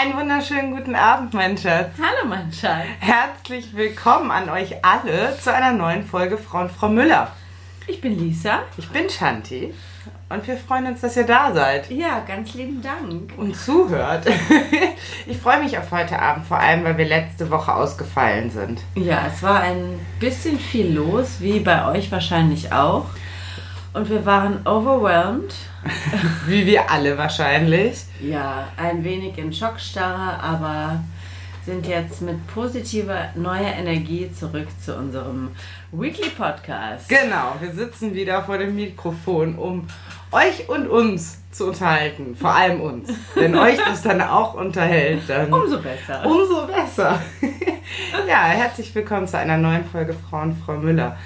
Einen 0.00 0.16
wunderschönen 0.16 0.76
guten 0.76 0.94
Abend, 0.94 1.34
mein 1.34 1.58
Schatz. 1.58 1.88
Hallo, 1.98 2.28
mein 2.28 2.52
Schatz. 2.52 2.84
Herzlich 3.00 3.74
willkommen 3.74 4.30
an 4.30 4.48
euch 4.48 4.84
alle 4.84 5.36
zu 5.42 5.52
einer 5.52 5.72
neuen 5.72 6.04
Folge 6.04 6.38
Frau 6.38 6.60
und 6.60 6.70
Frau 6.70 6.88
Müller. 6.88 7.32
Ich 7.88 8.00
bin 8.00 8.16
Lisa. 8.16 8.60
Ich 8.76 8.88
bin 8.90 9.10
Shanti 9.10 9.74
und 10.28 10.46
wir 10.46 10.56
freuen 10.56 10.86
uns, 10.86 11.00
dass 11.00 11.16
ihr 11.16 11.24
da 11.26 11.52
seid 11.52 11.90
Ja, 11.90 12.20
ganz 12.20 12.54
lieben 12.54 12.80
Dank. 12.82 13.32
und 13.36 13.56
zuhört. 13.56 14.26
Ich 15.26 15.36
freue 15.38 15.62
mich 15.62 15.76
auf 15.76 15.90
heute 15.90 16.18
Abend, 16.20 16.46
vor 16.46 16.58
allem, 16.58 16.84
weil 16.84 16.96
wir 16.96 17.04
letzte 17.06 17.50
Woche 17.50 17.74
ausgefallen 17.74 18.50
sind. 18.50 18.80
Ja, 18.94 19.24
es 19.26 19.42
war 19.42 19.60
ein 19.60 19.98
bisschen 20.20 20.58
viel 20.58 20.94
los, 20.94 21.40
wie 21.40 21.60
bei 21.60 21.86
euch 21.86 22.10
wahrscheinlich 22.10 22.72
auch. 22.72 23.06
Und 23.94 24.10
wir 24.10 24.24
waren 24.26 24.66
overwhelmed. 24.66 25.54
Wie 26.46 26.66
wir 26.66 26.90
alle 26.90 27.16
wahrscheinlich. 27.16 28.04
Ja, 28.20 28.68
ein 28.76 29.02
wenig 29.02 29.38
in 29.38 29.52
Schockstarre, 29.52 30.40
aber 30.42 31.00
sind 31.64 31.86
jetzt 31.86 32.22
mit 32.22 32.46
positiver 32.46 33.28
neuer 33.34 33.74
Energie 33.78 34.30
zurück 34.32 34.68
zu 34.82 34.96
unserem 34.96 35.50
Weekly 35.92 36.30
Podcast. 36.30 37.08
Genau, 37.08 37.56
wir 37.60 37.72
sitzen 37.72 38.14
wieder 38.14 38.42
vor 38.42 38.58
dem 38.58 38.74
Mikrofon, 38.74 39.56
um 39.56 39.86
euch 40.32 40.68
und 40.68 40.88
uns 40.88 41.38
zu 41.50 41.68
unterhalten. 41.68 42.36
Vor 42.36 42.54
allem 42.54 42.80
uns. 42.80 43.10
Wenn 43.34 43.54
euch 43.58 43.78
das 43.78 44.02
dann 44.02 44.20
auch 44.20 44.54
unterhält, 44.54 45.22
dann 45.28 45.52
Umso 45.52 45.78
besser. 45.78 46.24
umso 46.24 46.66
besser. 46.66 47.20
ja, 48.28 48.44
herzlich 48.44 48.94
willkommen 48.94 49.26
zu 49.26 49.38
einer 49.38 49.56
neuen 49.58 49.84
Folge 49.84 50.14
Frau 50.28 50.42
und 50.42 50.56
Frau 50.64 50.74
Müller. 50.74 51.16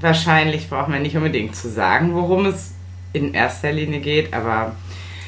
Wahrscheinlich 0.00 0.68
braucht 0.68 0.88
man 0.88 1.02
nicht 1.02 1.16
unbedingt 1.16 1.56
zu 1.56 1.68
sagen, 1.70 2.14
worum 2.14 2.46
es 2.46 2.72
in 3.12 3.32
erster 3.34 3.72
Linie 3.72 4.00
geht, 4.00 4.34
aber 4.34 4.72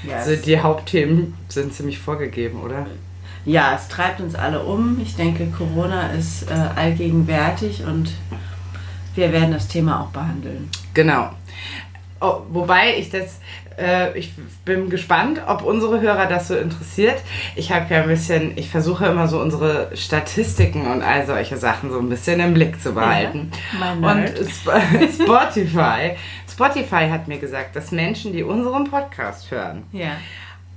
Ja, 0.07 0.23
so 0.23 0.33
es, 0.33 0.43
die 0.43 0.59
Hauptthemen 0.61 1.35
sind 1.49 1.73
ziemlich 1.73 1.99
vorgegeben, 1.99 2.61
oder? 2.63 2.87
ja, 3.45 3.75
es 3.75 3.89
treibt 3.89 4.21
uns 4.21 4.35
alle 4.35 4.63
um. 4.63 5.01
Ich 5.01 5.17
denke, 5.17 5.47
Corona 5.47 6.09
ist 6.11 6.51
äh, 6.51 6.55
allgegenwärtig 6.55 7.83
und 7.85 8.11
wir 9.15 9.33
werden 9.33 9.53
das 9.53 9.69
Thema 9.69 10.03
auch 10.03 10.09
behandeln. 10.09 10.69
Genau. 10.93 11.31
Oh, 12.21 12.41
wobei 12.51 12.97
ich 12.99 13.09
das, 13.11 13.39
äh, 13.79 14.17
ich 14.19 14.33
bin 14.65 14.91
gespannt, 14.91 15.41
ob 15.47 15.63
unsere 15.63 16.01
Hörer 16.01 16.27
das 16.27 16.49
so 16.49 16.57
interessiert. 16.57 17.17
Ich 17.57 17.73
habe 17.73 17.93
ja 17.95 18.03
ein 18.03 18.09
bisschen, 18.09 18.57
ich 18.59 18.69
versuche 18.71 19.07
immer 19.07 19.29
so 19.29 19.41
unsere 19.41 19.91
Statistiken 19.97 20.87
und 20.91 21.03
all 21.03 21.27
solche 21.27 21.57
Sachen 21.57 21.91
so 21.91 21.99
ein 21.99 22.09
bisschen 22.09 22.41
im 22.41 22.55
Blick 22.55 22.81
zu 22.81 22.93
behalten. 22.93 23.51
mein 24.01 24.25
und. 24.27 24.35
Sp- 24.51 24.77
Spotify, 25.23 26.17
Spotify 26.51 27.09
hat 27.11 27.29
mir 27.29 27.39
gesagt, 27.39 27.77
dass 27.77 27.93
Menschen, 27.93 28.33
die 28.33 28.43
unseren 28.43 28.91
Podcast 28.91 29.51
hören, 29.51 29.85
Ja. 29.93 30.11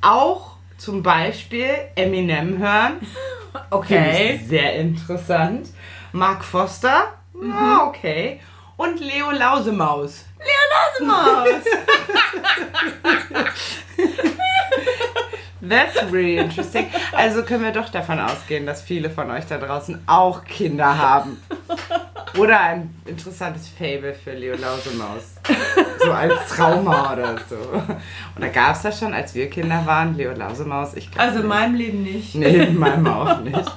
auch 0.02 0.52
zum 0.78 1.04
Beispiel 1.04 1.70
Eminem 1.96 2.58
hören. 2.58 2.94
Ich 4.36 4.48
sehr 4.48 4.76
interessant. 4.76 5.68
Mark 6.14 6.44
Foster, 6.44 7.04
ja, 7.42 7.86
okay. 7.86 8.40
Und 8.82 9.00
Leo 9.00 9.30
Lausemaus. 9.30 10.26
Maus. 11.06 11.64
That's 15.62 16.12
really 16.12 16.38
interesting. 16.38 16.88
Also 17.12 17.44
können 17.44 17.64
wir 17.64 17.73
doch 17.73 17.90
davon 17.90 18.20
ausgehen, 18.20 18.66
dass 18.66 18.82
viele 18.82 19.12
von 19.12 19.30
euch 19.30 19.46
da 19.46 19.60
draußen 19.60 20.02
auch 20.08 20.44
Kinder 20.46 20.98
haben. 20.98 21.40
Oder 22.40 22.60
ein 22.60 22.96
interessantes 23.06 23.68
Fable 23.68 24.16
für 24.16 24.34
Leo 24.34 24.56
Lausemaus. 24.56 25.36
So 26.04 26.12
als 26.12 26.34
Trauma 26.50 27.14
oder 27.14 27.36
so. 27.48 27.58
Oder 28.36 28.50
gab 28.50 28.76
es 28.76 28.82
das 28.82 28.98
schon, 28.98 29.14
als 29.14 29.36
wir 29.36 29.48
Kinder 29.52 29.86
waren? 29.86 30.18
Leo 30.18 30.32
Lausemaus? 30.32 30.95
Ich 30.95 31.12
Also 31.18 31.42
in 31.42 31.48
meinem 31.48 31.76
Leben 31.76 32.02
nicht. 32.02 32.34
Nee, 32.34 32.64
in 32.64 32.80
meinem 32.80 33.06
auch 33.06 33.42
nicht. 33.42 33.72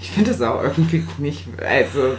Ich 0.00 0.10
finde 0.10 0.32
es 0.32 0.42
auch 0.42 0.64
irgendwie 0.64 1.06
nicht. 1.18 1.46
Also, 1.64 2.16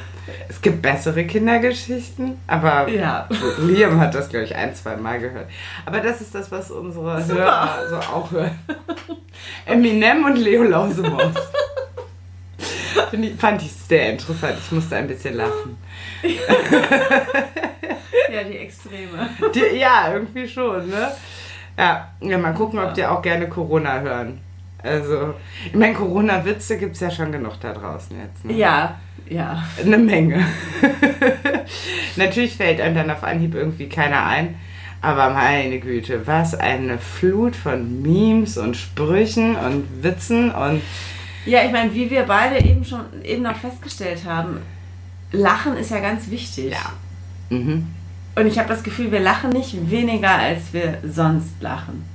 es 0.50 0.62
gibt 0.62 0.82
bessere 0.82 1.26
Kindergeschichten, 1.26 2.40
aber 2.48 2.88
Ja. 2.90 3.28
Liam 3.60 4.00
hat 4.00 4.14
das, 4.16 4.30
glaube 4.30 4.46
ich, 4.46 4.56
ein, 4.56 4.74
zwei 4.76 4.96
Mal 4.96 5.20
gehört. 5.20 5.48
Aber 5.86 6.00
das 6.00 6.22
ist 6.22 6.34
das, 6.36 6.52
was 6.52 6.72
unsere 6.72 7.22
Super. 7.22 7.40
Hörer 7.40 7.90
so 7.90 7.96
auch 7.98 8.32
hören. 8.32 8.60
Eminem 9.66 10.26
und 10.26 10.36
Leo 10.38 10.64
Lausemaus. 10.64 11.34
Ich, 13.12 13.36
fand 13.36 13.62
ich 13.62 13.72
sehr 13.72 14.12
interessant. 14.12 14.56
Ich 14.60 14.72
musste 14.72 14.96
ein 14.96 15.08
bisschen 15.08 15.36
lachen. 15.36 15.78
Ja, 18.32 18.44
die 18.44 18.58
Extreme. 18.58 19.30
Die, 19.54 19.78
ja, 19.78 20.14
irgendwie 20.14 20.48
schon, 20.48 20.90
ne? 20.90 21.12
Ja, 21.78 22.12
ja, 22.20 22.38
mal 22.38 22.54
gucken, 22.54 22.80
ob 22.80 22.94
die 22.94 23.06
auch 23.06 23.22
gerne 23.22 23.48
Corona 23.48 24.00
hören. 24.02 24.42
Also, 24.88 25.34
ich 25.66 25.76
meine, 25.76 25.94
Corona-Witze 25.94 26.78
gibt 26.78 26.96
es 26.96 27.02
ja 27.02 27.12
schon 27.12 27.32
genug 27.32 27.60
da 27.60 27.74
draußen 27.74 28.18
jetzt. 28.20 28.46
Ne? 28.46 28.54
Ja, 28.54 29.00
ja. 29.30 29.64
Eine 29.84 29.98
Menge. 29.98 30.46
Natürlich 32.16 32.56
fällt 32.56 32.80
einem 32.80 32.96
dann 32.96 33.12
auf 33.12 33.24
Anhieb 33.24 33.56
irgendwie 33.56 33.90
keiner 33.90 34.26
ein. 34.26 34.56
Aber 35.02 35.30
meine 35.30 35.80
Güte, 35.80 36.26
was 36.26 36.56
eine 36.56 36.98
Flut 36.98 37.56
von 37.56 38.02
Memes 38.02 38.58
und 38.58 38.76
Sprüchen 38.76 39.56
und 39.56 40.04
Witzen 40.04 40.52
und 40.52 40.82
Ja, 41.46 41.64
ich 41.64 41.72
meine, 41.72 41.94
wie 41.94 42.10
wir 42.10 42.24
beide 42.24 42.60
eben 42.66 42.84
schon 42.84 43.02
eben 43.24 43.44
noch 43.44 43.56
festgestellt 43.56 44.26
haben, 44.26 44.60
Lachen 45.32 45.78
ist 45.78 45.92
ja 45.92 46.00
ganz 46.00 46.30
wichtig. 46.32 46.72
ja. 46.72 46.94
Mhm. 47.50 47.88
Und 48.36 48.46
ich 48.46 48.60
habe 48.60 48.70
das 48.70 48.84
Gefühl, 48.84 49.12
wir 49.12 49.20
lachen 49.20 49.50
nicht 49.50 49.90
weniger, 49.90 50.30
als 50.30 50.72
wir 50.72 51.00
sonst 51.04 51.60
lachen. 51.60 52.06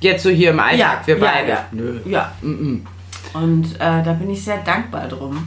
Jetzt 0.00 0.22
so 0.22 0.30
hier 0.30 0.50
im 0.50 0.60
Alltag, 0.60 1.06
wir 1.06 1.18
beide. 1.18 1.48
Ja, 1.48 1.64
Nö. 1.72 2.00
ja. 2.04 2.32
Mhm. 2.42 2.86
Und 3.32 3.74
äh, 3.76 4.02
da 4.02 4.12
bin 4.12 4.30
ich 4.30 4.44
sehr 4.44 4.58
dankbar 4.58 5.08
drum. 5.08 5.46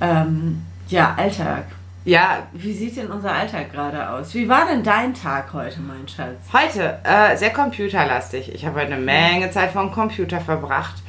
Ähm, 0.00 0.62
ja, 0.88 1.14
Alltag. 1.16 1.66
Ja, 2.04 2.46
Wie 2.52 2.72
sieht 2.72 2.96
denn 2.96 3.10
unser 3.10 3.32
Alltag 3.32 3.72
gerade 3.72 4.08
aus? 4.08 4.32
Wie 4.32 4.48
war 4.48 4.66
denn 4.66 4.84
dein 4.84 5.12
Tag 5.12 5.52
heute, 5.52 5.80
mein 5.80 6.06
Schatz? 6.06 6.36
Heute 6.52 7.00
äh, 7.02 7.36
sehr 7.36 7.50
computerlastig. 7.50 8.54
Ich 8.54 8.64
habe 8.64 8.80
heute 8.80 8.92
eine 8.94 9.02
Menge 9.02 9.50
Zeit 9.50 9.72
vom 9.72 9.90
Computer 9.90 10.40
verbracht. 10.40 11.02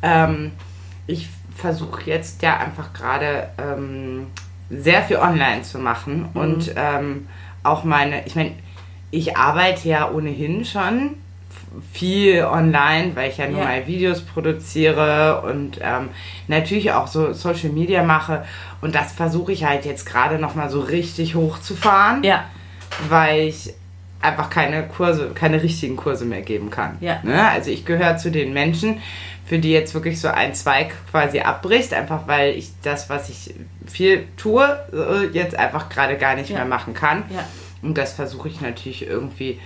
Ähm, 0.00 0.52
ich 1.06 1.28
versuche 1.54 2.02
jetzt 2.06 2.40
ja 2.42 2.56
einfach 2.56 2.94
gerade 2.94 3.50
ähm, 3.58 4.28
sehr 4.70 5.02
viel 5.02 5.16
online 5.16 5.62
zu 5.62 5.78
machen 5.78 6.30
und 6.32 6.72
ähm, 6.76 7.28
auch 7.62 7.84
meine, 7.84 8.24
ich 8.24 8.34
meine, 8.34 8.52
ich 9.10 9.36
arbeite 9.36 9.88
ja 9.88 10.10
ohnehin 10.10 10.64
schon 10.64 11.16
viel 11.92 12.44
online, 12.44 13.12
weil 13.14 13.30
ich 13.30 13.36
ja 13.38 13.46
nur 13.48 13.60
Ja. 13.60 13.64
mal 13.66 13.86
Videos 13.86 14.22
produziere 14.22 15.42
und 15.42 15.78
ähm, 15.82 16.10
natürlich 16.46 16.92
auch 16.92 17.06
so 17.06 17.32
Social 17.32 17.70
Media 17.70 18.02
mache 18.02 18.44
und 18.80 18.94
das 18.94 19.12
versuche 19.12 19.52
ich 19.52 19.64
halt 19.64 19.84
jetzt 19.84 20.04
gerade 20.06 20.38
noch 20.38 20.54
mal 20.54 20.70
so 20.70 20.80
richtig 20.80 21.34
hochzufahren 21.34 22.22
Ja, 22.24 22.44
weil 23.08 23.48
ich 23.48 23.74
einfach 24.20 24.50
keine 24.50 24.88
Kurse, 24.88 25.30
keine 25.34 25.62
richtigen 25.62 25.96
Kurse 25.96 26.24
mehr 26.24 26.42
geben 26.42 26.70
kann. 26.70 26.96
Ja. 27.00 27.20
Ne? 27.22 27.48
Also 27.48 27.70
ich 27.70 27.84
gehöre 27.84 28.16
zu 28.16 28.30
den 28.32 28.52
Menschen, 28.52 29.00
für 29.46 29.58
die 29.60 29.70
jetzt 29.70 29.94
wirklich 29.94 30.20
so 30.20 30.28
ein 30.28 30.54
Zweig 30.54 30.92
quasi 31.10 31.40
abbricht, 31.40 31.94
einfach 31.94 32.26
weil 32.26 32.54
ich 32.56 32.70
das, 32.82 33.08
was 33.08 33.28
ich 33.28 33.54
viel 33.86 34.24
tue, 34.36 34.64
äh, 34.92 35.26
jetzt 35.32 35.56
einfach 35.56 35.88
gerade 35.88 36.16
gar 36.16 36.34
nicht 36.34 36.50
Ja. 36.50 36.56
mehr 36.56 36.64
machen 36.66 36.94
kann. 36.94 37.22
ja. 37.30 37.44
Und 37.80 37.96
das 37.96 38.12
versuche 38.14 38.48
ich 38.48 38.60
natürlich 38.60 39.06
irgendwie 39.06 39.60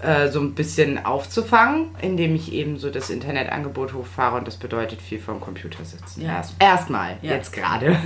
äh, 0.00 0.28
so 0.28 0.40
ein 0.40 0.54
bisschen 0.54 1.04
aufzufangen, 1.04 1.86
indem 2.00 2.34
ich 2.34 2.52
eben 2.52 2.78
so 2.78 2.88
das 2.90 3.10
Internetangebot 3.10 3.94
hochfahre 3.94 4.36
und 4.36 4.46
das 4.46 4.56
bedeutet 4.56 5.02
viel 5.02 5.18
vom 5.18 5.40
Computer 5.40 5.84
sitzen. 5.84 6.22
Ja. 6.22 6.36
Erst, 6.36 6.54
erstmal, 6.60 7.16
Ja. 7.22 7.32
jetzt 7.34 7.52
gerade. 7.52 7.96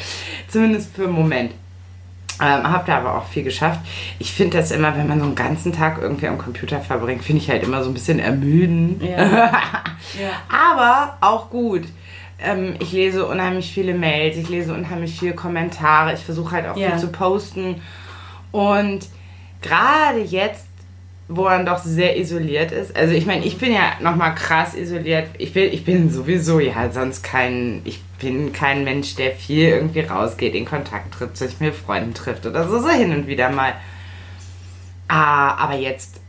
Zumindest 0.48 0.94
für 0.94 1.04
einen 1.04 1.12
Moment. 1.12 1.52
Ähm, 2.40 2.72
hab 2.72 2.86
da 2.86 2.98
aber 2.98 3.16
auch 3.18 3.26
viel 3.26 3.42
geschafft. 3.42 3.80
Ich 4.18 4.32
finde 4.32 4.56
das 4.56 4.70
immer, 4.70 4.96
wenn 4.96 5.06
man 5.06 5.18
so 5.20 5.26
einen 5.26 5.34
ganzen 5.34 5.72
Tag 5.72 5.98
irgendwie 6.00 6.26
am 6.28 6.38
Computer 6.38 6.80
verbringt, 6.80 7.22
finde 7.22 7.42
ich 7.42 7.50
halt 7.50 7.62
immer 7.62 7.82
so 7.84 7.90
ein 7.90 7.94
bisschen 7.94 8.18
ermüdend. 8.18 9.02
Ja. 9.02 9.18
ja. 9.28 10.30
Aber 10.48 11.18
auch 11.20 11.50
gut. 11.50 11.82
Ähm, 12.40 12.74
ich 12.80 12.92
lese 12.92 13.26
unheimlich 13.26 13.72
viele 13.72 13.94
Mails, 13.94 14.36
ich 14.36 14.48
lese 14.48 14.74
unheimlich 14.74 15.16
viele 15.18 15.34
Kommentare, 15.34 16.14
ich 16.14 16.20
versuche 16.20 16.52
halt 16.52 16.66
auch 16.66 16.76
Ja. 16.76 16.90
viel 16.90 16.98
zu 17.00 17.08
posten. 17.08 17.82
Und 18.50 19.00
gerade 19.60 20.20
jetzt, 20.20 20.66
wo 21.34 21.44
man 21.44 21.64
doch 21.64 21.78
sehr 21.78 22.18
isoliert 22.18 22.72
ist, 22.72 22.94
also 22.96 23.14
ich 23.14 23.24
meine, 23.26 23.44
ich 23.44 23.56
bin 23.58 23.72
ja 23.72 23.92
nochmal 24.00 24.34
krass 24.34 24.74
isoliert. 24.74 25.28
Ich 25.38 25.52
bin, 25.52 25.72
ich 25.72 25.84
bin 25.84 26.10
sowieso 26.10 26.60
ja 26.60 26.90
sonst 26.90 27.22
kein, 27.22 27.80
ich 27.84 28.02
bin 28.20 28.52
kein 28.52 28.84
Mensch, 28.84 29.14
der 29.14 29.32
viel 29.32 29.68
irgendwie 29.68 30.00
rausgeht, 30.00 30.54
in 30.54 30.64
Kontakt 30.64 31.14
tritt, 31.14 31.36
sich 31.36 31.58
mit 31.60 31.74
Freunden 31.74 32.12
trifft 32.14 32.44
oder 32.46 32.68
so, 32.68 32.80
so 32.80 32.88
hin 32.90 33.14
und 33.14 33.26
wieder 33.26 33.50
mal. 33.50 33.74
Ah, 35.08 35.54
aber 35.56 35.74
jetzt 35.74 36.20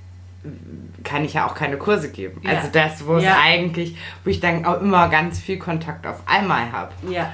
kann 1.03 1.25
ich 1.25 1.33
ja 1.33 1.47
auch 1.47 1.55
keine 1.55 1.77
Kurse 1.77 2.09
geben. 2.11 2.41
Ja. 2.43 2.51
Also 2.51 2.69
das, 2.71 3.05
wo 3.05 3.17
es 3.17 3.23
Ja. 3.23 3.37
eigentlich, 3.41 3.95
wo 4.23 4.29
ich 4.29 4.39
dann 4.39 4.65
auch 4.65 4.79
immer 4.81 5.09
ganz 5.09 5.39
viel 5.39 5.57
Kontakt 5.57 6.05
auf 6.07 6.21
einmal 6.25 6.71
habe. 6.71 6.93
ja. 7.09 7.31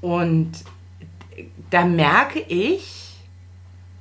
Und 0.00 0.52
da 1.70 1.84
merke 1.84 2.40
ich, 2.40 3.16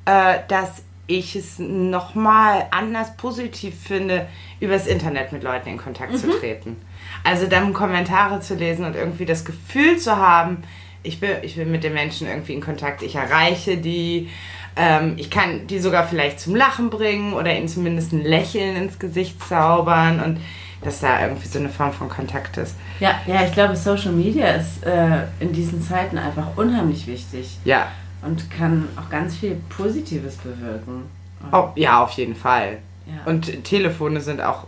äh, 0.05 0.39
dass 0.47 0.83
ich 1.17 1.35
es 1.35 1.59
nochmal 1.59 2.67
anders 2.71 3.15
positiv 3.17 3.75
finde, 3.75 4.27
übers 4.59 4.87
Internet 4.87 5.31
mit 5.31 5.43
Leuten 5.43 5.69
in 5.69 5.77
Kontakt 5.77 6.17
zu 6.17 6.29
treten. 6.39 6.77
Also 7.23 7.47
dann 7.47 7.73
Kommentare 7.73 8.39
zu 8.39 8.55
lesen 8.55 8.85
und 8.85 8.95
irgendwie 8.95 9.25
das 9.25 9.45
Gefühl 9.45 9.97
zu 9.97 10.15
haben, 10.17 10.63
ich 11.03 11.19
bin, 11.19 11.31
ich 11.41 11.55
bin 11.55 11.71
mit 11.71 11.83
den 11.83 11.93
Menschen 11.93 12.27
irgendwie 12.27 12.53
in 12.53 12.61
Kontakt, 12.61 13.01
ich 13.01 13.15
erreiche 13.15 13.77
die, 13.77 14.29
ähm, 14.75 15.15
ich 15.17 15.29
kann 15.29 15.67
die 15.67 15.79
sogar 15.79 16.07
vielleicht 16.07 16.39
zum 16.39 16.55
Lachen 16.55 16.89
bringen 16.89 17.33
oder 17.33 17.55
ihnen 17.55 17.67
zumindest 17.67 18.13
ein 18.13 18.23
Lächeln 18.23 18.75
ins 18.75 18.99
Gesicht 18.99 19.41
zaubern 19.43 20.21
und 20.21 20.39
dass 20.83 20.99
da 20.99 21.21
irgendwie 21.21 21.47
so 21.47 21.59
eine 21.59 21.69
Form 21.69 21.93
von 21.93 22.09
Kontakt 22.09 22.57
ist. 22.57 22.75
Ja, 22.99 23.19
ja, 23.27 23.43
ich 23.45 23.51
glaube, 23.51 23.75
Social 23.75 24.11
Media 24.11 24.47
ist 24.47 24.83
äh, 24.83 25.25
in 25.39 25.53
diesen 25.53 25.81
Zeiten 25.81 26.17
einfach 26.17 26.57
unheimlich 26.57 27.05
wichtig 27.05 27.57
Ja, 27.65 27.87
und 28.23 28.49
kann 28.51 28.87
auch 28.97 29.09
ganz 29.09 29.35
viel 29.35 29.55
Positives 29.69 30.35
bewirken. 30.37 31.03
Oh, 31.51 31.69
ja, 31.75 32.03
auf 32.03 32.11
jeden 32.11 32.35
Fall. 32.35 32.77
ja. 33.07 33.13
Und 33.31 33.63
Telefone 33.63 34.21
sind 34.21 34.41
auch 34.41 34.67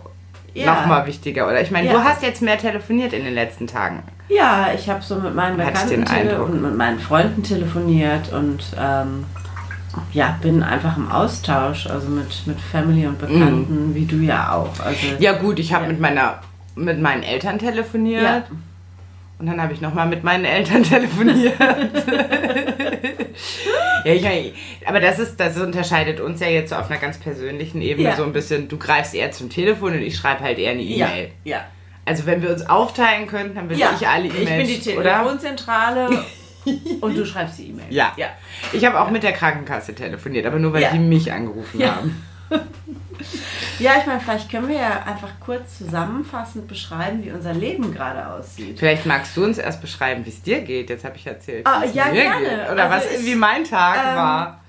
Ja. 0.56 0.74
noch 0.74 0.86
mal 0.88 1.06
wichtiger, 1.06 1.48
oder? 1.48 1.62
Ich 1.62 1.72
meine, 1.72 1.88
Ja. 1.88 1.94
du 1.94 2.04
hast 2.04 2.24
jetzt 2.24 2.42
mehr 2.42 2.58
telefoniert 2.58 3.14
in 3.14 3.24
den 3.24 3.34
letzten 3.34 3.68
Tagen. 3.68 4.04
ja, 4.30 4.68
ich 4.74 4.90
habe 4.90 5.02
so 5.04 5.16
mit 5.20 5.36
meinen 5.36 5.58
Bekannten 5.58 6.42
und 6.42 6.62
mit 6.62 6.76
meinen 6.78 7.00
Freunden 7.00 7.44
telefoniert 7.44 8.32
und 8.34 8.64
ähm, 8.80 9.26
ja, 10.12 10.38
bin 10.42 10.64
einfach 10.64 10.98
im 10.98 11.12
Austausch, 11.12 11.86
also 11.88 12.08
mit, 12.08 12.48
mit 12.48 12.60
Family 12.60 13.06
und 13.06 13.20
Bekannten, 13.20 13.94
wie 13.94 14.06
du 14.06 14.16
ja 14.18 14.52
auch. 14.54 14.80
Also, 14.80 15.06
Mhm. 15.08 15.16
Ja 15.22 15.34
gut, 15.34 15.60
ich 15.60 15.72
habe 15.74 15.84
Ja. 15.86 15.92
mit 15.92 16.00
meiner 16.00 16.40
mit 16.76 17.00
meinen 17.00 17.22
Eltern 17.22 17.60
telefoniert 17.60 18.46
und 19.38 19.46
dann 19.46 19.62
habe 19.62 19.74
ich 19.74 19.82
noch 19.82 19.94
mal 19.94 20.08
mit 20.08 20.24
meinen 20.24 20.46
Eltern 20.46 20.82
telefoniert. 20.94 21.54
ja, 24.06 24.14
ich 24.14 24.22
meine, 24.24 24.52
aber 24.86 25.00
das 25.00 25.20
ist 25.20 25.40
das 25.40 25.58
unterscheidet 25.58 26.20
uns 26.20 26.40
ja 26.40 26.48
jetzt 26.48 26.70
so 26.72 26.76
auf 26.76 26.90
einer 26.90 27.00
ganz 27.00 27.18
persönlichen 27.18 27.82
Ebene 27.82 28.10
Ja. 28.10 28.16
so 28.16 28.24
ein 28.24 28.34
bisschen. 28.34 28.68
Du 28.68 28.78
greifst 28.78 29.14
eher 29.16 29.32
zum 29.32 29.50
Telefon 29.50 29.94
und 29.94 30.02
ich 30.02 30.16
schreibe 30.16 30.42
halt 30.44 30.58
eher 30.60 30.72
eine 30.72 30.82
ja, 30.82 31.08
E-Mail. 31.08 31.32
ja. 31.44 31.66
Also 32.06 32.26
wenn 32.26 32.42
wir 32.42 32.50
uns 32.50 32.68
aufteilen 32.70 33.28
könnten, 33.28 33.56
dann 33.56 33.70
würde 33.70 33.80
ja. 33.80 33.92
ich 34.00 34.06
alle 34.08 34.28
E-Mails, 34.28 34.70
Ich 34.70 34.84
bin 34.84 34.94
die 34.94 34.98
oder? 35.00 35.14
Telefonzentrale 35.14 36.26
und 37.02 37.18
du 37.18 37.26
schreibst 37.26 37.60
die 37.60 37.70
E-Mail. 37.70 37.86
Ja. 37.90 38.12
ja. 38.18 38.28
Ich 38.74 38.86
habe 38.86 39.00
auch 39.00 39.10
mit 39.10 39.24
der 39.24 39.32
Krankenkasse 39.32 39.96
telefoniert, 39.96 40.46
aber 40.46 40.60
nur 40.60 40.74
weil 40.74 40.82
Ja. 40.82 40.92
die 40.92 41.00
mich 41.00 41.32
angerufen 41.32 41.80
Ja. 41.80 41.96
haben. 41.96 42.22
Ja, 43.80 43.92
ich 44.00 44.06
meine, 44.06 44.20
vielleicht 44.20 44.50
können 44.52 44.68
wir 44.68 44.76
ja 44.78 45.04
einfach 45.06 45.30
kurz 45.40 45.78
zusammenfassend 45.80 46.68
beschreiben, 46.68 47.24
wie 47.24 47.32
unser 47.32 47.54
Leben 47.54 47.94
gerade 47.94 48.28
aussieht. 48.28 48.78
Vielleicht 48.80 49.06
magst 49.06 49.36
du 49.36 49.44
uns 49.44 49.58
erst 49.58 49.82
beschreiben, 49.82 50.26
wie 50.26 50.30
es 50.30 50.42
dir 50.42 50.62
geht. 50.62 50.90
Jetzt 50.90 51.04
habe 51.06 51.16
ich 51.16 51.26
erzählt, 51.26 51.68
es 51.84 51.94
ja, 51.94 52.10
gerne. 52.10 52.40
geht. 52.46 52.72
Oder 52.72 52.90
Also 52.90 52.96
was, 53.12 53.20
ich- 53.20 53.26
wie 53.26 53.36
mein 53.36 53.64
Tag 53.64 53.98
ähm, 54.10 54.16
war. 54.16 54.60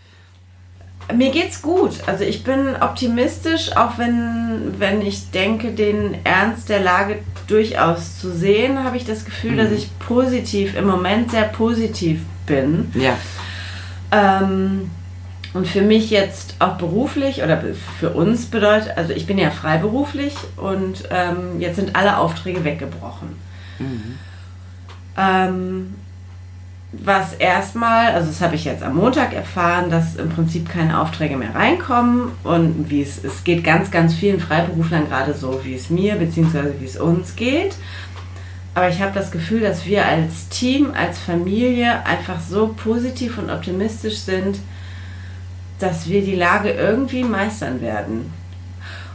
Mir 1.15 1.31
geht's 1.31 1.61
gut. 1.61 1.93
Also 2.07 2.25
ich 2.25 2.45
bin 2.45 2.77
optimistisch, 2.81 3.77
auch 3.77 3.99
wenn, 3.99 4.75
wenn 4.79 5.03
ich 5.03 5.31
denke, 5.31 5.73
den 5.73 6.17
Ernst 6.25 6.71
der 6.71 6.81
Lage 6.81 7.19
durchaus 7.47 8.19
zu 8.21 8.33
sehen, 8.33 8.85
habe 8.85 8.97
ich 8.97 9.05
das 9.05 9.27
Gefühl, 9.27 9.57
dass 9.59 9.71
ich 9.71 9.91
positiv, 9.99 10.75
im 10.77 10.87
Moment 10.87 11.31
sehr 11.31 11.45
positiv 11.45 12.21
bin. 12.47 12.91
Ja. 12.95 13.19
Ähm, 14.13 14.91
und 15.55 15.69
für 15.69 15.83
mich 15.83 16.11
jetzt 16.11 16.57
auch 16.59 16.77
beruflich 16.77 17.43
oder 17.43 17.63
für 17.99 18.11
uns 18.11 18.47
bedeutet, 18.47 18.97
also 18.97 19.13
ich 19.13 19.27
bin 19.27 19.39
ja 19.39 19.51
freiberuflich 19.51 20.35
und 20.57 21.05
ähm, 21.11 21.61
jetzt 21.61 21.77
sind 21.77 21.95
alle 21.95 22.19
Aufträge 22.19 22.65
weggebrochen. 22.65 23.37
Ähm, 25.17 25.95
was 26.93 27.35
erstmal, 27.35 28.13
also 28.13 28.29
das 28.29 28.41
habe 28.41 28.57
ich 28.57 28.65
jetzt 28.65 28.83
am 28.83 28.97
Montag 28.97 29.33
erfahren, 29.33 29.91
dass 29.91 30.17
im 30.17 30.29
Prinzip 30.29 30.69
keine 30.69 31.01
Aufträge 31.01 31.37
mehr 31.37 31.55
reinkommen 31.55 32.33
und 32.43 32.91
wie 32.91 33.03
es, 33.03 33.23
es 33.23 33.45
geht 33.45 33.63
ganz, 33.65 33.91
ganz 33.91 34.15
vielen 34.15 34.41
Freiberuflern 34.41 35.09
gerade 35.09 35.35
so, 35.35 35.65
wie 35.65 35.75
es 35.75 35.89
mir 35.89 36.17
bzw. 36.17 36.73
wie 36.81 36.85
es 36.85 36.97
uns 36.97 37.37
geht. 37.37 37.77
Aber 38.75 38.89
ich 38.89 39.01
habe 39.01 39.13
das 39.15 39.31
Gefühl, 39.31 39.61
dass 39.61 39.87
wir 39.87 40.05
als 40.05 40.49
Team, 40.49 40.93
als 40.95 41.21
Familie 41.21 42.05
einfach 42.07 42.41
so 42.41 42.75
positiv 42.77 43.39
und 43.39 43.51
optimistisch 43.51 44.19
sind, 44.19 44.59
dass 45.79 46.09
wir 46.09 46.23
die 46.23 46.37
Lage 46.37 46.71
irgendwie 46.71 47.25
meistern 47.25 47.81
werden. 47.81 48.33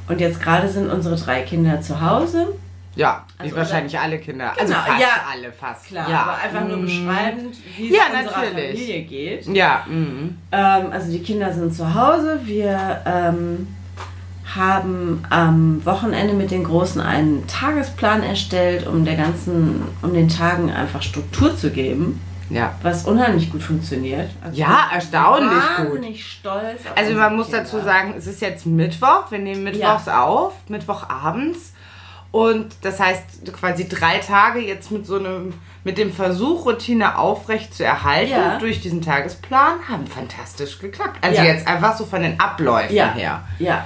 Und 0.07 0.19
jetzt 0.19 0.41
gerade 0.41 0.67
sind 0.67 0.89
unsere 0.89 1.15
drei 1.15 1.41
Kinder 1.41 1.81
zu 1.81 2.01
Hause. 2.01 2.47
Ja, 2.95 3.23
wie 3.37 3.43
Also 3.43 3.55
wahrscheinlich 3.55 3.97
alle 3.97 4.17
Kinder. 4.17 4.51
also 4.51 4.73
Genau, 4.73 4.85
fast 4.85 4.99
ja. 4.99 5.07
alle, 5.31 5.51
fast. 5.51 5.85
Klar, 5.85 6.09
ja. 6.09 6.21
aber 6.23 6.37
einfach 6.37 6.67
nur 6.67 6.77
mm. 6.77 6.81
beschreibend, 6.81 7.55
wie 7.77 7.89
es 7.89 7.95
Ja, 7.95 8.03
unserer 8.07 8.41
natürlich. 8.41 8.71
Familie 8.71 9.01
geht. 9.03 9.47
Ja, 9.47 9.85
mm. 9.87 10.37
Ähm, 10.51 10.91
also 10.91 11.11
die 11.11 11.21
Kinder 11.21 11.53
sind 11.53 11.73
zu 11.73 11.93
Hause. 11.93 12.41
Wir 12.43 13.01
ähm, 13.05 13.67
haben 14.55 15.23
am 15.29 15.85
Wochenende 15.85 16.33
mit 16.33 16.51
den 16.51 16.63
Großen 16.63 16.99
einen 16.99 17.45
Tagesplan 17.47 18.23
erstellt, 18.23 18.87
um 18.87 19.05
der 19.05 19.15
ganzen, 19.15 19.83
um 20.01 20.13
den 20.13 20.27
Tagen 20.27 20.71
einfach 20.71 21.03
Struktur 21.03 21.55
zu 21.55 21.69
geben, 21.69 22.19
ja. 22.49 22.73
was 22.81 23.05
unheimlich 23.05 23.51
gut 23.51 23.61
funktioniert. 23.61 24.29
Also 24.43 24.57
Ja, 24.59 24.67
ich 24.83 24.89
bin 24.89 24.95
erstaunlich 24.95 25.63
gut. 25.77 25.85
wahnsinnig 25.87 26.25
stolz. 26.31 26.81
Auf 26.85 26.97
Also 26.97 27.13
man 27.15 27.35
muss 27.35 27.47
Kinder. 27.47 27.61
dazu 27.63 27.79
sagen, 27.81 28.13
es 28.17 28.27
ist 28.27 28.41
jetzt 28.41 28.65
Mittwoch, 28.65 29.29
wir 29.31 29.39
nehmen 29.39 29.63
Mittwochs 29.63 30.07
auf, 30.07 30.53
Mittwochabends. 30.67 31.73
Und 32.31 32.67
das 32.83 32.99
heißt 32.99 33.51
quasi 33.59 33.89
drei 33.89 34.19
Tage 34.19 34.59
jetzt 34.59 34.91
mit 34.91 35.05
so 35.07 35.17
einem, 35.17 35.53
mit 35.83 35.97
dem 35.97 36.13
Versuch, 36.13 36.65
Routine 36.67 37.17
aufrecht 37.17 37.73
zu 37.73 37.83
erhalten 37.83 38.31
Ja. 38.31 38.59
durch 38.59 38.81
diesen 38.81 39.01
Tagesplan, 39.01 39.73
haben 39.89 40.05
fantastisch 40.05 40.77
geklappt. 40.77 41.17
Also 41.21 41.37
Ja. 41.41 41.45
jetzt 41.45 41.67
einfach 41.67 41.97
so 41.97 42.05
von 42.05 42.21
den 42.21 42.39
Abläufen 42.39 42.95
Ja. 42.95 43.11
her. 43.13 43.41
Ja. 43.57 43.85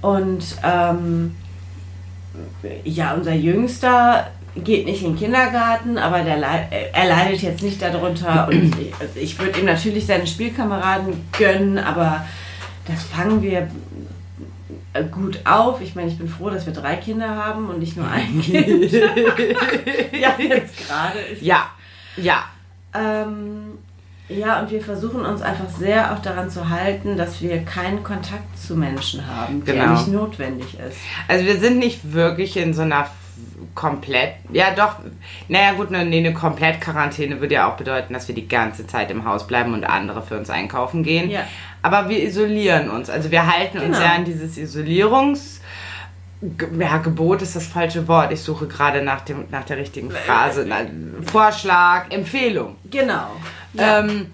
Und 0.00 0.44
ähm, 0.64 1.34
ja, 2.84 3.12
unser 3.14 3.34
Jüngster 3.34 4.28
geht 4.64 4.84
nicht 4.86 5.02
in 5.02 5.12
den 5.12 5.18
Kindergarten, 5.18 5.98
aber 5.98 6.20
der 6.22 6.36
lei- 6.38 6.68
äh, 6.70 6.90
er 6.92 7.06
leidet 7.08 7.42
jetzt 7.42 7.62
nicht 7.62 7.80
darunter. 7.82 8.48
Und 8.48 8.74
ich, 9.14 9.22
ich 9.22 9.38
würde 9.38 9.60
ihm 9.60 9.66
natürlich 9.66 10.06
seine 10.06 10.26
Spielkameraden 10.26 11.24
gönnen, 11.36 11.78
aber 11.78 12.24
das 12.86 13.02
fangen 13.04 13.42
wir 13.42 13.68
äh, 14.92 15.04
gut 15.04 15.40
auf. 15.44 15.80
Ich 15.80 15.94
meine, 15.94 16.08
ich 16.08 16.18
bin 16.18 16.28
froh, 16.28 16.50
dass 16.50 16.66
wir 16.66 16.72
drei 16.72 16.96
Kinder 16.96 17.34
haben 17.36 17.68
und 17.68 17.78
nicht 17.80 17.96
nur 17.96 18.08
ein 18.08 18.40
Kind. 18.42 18.92
ja, 18.92 20.34
jetzt 20.38 20.86
gerade 20.88 21.18
ist 21.32 21.42
Ja, 21.42 21.66
ja, 22.16 22.44
ähm, 22.94 23.78
ja, 24.28 24.60
und 24.60 24.70
wir 24.70 24.82
versuchen 24.82 25.24
uns 25.24 25.40
einfach 25.40 25.68
sehr 25.78 26.12
auch 26.14 26.18
daran 26.20 26.50
zu 26.50 26.68
halten, 26.68 27.16
dass 27.16 27.40
wir 27.40 27.64
keinen 27.64 28.02
Kontakt 28.02 28.58
zu 28.58 28.76
Menschen 28.76 29.26
haben, 29.26 29.64
der 29.64 29.74
Genau. 29.74 29.92
nicht 29.92 30.08
notwendig 30.08 30.74
ist. 30.74 30.98
Also 31.28 31.46
wir 31.46 31.58
sind 31.58 31.78
nicht 31.78 32.12
wirklich 32.12 32.56
in 32.58 32.74
so 32.74 32.82
einer 32.82 33.06
komplett, 33.74 34.34
ja 34.52 34.74
doch, 34.74 34.96
naja 35.48 35.72
gut, 35.72 35.90
ne, 35.90 36.04
nee, 36.04 36.18
eine 36.18 36.34
komplett 36.34 36.80
Quarantäne 36.80 37.40
würde 37.40 37.54
ja 37.54 37.70
auch 37.70 37.76
bedeuten, 37.76 38.12
dass 38.14 38.28
wir 38.28 38.34
die 38.34 38.48
ganze 38.48 38.86
Zeit 38.86 39.10
im 39.10 39.24
Haus 39.24 39.46
bleiben 39.46 39.74
und 39.74 39.84
andere 39.84 40.22
für 40.22 40.38
uns 40.38 40.50
einkaufen 40.50 41.02
gehen. 41.02 41.30
Ja. 41.30 41.44
Aber 41.82 42.08
wir 42.08 42.22
isolieren 42.22 42.90
uns, 42.90 43.08
also 43.08 43.30
wir 43.30 43.46
halten 43.46 43.78
uns 43.78 43.96
Genau. 43.96 44.00
ja 44.00 44.12
an 44.14 44.24
dieses 44.24 44.56
Isolierungs... 44.56 45.60
Ja, 46.78 46.98
Gebot 46.98 47.42
ist 47.42 47.56
das 47.56 47.66
falsche 47.66 48.06
Wort. 48.06 48.30
Ich 48.30 48.42
suche 48.42 48.68
gerade 48.68 49.02
nach, 49.02 49.22
dem, 49.22 49.46
nach 49.50 49.64
der 49.64 49.76
richtigen 49.76 50.08
Phrase. 50.08 50.64
Na, 50.68 50.82
Vorschlag, 51.32 52.12
Empfehlung. 52.12 52.76
Genau. 52.88 53.32
Ja. 53.72 53.98
Ähm, 53.98 54.26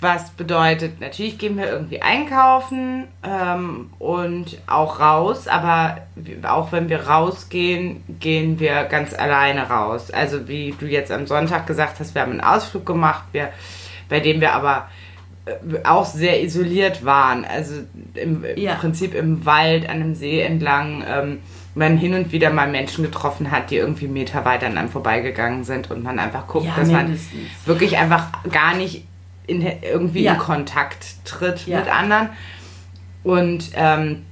was 0.00 0.30
bedeutet, 0.30 1.00
natürlich 1.00 1.38
gehen 1.38 1.56
wir 1.56 1.70
irgendwie 1.70 2.02
einkaufen 2.02 3.04
ähm, 3.22 3.90
und 3.98 4.58
auch 4.66 5.00
raus, 5.00 5.48
aber 5.48 5.98
auch 6.42 6.70
wenn 6.70 6.90
wir 6.90 7.06
rausgehen, 7.06 8.02
gehen 8.20 8.60
wir 8.60 8.84
ganz 8.84 9.14
alleine 9.14 9.70
raus. 9.70 10.10
Also 10.10 10.48
wie 10.48 10.74
du 10.78 10.86
jetzt 10.86 11.10
am 11.10 11.26
Sonntag 11.26 11.66
gesagt 11.66 11.98
hast, 11.98 12.14
wir 12.14 12.22
haben 12.22 12.32
einen 12.32 12.40
Ausflug 12.42 12.84
gemacht, 12.84 13.24
wir, 13.32 13.48
bei 14.10 14.20
dem 14.20 14.42
wir 14.42 14.52
aber 14.52 14.88
äh, 15.46 15.52
auch 15.84 16.04
sehr 16.04 16.42
isoliert 16.42 17.04
waren. 17.06 17.46
Also 17.46 17.76
im, 18.14 18.44
Ja. 18.54 18.74
im 18.74 18.78
Prinzip 18.78 19.14
im 19.14 19.46
Wald, 19.46 19.88
an 19.88 19.96
einem 19.96 20.14
See 20.14 20.40
entlang. 20.40 21.04
Ähm, 21.08 21.38
man 21.74 21.98
hin 21.98 22.14
und 22.14 22.32
wieder 22.32 22.48
mal 22.50 22.70
Menschen 22.70 23.04
getroffen 23.04 23.50
hat, 23.50 23.70
die 23.70 23.76
irgendwie 23.76 24.08
Meter 24.08 24.46
weiter 24.46 24.66
an 24.66 24.78
einem 24.78 24.88
vorbeigegangen 24.88 25.62
sind 25.64 25.90
und 25.90 26.02
man 26.02 26.18
einfach 26.18 26.46
guckt, 26.46 26.64
Ja, 26.64 26.72
dass 26.74 26.90
man 26.90 27.18
wirklich 27.66 27.98
einfach 27.98 28.28
gar 28.50 28.74
nicht 28.74 29.04
in, 29.46 29.62
irgendwie 29.82 30.22
Ja. 30.22 30.34
in 30.34 30.38
Kontakt 30.38 31.06
tritt 31.24 31.66
Ja. 31.66 31.78
mit 31.80 31.88
anderen. 31.92 32.28
Und 33.24 33.70
ähm, 33.74 34.24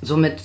somit 0.00 0.42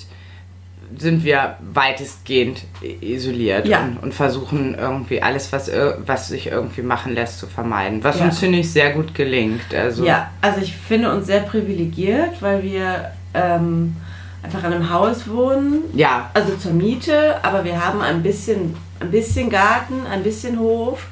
sind 0.96 1.22
wir 1.22 1.56
weitestgehend 1.60 2.62
isoliert 3.02 3.66
Ja. 3.66 3.82
und, 3.82 3.98
und 4.02 4.14
versuchen 4.14 4.74
irgendwie 4.74 5.20
alles, 5.22 5.52
was, 5.52 5.70
was 6.06 6.28
sich 6.28 6.46
irgendwie 6.46 6.80
machen 6.82 7.12
lässt, 7.14 7.38
zu 7.40 7.46
vermeiden. 7.46 8.02
Was 8.02 8.18
Ja. 8.18 8.24
uns, 8.24 8.38
finde 8.38 8.58
ich, 8.60 8.72
sehr 8.72 8.92
gut 8.92 9.14
gelingt. 9.14 9.74
Also, 9.74 10.04
ja, 10.06 10.30
also 10.40 10.60
ich 10.62 10.74
finde 10.74 11.12
uns 11.12 11.26
sehr 11.26 11.40
privilegiert, 11.40 12.40
weil 12.40 12.62
wir 12.62 13.12
ähm, 13.34 13.96
einfach 14.42 14.60
in 14.64 14.72
einem 14.72 14.90
Haus 14.90 15.28
wohnen, 15.28 15.82
ja, 15.92 16.30
also 16.32 16.56
zur 16.56 16.72
Miete, 16.72 17.36
aber 17.44 17.64
wir 17.64 17.84
haben 17.84 18.00
ein 18.00 18.22
bisschen, 18.22 18.74
ein 19.00 19.10
bisschen 19.10 19.50
Garten, 19.50 20.06
ein 20.10 20.22
bisschen 20.22 20.58
Hof. 20.58 21.06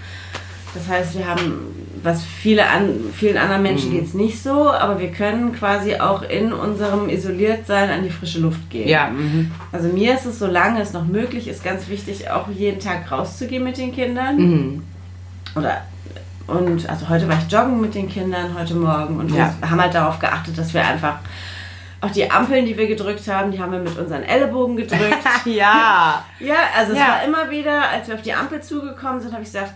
Das 0.75 0.89
heißt, 0.89 1.19
wir 1.19 1.27
haben, 1.27 1.86
was 2.07 2.25
viele 2.25 2.67
an, 2.69 2.89
vielen 3.15 3.37
anderen 3.37 3.63
Menschen 3.63 3.91
Mhm. 3.91 3.95
geht 3.97 4.05
es 4.07 4.15
nicht 4.15 4.43
so, 4.43 4.71
aber 4.71 4.99
wir 4.99 5.11
können 5.13 5.53
quasi 5.55 5.97
auch 5.97 6.23
in 6.23 6.53
unserem 6.55 7.11
Isoliertsein 7.11 7.91
an 7.91 8.03
die 8.05 8.11
frische 8.11 8.39
Luft 8.41 8.71
gehen. 8.71 8.89
Ja, 8.89 9.09
mhm. 9.09 9.51
Also 9.73 9.89
mir 9.89 10.15
ist 10.15 10.25
es, 10.25 10.39
solange 10.39 10.81
es 10.81 10.95
noch 10.95 11.05
möglich 11.05 11.49
ist, 11.49 11.63
ganz 11.63 11.89
wichtig, 11.89 12.31
auch 12.31 12.49
jeden 12.49 12.81
Tag 12.81 13.11
rauszugehen 13.13 13.63
mit 13.65 13.77
den 13.77 13.93
Kindern. 13.95 14.37
Mhm. 14.39 14.83
Oder 15.55 15.83
und 16.47 16.89
also 16.89 17.09
heute 17.09 17.29
war 17.29 17.37
ich 17.45 17.53
joggen 17.53 17.81
mit 17.81 17.95
den 17.95 18.09
Kindern, 18.09 18.57
heute 18.59 18.75
Morgen. 18.75 19.19
Und 19.19 19.35
Ja. 19.35 19.53
wir 19.61 19.69
haben 19.71 19.81
halt 19.83 19.95
darauf 19.95 20.19
geachtet, 20.21 20.57
dass 20.57 20.73
wir 20.73 20.87
einfach 20.87 21.19
auch 22.01 22.11
die 22.11 22.31
Ampeln, 22.31 22.67
die 22.67 22.77
wir 22.79 22.87
gedrückt 22.87 23.27
haben, 23.27 23.51
die 23.51 23.59
haben 23.61 23.73
wir 23.73 23.81
mit 23.81 23.99
unseren 23.99 24.23
Ellenbogen 24.23 24.77
gedrückt. 24.77 25.19
ja. 25.47 26.23
ja, 26.39 26.55
also 26.77 26.93
es 26.93 26.99
Ja. 26.99 27.09
war 27.09 27.25
immer 27.25 27.51
wieder, 27.51 27.89
als 27.91 28.07
wir 28.07 28.15
auf 28.15 28.23
die 28.23 28.33
Ampel 28.33 28.63
zugekommen 28.63 29.21
sind, 29.21 29.33
habe 29.33 29.43
ich 29.43 29.49
gesagt, 29.51 29.73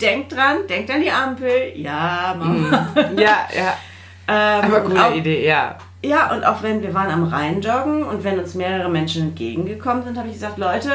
denkt 0.00 0.32
dran, 0.34 0.58
denkt 0.68 0.90
an 0.90 1.00
die 1.00 1.10
Ampel. 1.10 1.72
Ja, 1.76 2.34
Mama. 2.38 2.88
ja, 3.16 3.48
ja. 3.56 3.74
Ähm, 4.32 4.62
Aber 4.64 4.82
gute 4.82 5.04
auch, 5.04 5.12
Idee, 5.12 5.44
ja. 5.44 5.76
Ja, 6.04 6.32
und 6.32 6.44
auch 6.44 6.62
wenn 6.62 6.80
wir 6.82 6.94
waren 6.94 7.10
am 7.10 7.24
Rhein 7.24 7.60
joggen 7.60 8.04
und 8.04 8.22
wenn 8.22 8.38
uns 8.38 8.54
mehrere 8.54 8.88
Menschen 8.88 9.22
entgegengekommen 9.22 10.04
sind, 10.04 10.16
habe 10.16 10.28
ich 10.28 10.34
gesagt, 10.34 10.56
Leute, 10.56 10.90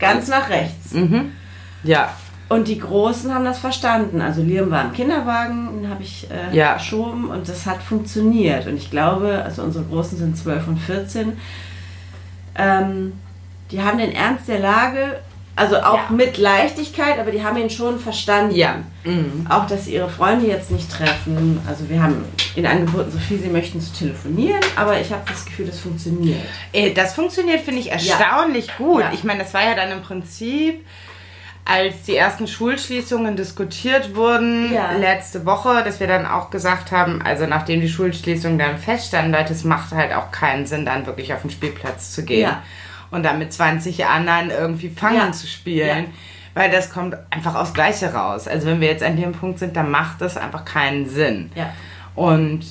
ganz 0.00 0.26
nach 0.26 0.50
rechts. 0.50 0.92
Mhm. 0.92 1.30
Ja. 1.84 2.12
Und 2.48 2.66
die 2.66 2.80
Großen 2.80 3.32
haben 3.32 3.44
das 3.44 3.60
verstanden. 3.60 4.20
Also 4.20 4.42
Liam 4.42 4.72
war 4.72 4.84
im 4.86 4.92
Kinderwagen, 4.92 5.82
den 5.82 5.88
habe 5.88 6.02
ich 6.02 6.26
äh, 6.32 6.56
Ja. 6.56 6.74
geschoben 6.74 7.26
und 7.30 7.48
das 7.48 7.64
hat 7.64 7.80
funktioniert. 7.80 8.66
Und 8.66 8.76
ich 8.76 8.90
glaube, 8.90 9.40
also 9.44 9.62
unsere 9.62 9.84
Großen 9.84 10.18
sind 10.18 10.36
12 10.36 10.66
und 10.66 10.78
14, 10.78 11.36
ähm, 12.56 13.12
die 13.70 13.80
haben 13.82 13.98
den 13.98 14.10
Ernst 14.12 14.48
der 14.48 14.58
Lage, 14.58 15.20
also 15.56 15.76
auch 15.80 15.94
Ja. 15.96 16.10
mit 16.10 16.38
Leichtigkeit, 16.38 17.18
aber 17.18 17.30
die 17.32 17.42
haben 17.44 17.56
ihn 17.58 17.68
schon 17.70 17.98
verstanden. 17.98 18.54
Ja. 18.54 18.76
Mhm. 19.04 19.46
Auch, 19.48 19.66
dass 19.66 19.84
sie 19.86 19.94
ihre 19.94 20.08
Freunde 20.08 20.46
jetzt 20.46 20.70
nicht 20.70 20.90
treffen. 20.90 21.60
Also 21.68 21.88
wir 21.88 22.02
haben 22.02 22.24
ihnen 22.56 22.66
angeboten, 22.66 23.10
so 23.10 23.18
viel 23.18 23.38
sie 23.40 23.48
möchten 23.48 23.80
zu 23.80 23.92
telefonieren, 23.92 24.60
aber 24.76 25.00
ich 25.00 25.10
habe 25.12 25.22
das 25.28 25.44
Gefühl, 25.44 25.66
das 25.66 25.80
funktioniert. 25.80 26.40
Äh, 26.72 26.92
Das 26.92 27.14
funktioniert, 27.14 27.60
finde 27.60 27.80
ich, 27.80 27.90
erstaunlich 27.90 28.76
gut. 28.78 29.00
Ja. 29.02 29.10
Ich 29.12 29.24
meine, 29.24 29.42
das 29.42 29.52
war 29.54 29.62
ja 29.62 29.74
dann 29.74 29.90
im 29.92 30.02
Prinzip, 30.02 30.84
als 31.64 32.02
die 32.06 32.16
ersten 32.16 32.48
Schulschließungen 32.48 33.36
diskutiert 33.36 34.16
wurden 34.16 34.72
Ja. 34.72 34.92
letzte 34.92 35.44
Woche, 35.46 35.82
dass 35.84 36.00
wir 36.00 36.06
dann 36.06 36.26
auch 36.26 36.50
gesagt 36.50 36.90
haben, 36.90 37.22
also 37.22 37.46
nachdem 37.46 37.80
die 37.80 37.88
Schulschließungen 37.88 38.58
dann 38.58 38.78
feststanden, 38.78 39.32
Leute, 39.32 39.52
es 39.52 39.62
macht 39.64 39.92
halt 39.92 40.12
auch 40.14 40.30
keinen 40.32 40.66
Sinn, 40.66 40.84
dann 40.86 41.06
wirklich 41.06 41.32
auf 41.34 41.42
den 41.42 41.50
Spielplatz 41.50 42.12
zu 42.12 42.24
gehen 42.24 42.40
Ja. 42.40 42.62
Und 43.10 43.22
dann 43.22 43.38
mit 43.38 43.52
20 43.52 44.06
anderen 44.06 44.50
irgendwie 44.50 44.88
Fangen 44.90 45.16
Ja. 45.16 45.32
zu 45.32 45.46
spielen. 45.46 46.04
Ja. 46.06 46.10
Weil 46.54 46.70
das 46.70 46.90
kommt 46.90 47.16
einfach 47.30 47.54
aufs 47.54 47.72
Gleiche 47.74 48.12
raus. 48.12 48.48
Also 48.48 48.66
wenn 48.66 48.80
wir 48.80 48.88
jetzt 48.88 49.02
an 49.04 49.16
dem 49.16 49.32
Punkt 49.32 49.58
sind, 49.60 49.76
dann 49.76 49.90
macht 49.90 50.20
das 50.20 50.36
einfach 50.36 50.64
keinen 50.64 51.08
Sinn. 51.08 51.50
Ja. 51.54 51.72
Und 52.16 52.62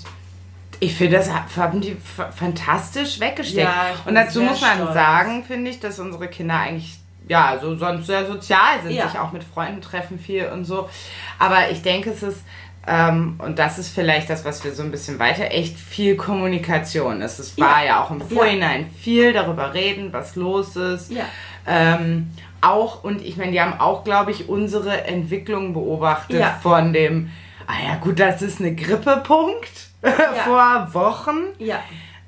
ich 0.82 0.96
finde, 0.96 1.18
das 1.18 1.30
haben 1.58 1.82
die 1.82 1.96
fantastisch 2.36 3.20
weggesteckt. 3.20 3.68
Ja, 3.68 3.92
und 4.06 4.16
dazu 4.16 4.42
muss 4.42 4.62
man 4.62 4.76
stolz. 4.78 4.94
sagen, 4.94 5.44
finde 5.46 5.72
ich, 5.72 5.80
dass 5.80 6.00
unsere 6.00 6.28
Kinder 6.28 6.56
eigentlich 6.60 6.98
ja 7.28 7.58
so 7.62 7.76
sonst 7.78 8.08
sehr 8.08 8.26
sozial 8.26 8.82
sind, 8.84 8.92
Ja. 8.92 9.08
sich 9.08 9.20
auch 9.20 9.32
mit 9.32 9.44
Freunden 9.44 9.82
treffen 9.82 10.20
viel 10.20 10.48
und 10.48 10.66
so. 10.66 10.90
Aber 11.38 11.70
ich 11.70 11.82
denke, 11.82 12.10
es 12.12 12.24
ist 12.24 12.44
ähm, 12.90 13.36
und 13.38 13.60
das 13.60 13.78
ist 13.78 13.94
vielleicht 13.94 14.30
das, 14.30 14.44
was 14.46 14.64
wir 14.64 14.74
so 14.74 14.82
ein 14.82 14.90
bisschen 14.92 15.20
weiter, 15.20 15.52
echt 15.52 15.78
viel 15.78 16.16
Kommunikation. 16.16 17.22
Es 17.22 17.40
ist, 17.40 17.60
war 17.60 17.86
ja, 17.86 18.04
auch 18.04 18.10
im 18.10 18.20
Vorhinein 18.22 18.90
viel 19.00 19.32
darüber 19.34 19.74
reden, 19.74 20.12
was 20.12 20.36
los 20.36 20.76
ist. 20.76 21.12
Ja. 21.12 21.26
Ähm, 21.68 22.32
auch, 22.62 23.04
und 23.04 23.22
ich 23.22 23.38
meine, 23.38 23.52
die 23.52 23.62
haben 23.62 23.80
auch, 23.80 24.04
glaube 24.04 24.32
ich, 24.32 24.50
unsere 24.50 25.06
Entwicklung 25.06 25.74
beobachtet 25.74 26.40
Ja. 26.40 26.58
von 26.64 26.92
dem, 26.92 27.30
ah 27.68 27.74
ja, 27.88 27.96
gut, 27.98 28.20
das 28.20 28.42
ist 28.42 28.60
eine 28.60 28.74
Grippepunkt 28.76 29.90
vor 30.46 30.88
Wochen 30.94 31.38
Ja. 31.60 31.80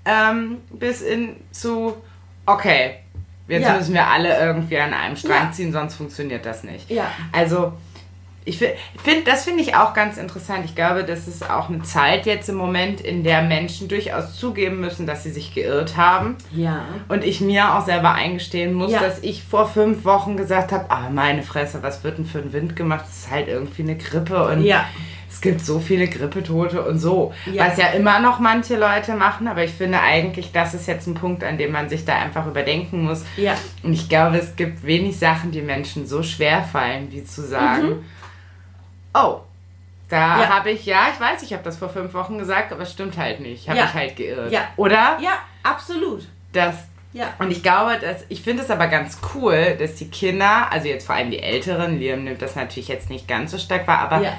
ähm, 0.05 0.57
bis 0.71 1.01
in 1.01 1.37
zu, 1.51 1.95
okay, 2.45 2.95
jetzt 3.47 3.63
Ja. 3.63 3.73
müssen 3.77 3.93
wir 3.93 4.07
alle 4.07 4.37
irgendwie 4.39 4.77
an 4.79 4.93
einem 4.93 5.15
Strang 5.15 5.47
Ja. 5.47 5.51
ziehen, 5.51 5.73
sonst 5.73 5.95
funktioniert 5.95 6.45
das 6.45 6.63
nicht. 6.63 6.89
Ja. 6.89 7.07
Also, 7.31 7.73
ich 8.43 8.57
finde, 8.57 8.75
das 9.25 9.43
finde 9.43 9.61
ich 9.61 9.75
auch 9.75 9.93
ganz 9.93 10.17
interessant. 10.17 10.65
Ich 10.65 10.73
glaube, 10.75 11.03
das 11.03 11.27
ist 11.27 11.47
auch 11.47 11.69
eine 11.69 11.83
Zeit 11.83 12.25
jetzt 12.25 12.49
im 12.49 12.55
Moment, 12.55 12.99
in 12.99 13.23
der 13.23 13.43
Menschen 13.43 13.87
durchaus 13.87 14.35
zugeben 14.35 14.79
müssen, 14.79 15.05
dass 15.05 15.23
sie 15.23 15.31
sich 15.31 15.53
geirrt 15.53 15.95
haben. 15.95 16.37
Ja. 16.51 16.85
Und 17.07 17.23
ich 17.23 17.39
mir 17.41 17.75
auch 17.75 17.85
selber 17.85 18.13
eingestehen 18.13 18.73
muss, 18.73 18.91
Ja. 18.91 18.99
dass 18.99 19.19
ich 19.21 19.43
vor 19.43 19.67
fünf 19.67 20.05
Wochen 20.05 20.37
gesagt 20.37 20.71
habe, 20.71 20.85
ah, 20.89 21.09
meine 21.11 21.43
Fresse, 21.43 21.83
was 21.83 22.03
wird 22.03 22.17
denn 22.17 22.25
für 22.25 22.39
ein 22.39 22.51
Wind 22.51 22.75
gemacht? 22.75 23.05
Das 23.07 23.17
ist 23.25 23.31
halt 23.31 23.47
irgendwie 23.47 23.83
eine 23.83 23.95
Grippe 23.95 24.43
und 24.47 24.63
Ja. 24.63 24.85
es 25.29 25.39
gibt 25.39 25.61
so 25.63 25.79
viele 25.79 26.07
Grippetote 26.07 26.81
und 26.81 26.97
so. 26.97 27.33
Ja. 27.51 27.67
Was 27.67 27.77
ja 27.77 27.89
immer 27.89 28.19
noch 28.19 28.39
manche 28.39 28.75
Leute 28.75 29.13
machen, 29.13 29.47
aber 29.47 29.63
ich 29.63 29.71
finde 29.71 29.99
eigentlich, 30.01 30.51
das 30.51 30.73
ist 30.73 30.87
jetzt 30.87 31.05
ein 31.05 31.13
Punkt, 31.13 31.43
an 31.43 31.59
dem 31.59 31.71
man 31.71 31.89
sich 31.89 32.05
da 32.05 32.15
einfach 32.15 32.47
überdenken 32.47 33.03
muss. 33.03 33.23
Ja. 33.37 33.53
Und 33.83 33.93
ich 33.93 34.09
glaube, 34.09 34.37
es 34.37 34.55
gibt 34.55 34.83
wenig 34.83 35.19
Sachen, 35.19 35.51
die 35.51 35.61
Menschen 35.61 36.07
so 36.07 36.23
schwer 36.23 36.63
fallen, 36.63 37.11
wie 37.11 37.23
zu 37.23 37.43
sagen, 37.43 38.03
oh, 39.13 39.39
da. 40.09 40.41
Ja. 40.41 40.49
habe 40.49 40.71
ich, 40.71 40.85
ja, 40.85 41.07
ich 41.13 41.19
weiß, 41.19 41.41
ich 41.43 41.53
habe 41.53 41.63
das 41.63 41.77
vor 41.77 41.89
fünf 41.89 42.13
Wochen 42.13 42.37
gesagt, 42.37 42.71
aber 42.71 42.81
es 42.83 42.91
stimmt 42.91 43.17
halt 43.17 43.39
nicht. 43.39 43.63
Ich 43.63 43.69
habe 43.69 43.77
Ja. 43.79 43.85
mich 43.85 43.93
halt 43.93 44.15
geirrt. 44.17 44.51
Ja. 44.51 44.61
Oder? 44.75 45.17
Ja, 45.21 45.39
absolut. 45.63 46.27
Das 46.53 46.75
Ja. 47.13 47.33
und 47.39 47.49
ich 47.51 47.63
glaube, 47.63 47.97
dass 47.99 48.23
ich 48.29 48.41
finde 48.41 48.63
es 48.63 48.69
aber 48.69 48.87
ganz 48.87 49.19
cool, 49.33 49.75
dass 49.79 49.95
die 49.95 50.09
Kinder, 50.09 50.71
also 50.71 50.87
jetzt 50.87 51.05
vor 51.05 51.15
allem 51.15 51.31
die 51.31 51.39
Älteren, 51.41 51.97
Liam 51.99 52.23
nimmt 52.25 52.41
das 52.41 52.55
natürlich 52.55 52.87
jetzt 52.89 53.09
nicht 53.09 53.27
ganz 53.27 53.51
so 53.51 53.57
stark 53.57 53.87
wahr, 53.87 53.99
aber 53.99 54.21
Ja. 54.21 54.33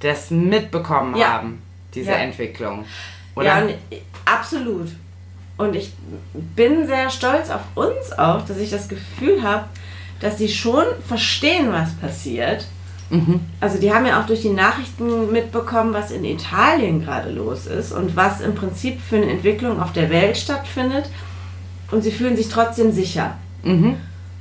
das 0.00 0.30
mitbekommen 0.30 1.16
Ja. 1.16 1.34
haben, 1.34 1.62
diese. 1.94 2.12
Entwicklung. 2.12 2.84
Oder? 3.36 3.46
Ja, 3.46 3.58
und, 3.62 3.74
absolut. 4.24 4.88
Und 5.56 5.76
ich 5.76 5.92
bin 6.32 6.86
sehr 6.88 7.10
stolz 7.10 7.48
auf 7.50 7.60
uns 7.76 8.12
auch, 8.18 8.44
dass 8.44 8.56
ich 8.58 8.70
das 8.70 8.88
Gefühl 8.88 9.42
habe, 9.42 9.66
dass 10.20 10.38
sie 10.38 10.48
schon 10.48 10.84
verstehen, 11.06 11.72
was 11.72 11.94
passiert. 11.94 12.66
Mhm. 13.12 13.40
Also 13.60 13.78
die 13.78 13.92
haben 13.92 14.06
ja 14.06 14.20
auch 14.20 14.26
durch 14.26 14.40
die 14.40 14.48
Nachrichten 14.48 15.30
mitbekommen, 15.30 15.92
was 15.92 16.10
in 16.10 16.24
Italien 16.24 17.04
gerade 17.04 17.30
los 17.30 17.66
ist 17.66 17.92
und 17.92 18.16
was 18.16 18.40
im 18.40 18.54
Prinzip 18.54 19.00
für 19.00 19.16
eine 19.16 19.30
Entwicklung 19.30 19.80
auf 19.82 19.92
der 19.92 20.08
Welt 20.08 20.38
stattfindet. 20.38 21.10
Und 21.90 22.02
sie 22.02 22.10
fühlen 22.10 22.36
sich 22.36 22.48
trotzdem 22.48 22.90
sicher. 22.90 23.36
Mhm. 23.64 23.96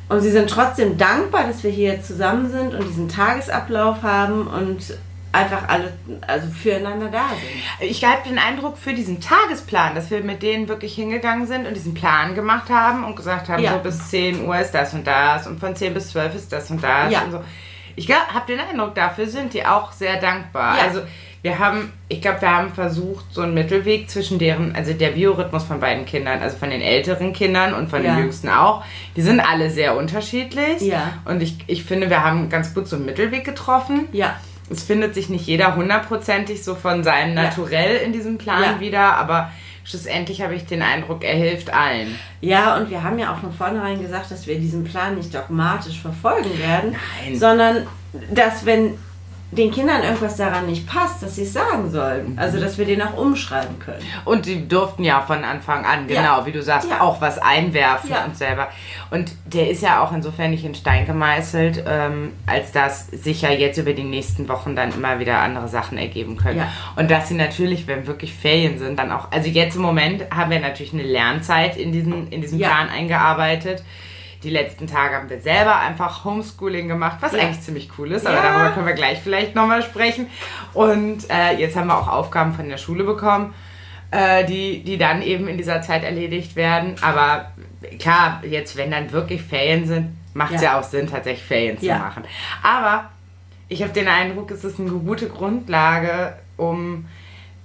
Und 0.08 0.22
sie 0.22 0.32
sind 0.32 0.50
trotzdem 0.50 0.98
dankbar, 0.98 1.44
dass 1.48 1.63
wir 1.63 1.72
hier 1.72 2.01
zusammen 2.01 2.50
sind 2.50 2.74
und 2.74 2.88
diesen 2.88 3.10
Tagesablauf 3.10 4.04
haben 4.04 4.48
und 4.48 4.98
einfach 5.34 5.68
alle 5.68 5.92
also 6.28 6.48
füreinander 6.50 7.08
da 7.10 7.28
sind. 7.30 7.90
Ich 7.90 8.04
habe 8.06 8.28
den 8.28 8.38
Eindruck 8.38 8.78
für 8.78 8.94
diesen 8.94 9.20
Tagesplan, 9.22 9.96
dass 9.96 10.12
wir 10.12 10.22
mit 10.22 10.44
denen 10.44 10.68
wirklich 10.70 10.96
hingegangen 10.96 11.48
sind 11.48 11.68
und 11.68 11.74
diesen 11.74 11.94
Plan 11.94 12.36
gemacht 12.36 12.70
haben 12.70 13.04
und 13.04 13.16
gesagt 13.16 13.50
haben, 13.50 13.63
Ja. 13.63 13.74
so 13.74 13.80
bis 13.80 14.10
10 14.10 14.46
Uhr 14.46 14.58
ist 14.60 14.72
das 14.72 14.94
und 14.94 15.08
das 15.08 15.48
und 15.48 15.60
von 15.60 15.75
10 15.75 15.94
bis 15.94 16.10
12 16.10 16.36
ist 16.36 16.51
das 16.51 16.70
und 16.72 16.82
das 16.84 17.12
Ja. 17.12 17.22
und 17.24 17.32
so. 17.32 17.40
Ich 17.95 18.10
habe 18.12 18.45
den 18.48 18.60
Eindruck, 18.60 18.95
dafür 18.95 19.27
sind 19.27 19.53
die 19.53 19.65
auch 19.65 19.91
sehr 19.91 20.17
dankbar. 20.19 20.77
Ja. 20.77 20.83
Also 20.83 21.01
wir 21.41 21.57
haben, 21.57 21.91
ich 22.07 22.21
glaube, 22.21 22.41
wir 22.41 22.51
haben 22.55 22.71
versucht, 22.74 23.25
so 23.31 23.41
einen 23.41 23.53
Mittelweg 23.55 24.10
zwischen 24.10 24.38
deren, 24.38 24.75
also 24.75 24.93
der 24.93 25.10
Biorhythmus 25.10 25.63
von 25.63 25.79
beiden 25.79 26.05
Kindern, 26.05 26.39
also 26.39 26.55
von 26.57 26.69
den 26.69 26.81
älteren 26.81 27.33
Kindern 27.33 27.74
und 27.74 27.89
von 27.89 28.03
Ja. 28.03 28.13
den 28.13 28.24
jüngsten 28.25 28.50
auch, 28.50 28.83
die 29.15 29.21
sind 29.24 29.39
alle 29.39 29.71
sehr 29.71 29.98
unterschiedlich. 29.98 30.81
Ja. 30.81 31.13
Und 31.25 31.41
ich, 31.41 31.57
ich 31.67 31.83
finde, 31.83 32.10
wir 32.12 32.24
haben 32.24 32.50
ganz 32.50 32.74
gut 32.75 32.88
so 32.88 32.95
einen 32.95 33.05
Mittelweg 33.05 33.43
getroffen. 33.43 34.07
Ja, 34.12 34.36
Es 34.69 34.83
findet 34.83 35.15
sich 35.15 35.29
nicht 35.29 35.48
jeder 35.48 35.75
hundertprozentig 35.75 36.63
so 36.63 36.75
von 36.75 37.03
seinem. 37.03 37.33
Naturell 37.33 37.98
in 37.98 38.13
diesem 38.13 38.38
Plan 38.38 38.79
wieder, 38.79 39.15
aber 39.17 39.51
schlussendlich 39.91 40.41
habe 40.41 40.55
ich 40.55 40.65
den 40.65 40.81
Eindruck, 40.81 41.24
er 41.24 41.36
hilft 41.36 41.71
allen. 41.74 42.17
Ja, 42.39 42.77
und 42.77 42.89
wir 42.89 43.03
haben 43.03 43.19
ja 43.19 43.33
auch 43.33 43.38
von 43.39 43.53
vornherein 43.53 44.01
gesagt, 44.01 44.31
dass 44.31 44.48
wir 44.48 44.57
diesen 44.57 44.83
Plan 44.86 45.15
nicht 45.15 45.33
dogmatisch 45.36 46.01
verfolgen 46.01 46.57
werden, 46.57 46.95
Nein. 47.24 47.38
sondern 47.38 47.88
dass 48.33 48.65
wenn 48.65 48.98
den 49.51 49.70
Kindern 49.70 50.01
irgendwas 50.01 50.38
daran 50.38 50.65
nicht 50.65 50.88
passt, 50.88 51.22
dass 51.22 51.36
sie 51.36 51.43
es 51.43 51.51
sagen 51.51 51.91
sollen. 51.91 52.38
Also, 52.39 52.60
dass 52.60 52.77
wir 52.77 52.86
den 52.86 53.01
auch 53.01 53.17
umschreiben 53.17 53.79
können. 53.79 54.01
Und 54.24 54.46
die 54.46 54.65
durften 54.67 55.03
ja 55.03 55.20
von 55.22 55.43
Anfang 55.43 55.86
an, 55.86 56.08
Ja. 56.08 56.22
genau, 56.22 56.46
wie 56.46 56.53
du 56.53 56.62
sagst, 56.63 56.89
Ja. 56.89 57.01
auch 57.01 57.20
was 57.20 57.38
einwerfen 57.38 58.10
Ja. 58.12 58.24
und 58.24 58.38
selber. 58.38 58.70
Und 59.10 59.34
der 59.46 59.70
ist 59.70 59.84
ja 59.84 60.01
auch 60.01 60.13
insofern 60.13 60.51
nicht 60.51 60.63
in 60.63 60.74
Stein 60.74 61.05
gemeißelt, 61.05 61.84
ähm, 61.86 62.31
als 62.46 62.72
dass 62.72 63.08
sich 63.08 63.41
ja 63.41 63.50
jetzt 63.51 63.77
über 63.77 63.91
die 63.91 64.03
nächsten 64.05 64.48
Wochen 64.48 64.75
dann 64.75 64.93
immer 64.93 65.20
wieder 65.20 65.39
andere 65.39 65.67
Sachen 65.67 65.98
ergeben 65.98 66.38
können. 66.38 66.60
Ja. 66.60 66.67
Und 66.96 67.12
dass 67.12 67.27
sie 67.27 67.36
natürlich, 67.36 67.88
wenn 67.88 68.08
wirklich 68.08 68.34
Ferien 68.34 68.79
sind, 68.79 68.98
dann 68.98 69.12
auch, 69.12 69.31
also 69.31 69.50
jetzt 69.50 69.75
im 69.75 69.81
Moment 69.81 70.24
haben 70.34 70.50
wir 70.50 70.62
natürlich 70.62 70.93
eine 70.93 71.03
Lernzeit 71.03 71.75
in 71.75 71.91
diesen, 71.91 72.29
in 72.29 72.41
diesen 72.41 72.58
Ja. 72.58 72.70
Plan 72.70 72.88
eingearbeitet. 72.89 73.84
Die 74.43 74.50
letzten 74.50 74.88
Tage 74.88 75.15
haben 75.15 75.29
wir 75.29 75.39
selber 75.39 75.77
einfach 75.79 76.25
Homeschooling 76.25 76.88
gemacht, 76.88 77.17
was 77.21 77.33
Ja. 77.33 77.39
eigentlich 77.39 77.62
ziemlich 77.62 77.89
cool 77.98 78.12
ist, 78.12 78.25
aber 78.25 78.36
Ja. 78.38 78.43
darüber 78.43 78.71
können 78.71 78.88
wir 78.88 78.93
gleich 78.93 79.19
vielleicht 79.21 79.53
nochmal 79.55 79.83
sprechen. 79.83 80.27
Und 80.74 81.29
äh, 81.29 81.57
jetzt 81.57 81.75
haben 81.75 81.88
wir 81.88 81.98
auch 81.98 82.07
Aufgaben 82.07 82.53
von 82.53 82.67
der 82.67 82.77
Schule 82.77 83.03
bekommen, 83.03 83.53
äh, 84.10 84.43
die, 84.45 84.83
die 84.83 84.98
dann 84.98 85.21
eben 85.21 85.48
in 85.48 85.57
dieser 85.57 85.81
Zeit 85.81 86.03
erledigt 86.03 86.55
werden. 86.55 86.95
Aber 87.01 87.51
klar, 88.00 88.41
jetzt, 88.43 88.75
wenn 88.77 88.89
dann 88.91 89.12
wirklich 89.12 89.41
Ferien 89.43 89.86
sind, 89.86 90.17
macht 90.33 90.53
es 90.53 90.62
Ja. 90.62 90.74
ja. 90.74 90.79
auch 90.79 90.83
Sinn, 90.83 91.07
tatsächlich 91.10 91.45
Ferien 91.45 91.79
zu 91.79 91.86
machen. 91.88 92.24
Aber 92.63 93.10
ich 93.69 93.81
habe 93.83 93.93
den 93.93 94.07
Eindruck, 94.07 94.50
es 94.51 94.63
ist 94.63 94.79
eine 94.79 94.89
gute 94.89 95.27
Grundlage, 95.29 96.36
um 96.57 97.05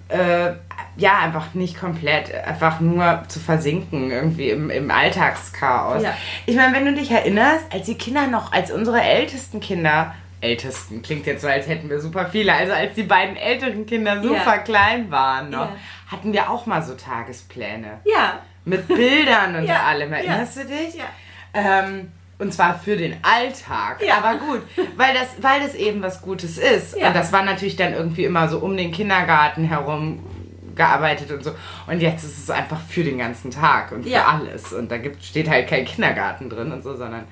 äh, 0.08 0.52
ja 0.96 1.18
einfach 1.18 1.54
nicht 1.54 1.78
komplett, 1.78 2.32
einfach 2.34 2.80
nur 2.80 3.24
zu 3.28 3.38
versinken 3.40 4.10
irgendwie 4.10 4.50
im, 4.50 4.70
im 4.70 4.90
Alltagschaos. 4.90 6.02
Ja. 6.02 6.14
Ich 6.46 6.56
meine, 6.56 6.74
wenn 6.74 6.84
du 6.86 6.94
dich 6.94 7.10
erinnerst, 7.10 7.64
als 7.72 7.86
die 7.86 7.96
Kinder 7.96 8.26
noch, 8.26 8.52
als 8.52 8.70
unsere 8.70 9.00
ältesten 9.02 9.60
Kinder 9.60 10.14
ältesten 10.42 11.02
klingt 11.02 11.26
jetzt 11.26 11.42
so, 11.42 11.48
als 11.48 11.66
hätten 11.66 11.88
wir 11.88 11.98
super 12.00 12.26
viele. 12.26 12.52
Also 12.52 12.72
als 12.72 12.94
die 12.94 13.02
beiden 13.04 13.36
älteren 13.36 13.86
Kinder 13.86 14.22
super 14.22 14.44
Ja. 14.56 14.58
klein 14.58 15.10
waren 15.10 15.50
noch, 15.50 15.70
Ja. 15.70 15.76
hatten 16.12 16.32
wir 16.32 16.50
auch 16.50 16.66
mal 16.66 16.82
so 16.82 16.94
Tagespläne. 16.94 18.00
Ja. 18.04 18.40
Mit 18.64 18.86
Bildern 18.86 19.56
und 19.56 19.68
allem. 19.86 20.12
Erinnerst 20.12 20.56
du 20.58 20.64
dich? 20.66 20.94
Ja. 20.94 21.04
Ähm, 21.54 22.12
und 22.38 22.52
zwar 22.52 22.78
für 22.78 22.96
den 22.96 23.16
Alltag. 23.22 24.02
Ja. 24.06 24.18
Aber 24.18 24.38
gut, 24.38 24.62
weil 24.96 25.14
das, 25.14 25.28
weil 25.40 25.60
das 25.60 25.74
eben 25.74 26.02
was 26.02 26.20
Gutes 26.20 26.58
ist. 26.58 26.96
Ja. 26.96 27.08
Und 27.08 27.16
das 27.16 27.32
war 27.32 27.42
natürlich 27.42 27.76
dann 27.76 27.94
irgendwie 27.94 28.24
immer 28.24 28.48
so 28.48 28.58
um 28.58 28.76
den 28.76 28.92
Kindergarten 28.92 29.64
herum 29.64 30.22
gearbeitet 30.74 31.30
und 31.32 31.42
so. 31.42 31.52
Und 31.86 32.00
jetzt 32.00 32.22
ist 32.24 32.38
es 32.38 32.50
einfach 32.50 32.80
für 32.80 33.02
den 33.02 33.18
ganzen 33.18 33.50
Tag 33.50 33.92
und 33.92 34.02
für 34.02 34.10
Ja. 34.10 34.26
alles. 34.26 34.72
Und 34.72 34.90
da 34.90 34.98
gibt, 34.98 35.24
steht 35.24 35.48
halt 35.48 35.68
kein 35.68 35.84
Kindergarten 35.86 36.50
drin 36.50 36.70
und 36.72 36.82
so, 36.82 36.94
sondern 36.94 37.24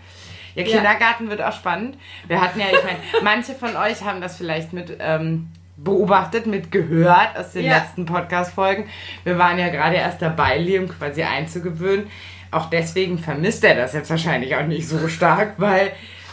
ja. 0.55 0.65
Kindergarten 0.65 1.29
wird 1.29 1.43
auch 1.43 1.53
spannend. 1.53 1.99
Wir 2.27 2.41
hatten 2.41 2.61
ja, 2.61 2.67
ich 2.67 2.83
meine, 2.85 2.99
manche 3.23 3.55
von 3.55 3.77
euch 3.77 4.03
haben 4.03 4.21
das 4.21 4.37
vielleicht 4.37 4.73
mit 4.73 4.97
ähm, 5.01 5.49
beobachtet, 5.77 6.47
mit 6.47 6.71
gehört 6.71 7.37
aus 7.37 7.53
den 7.53 7.65
letzten 7.65 8.07
Podcast-Folgen. 8.07 8.89
Wir 9.25 9.37
waren 9.39 9.59
ja 9.59 9.69
gerade 9.69 9.97
erst 9.97 10.23
dabei, 10.23 10.59
Liam 10.59 10.89
quasi 10.89 11.23
einzugewöhnen. 11.25 12.07
Auch 12.55 12.71
deswegen 12.71 13.19
vermisst 13.19 13.65
er 13.65 13.75
das 13.75 13.93
jetzt 13.93 14.11
wahrscheinlich 14.11 14.55
auch 14.57 14.65
nicht 14.67 14.89
so 14.89 15.09
stark, 15.09 15.55
weil 15.59 15.93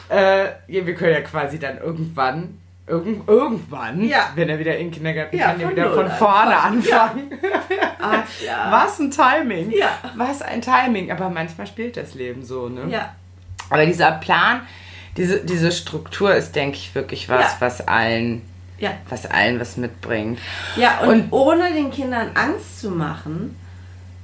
äh, 0.09 0.45
ja, 0.67 0.85
wir 0.85 0.93
können 0.95 1.13
ja 1.13 1.21
quasi 1.21 1.57
dann 1.57 1.77
irgendwann, 1.79 2.57
irgend, 2.85 3.27
irgendwann, 3.27 4.03
Ja. 4.03 4.29
wenn 4.35 4.49
er 4.49 4.59
wieder 4.59 4.77
in 4.77 4.87
den 4.87 4.91
Kindergarten 4.91 5.35
Ja, 5.37 5.47
kann, 5.51 5.59
ja 5.61 5.67
von 5.67 5.75
wieder 5.75 5.93
von 5.93 6.09
vorne 6.11 6.57
anfangen. 6.57 7.31
Ah, 7.99 8.17
klar. 8.41 8.71
Was 8.71 8.99
ein 8.99 9.09
Timing. 9.11 9.71
Ja. 9.71 9.97
Was 10.15 10.41
ein 10.41 10.61
Timing. 10.61 11.11
Aber 11.11 11.29
manchmal 11.29 11.65
spielt 11.67 11.97
das 11.97 12.13
Leben 12.13 12.43
so, 12.43 12.67
ne? 12.69 12.81
Ja. 12.89 13.15
Aber 13.69 13.85
dieser 13.85 14.11
Plan, 14.13 14.61
diese, 15.17 15.39
diese 15.45 15.71
Struktur 15.71 16.35
ist, 16.35 16.55
denke 16.55 16.77
ich, 16.77 16.93
wirklich 16.93 17.29
was, 17.29 17.53
Ja. 17.53 17.55
was 17.59 17.87
allen, 17.87 18.41
Ja. 18.79 18.91
was 19.09 19.25
allen 19.25 19.59
was 19.59 19.77
mitbringt. 19.77 20.39
Ja, 20.75 20.99
und, 20.99 21.09
Und- 21.09 21.27
ohne 21.31 21.71
den 21.71 21.89
Kindern 21.89 22.31
Angst 22.35 22.81
zu 22.81 22.91
machen, 22.91 23.55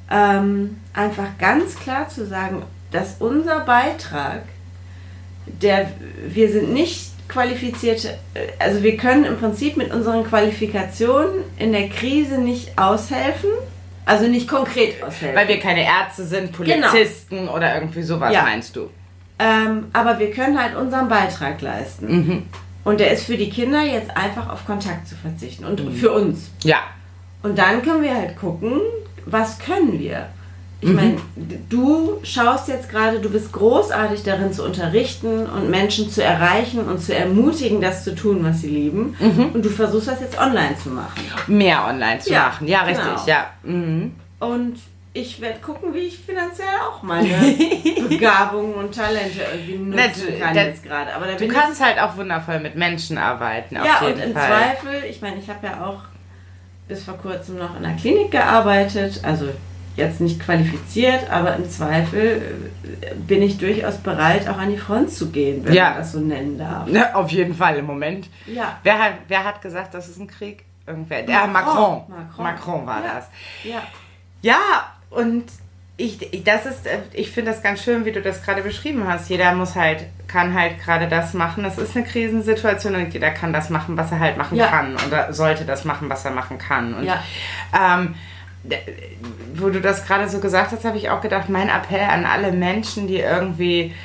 ähm, 0.09 0.77
einfach 0.93 1.37
ganz 1.39 1.75
klar 1.75 2.07
zu 2.09 2.25
sagen, 2.25 2.63
dass 2.91 3.15
unser 3.19 3.61
Beitrag, 3.61 4.43
der 5.45 5.91
wir 6.27 6.49
sind 6.51 6.73
nicht 6.73 7.11
qualifizierte, 7.27 8.09
äh, 8.33 8.47
also 8.59 8.83
wir 8.83 8.95
können 8.97 9.25
im 9.25 9.37
Prinzip 9.37 9.75
mit 9.77 9.93
unseren 9.93 10.23
Qualifikationen 10.23 11.43
in 11.57 11.71
der 11.73 11.89
Krise 11.89 12.37
nicht 12.39 12.77
aushelfen, 12.77 13.49
also 14.05 14.27
nicht 14.27 14.47
konkret 14.47 15.03
aushelfen. 15.03 15.35
Weil 15.35 15.47
wir 15.49 15.59
keine 15.59 15.83
Ärzte 15.85 16.23
sind, 16.25 16.53
Polizisten 16.53 17.49
oder 17.49 17.75
irgendwie 17.75 18.01
sowas, 18.03 18.29
Genau. 18.29 18.39
Ja. 18.43 18.49
meinst 18.49 18.75
du? 18.75 18.89
Ähm, 19.39 19.87
aber 19.93 20.17
wir 20.19 20.31
können 20.31 20.59
halt 20.61 20.75
unseren 20.75 21.09
Beitrag 21.09 21.61
leisten. 21.61 22.07
Mhm. 22.07 22.43
Und 22.85 23.01
der 23.01 23.11
ist 23.11 23.25
für 23.25 23.35
die 23.37 23.49
Kinder 23.49 23.81
jetzt 23.83 24.15
einfach 24.15 24.49
auf 24.49 24.65
Kontakt 24.65 25.07
zu 25.09 25.15
verzichten 25.15 25.65
und 25.65 25.83
Mhm. 25.83 25.91
für 25.91 26.11
uns. 26.13 26.49
Ja. 26.63 26.77
Und 27.43 27.59
dann 27.59 27.81
können 27.83 28.01
wir 28.01 28.15
halt 28.15 28.37
gucken, 28.37 28.79
was 29.31 29.59
können 29.59 29.99
wir. 29.99 30.27
Ich 30.79 30.89
Mhm. 30.89 30.95
meine, 30.95 31.15
du 31.69 32.19
schaust 32.21 32.67
jetzt 32.67 32.87
gerade, 32.89 33.19
du 33.19 33.29
bist 33.31 33.51
großartig 33.51 34.21
darin 34.23 34.53
zu 34.53 34.63
unterrichten 34.63 35.47
und 35.47 35.71
Menschen 35.71 36.07
zu 36.11 36.23
erreichen 36.23 36.81
und 36.81 36.99
zu 36.99 37.15
ermutigen, 37.15 37.81
das 37.81 38.03
zu 38.03 38.13
tun, 38.13 38.43
was 38.43 38.61
sie 38.61 38.69
lieben. 38.69 39.15
Mhm. 39.19 39.49
Und 39.55 39.65
du 39.65 39.69
versuchst 39.69 40.07
das 40.07 40.21
jetzt 40.21 40.37
online 40.39 40.75
zu 40.81 40.89
machen. 40.89 41.19
Mehr 41.47 41.83
online 41.87 42.19
zu 42.19 42.31
Ja, 42.31 42.39
machen. 42.47 42.67
Ja, 42.67 42.81
richtig, 42.83 43.05
genau. 43.05 43.23
ja. 43.25 43.47
Mhm. 43.63 44.13
Und 44.39 44.77
ich 45.13 45.41
werde 45.41 45.59
gucken, 45.61 45.95
wie 45.95 45.99
ich 46.01 46.19
finanziell 46.19 46.67
auch 46.87 47.01
meine 47.01 47.27
Begabungen 48.07 48.75
und 48.75 48.93
Talente 48.93 49.41
irgendwie 49.51 49.77
nutzen 49.79 49.95
Natürlich, 49.95 50.39
kann 50.39 50.55
jetzt 50.55 50.83
gerade. 50.83 51.11
Aber 51.15 51.25
Du 51.25 51.47
kannst 51.47 51.83
halt 51.83 51.99
auch 51.99 52.15
wundervoll 52.17 52.59
mit 52.59 52.75
Menschen 52.75 53.17
arbeiten, 53.17 53.75
ja, 53.77 54.05
und 54.05 54.19
im 54.19 54.33
Fall. 54.33 54.47
Zweifel, 54.47 55.09
ich 55.09 55.21
meine, 55.23 55.37
ich 55.39 55.49
habe 55.49 55.65
ja 55.65 55.83
auch 55.87 56.01
bis 56.87 57.03
vor 57.03 57.15
kurzem 57.17 57.57
noch 57.57 57.75
in 57.75 57.83
der 57.83 57.93
Klinik 57.95 58.31
gearbeitet, 58.31 59.21
also 59.23 59.49
jetzt 59.95 60.21
nicht 60.21 60.39
qualifiziert, 60.39 61.29
aber 61.31 61.55
im 61.55 61.67
Zweifel 61.69 62.41
äh, 63.01 63.15
bin 63.15 63.41
ich 63.41 63.57
durchaus 63.57 63.97
bereit, 63.97 64.47
auch 64.47 64.57
an 64.57 64.69
die 64.69 64.77
Front 64.77 65.11
zu 65.11 65.29
gehen, 65.31 65.65
wenn 65.65 65.73
Ja. 65.73 65.89
man 65.89 65.97
das 65.99 66.11
so 66.11 66.19
nennen 66.19 66.57
darf. 66.57 66.87
Ja, 66.89 67.15
auf 67.15 67.29
jeden 67.31 67.53
Fall 67.55 67.77
im 67.77 67.85
Moment. 67.85 68.29
Ja. 68.45 68.77
Wer 68.83 68.99
hat, 68.99 69.13
wer 69.27 69.43
hat 69.43 69.61
gesagt, 69.61 69.93
das 69.95 70.07
ist 70.07 70.19
ein 70.19 70.27
Krieg? 70.27 70.65
Irgendwer. 70.85 71.23
Der 71.23 71.47
Macron. 71.47 72.03
Macron. 72.07 72.09
Macron. 72.09 72.43
Macron, 72.45 72.85
war 72.87 73.01
das. 73.01 73.25
Ja. 73.63 73.81
Ja, 74.41 74.57
und 75.09 75.45
ich, 75.99 76.43
das 76.43 76.65
ist, 76.67 76.85
äh, 76.85 76.99
ich 77.13 77.31
finde 77.31 77.51
das 77.51 77.63
ganz 77.63 77.83
schön, 77.83 78.05
wie 78.05 78.11
du 78.11 78.21
das 78.21 78.43
gerade 78.43 78.61
beschrieben 78.61 79.07
hast. 79.07 79.29
Jeder 79.29 79.53
muss 79.53 79.75
halt, 79.75 80.05
kann 80.27 80.53
halt 80.53 80.79
gerade 80.83 81.07
das 81.07 81.33
machen. 81.33 81.63
Das 81.63 81.77
ist 81.79 81.95
eine 81.95 82.05
Krisensituation 82.05 82.95
und 82.95 83.11
jeder 83.13 83.31
kann 83.31 83.51
das 83.51 83.69
machen, 83.71 83.97
was 83.97 84.11
er 84.11 84.19
halt 84.19 84.37
machen 84.37 84.57
Ja. 84.57 84.67
kann. 84.67 84.95
Oder 85.07 85.33
sollte 85.33 85.65
das 85.65 85.85
machen, 85.85 86.07
was 86.09 86.23
er 86.23 86.31
machen 86.31 86.59
kann. 86.59 86.93
Und 86.93 87.05
Ja. 87.05 87.23
ähm, 87.75 88.13
wo 89.55 89.69
du 89.69 89.79
das 89.81 90.05
gerade 90.05 90.27
so 90.29 90.39
gesagt 90.39 90.71
hast, 90.71 90.83
habe 90.85 90.97
ich 90.97 91.09
auch 91.09 91.21
gedacht, 91.21 91.49
mein 91.49 91.69
Appell 91.69 92.01
an 92.01 92.25
alle 92.25 92.51
Menschen, 92.51 93.07
die 93.07 93.17
irgendwie 93.19 93.95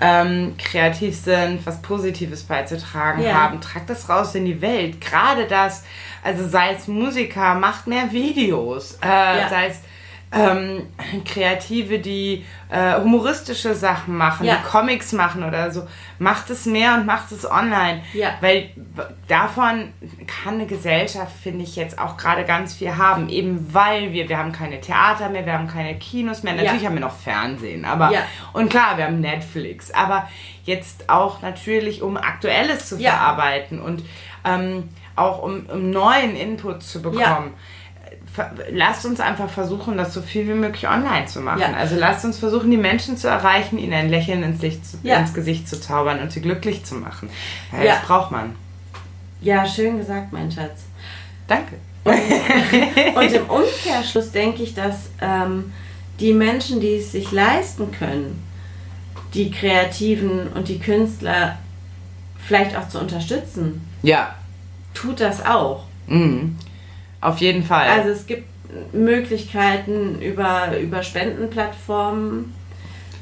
ähm, 0.00 0.54
kreativ 0.58 1.16
sind, 1.16 1.64
was 1.66 1.82
Positives 1.82 2.44
beizutragen 2.44 3.22
Ja. 3.22 3.32
haben, 3.32 3.60
tragt 3.60 3.90
das 3.90 4.08
raus 4.08 4.34
in 4.36 4.44
die 4.44 4.60
Welt. 4.60 5.00
Gerade 5.00 5.46
das, 5.46 5.82
also 6.22 6.46
sei 6.46 6.72
es 6.74 6.86
Musiker, 6.86 7.54
macht 7.54 7.86
mehr 7.88 8.12
Videos, 8.12 8.98
äh, 9.02 9.06
Ja. 9.08 9.48
sei 9.48 9.66
es 9.66 9.80
ähm, 10.30 10.82
Kreative, 11.24 11.98
die 12.00 12.44
äh, 12.68 13.00
humoristische 13.00 13.74
Sachen 13.74 14.16
machen, 14.16 14.44
Ja. 14.46 14.56
die 14.56 14.62
Comics 14.68 15.12
machen 15.12 15.42
oder 15.42 15.70
so. 15.70 15.86
Macht 16.18 16.50
es 16.50 16.66
mehr 16.66 16.94
und 16.94 17.06
macht 17.06 17.32
es 17.32 17.50
online. 17.50 18.02
Ja. 18.12 18.34
Weil 18.42 18.70
davon 19.26 19.92
kann 20.26 20.54
eine 20.54 20.66
Gesellschaft, 20.66 21.32
finde 21.42 21.64
ich, 21.64 21.76
jetzt 21.76 21.98
auch 21.98 22.16
gerade 22.18 22.44
ganz 22.44 22.74
viel 22.74 22.96
haben. 22.96 23.28
Eben 23.30 23.72
weil 23.72 24.12
wir, 24.12 24.28
wir 24.28 24.36
haben 24.36 24.52
keine 24.52 24.80
Theater 24.80 25.30
mehr, 25.30 25.46
wir 25.46 25.54
haben 25.54 25.68
keine 25.68 25.94
Kinos 25.98 26.42
mehr. 26.42 26.54
Natürlich 26.54 26.82
Ja. 26.82 26.88
haben 26.88 26.96
wir 26.96 27.00
noch 27.00 27.16
Fernsehen, 27.16 27.84
aber 27.86 28.12
Ja. 28.12 28.20
und 28.52 28.68
klar, 28.68 28.98
wir 28.98 29.04
haben 29.04 29.20
Netflix, 29.20 29.90
aber 29.92 30.28
jetzt 30.64 31.08
auch 31.08 31.40
natürlich, 31.40 32.02
um 32.02 32.18
Aktuelles 32.18 32.86
zu 32.88 32.98
verarbeiten 32.98 33.80
und 33.80 34.04
ähm, 34.44 34.90
auch 35.16 35.42
um, 35.42 35.66
um 35.72 35.90
neuen 35.90 36.36
Input 36.36 36.82
zu 36.82 37.00
bekommen. 37.00 37.54
Lasst 38.72 39.04
uns 39.06 39.20
einfach 39.20 39.48
versuchen, 39.48 39.96
das 39.96 40.14
so 40.14 40.22
viel 40.22 40.46
wie 40.48 40.54
möglich 40.54 40.88
online 40.88 41.26
zu 41.26 41.40
machen. 41.40 41.60
Ja. 41.60 41.72
Also 41.74 41.96
lasst 41.96 42.24
uns 42.24 42.38
versuchen, 42.38 42.70
die 42.70 42.76
Menschen 42.76 43.16
zu 43.16 43.28
erreichen, 43.28 43.78
ihnen 43.78 43.92
ein 43.94 44.08
Lächeln 44.08 44.42
ins, 44.42 44.60
Licht 44.62 44.80
Ja. 45.02 45.18
ins 45.18 45.34
Gesicht 45.34 45.68
zu 45.68 45.80
zaubern 45.80 46.20
und 46.20 46.32
sie 46.32 46.40
glücklich 46.40 46.84
zu 46.84 46.94
machen. 46.96 47.28
Ja, 47.72 47.82
Ja. 47.82 47.94
Das 47.96 48.04
braucht 48.04 48.30
man. 48.30 48.54
ja, 49.40 49.66
schön 49.66 49.98
gesagt, 49.98 50.32
mein 50.32 50.50
Schatz. 50.50 50.82
Danke. 51.46 51.74
Und 52.04 53.32
im 53.32 53.42
Umkehrschluss 53.50 54.30
denke 54.32 54.62
ich, 54.62 54.74
dass 54.74 54.96
ähm, 55.20 55.72
die 56.20 56.32
Menschen, 56.32 56.80
die 56.80 56.96
es 56.96 57.12
sich 57.12 57.32
leisten 57.32 57.92
können, 57.92 58.42
die 59.34 59.50
Kreativen 59.50 60.48
und 60.54 60.68
die 60.68 60.78
Künstler 60.78 61.58
vielleicht 62.46 62.74
auch 62.76 62.88
zu 62.88 62.98
unterstützen, 62.98 63.86
Ja. 64.02 64.34
tut 64.94 65.20
das 65.20 65.44
auch. 65.44 65.84
Mhm. 66.06 66.56
Auf 67.20 67.38
jeden 67.38 67.64
Fall. 67.64 67.88
Also 67.88 68.10
es 68.10 68.26
gibt 68.26 68.44
Möglichkeiten 68.92 70.20
über, 70.20 70.78
über 70.78 71.02
Spendenplattformen, 71.02 72.54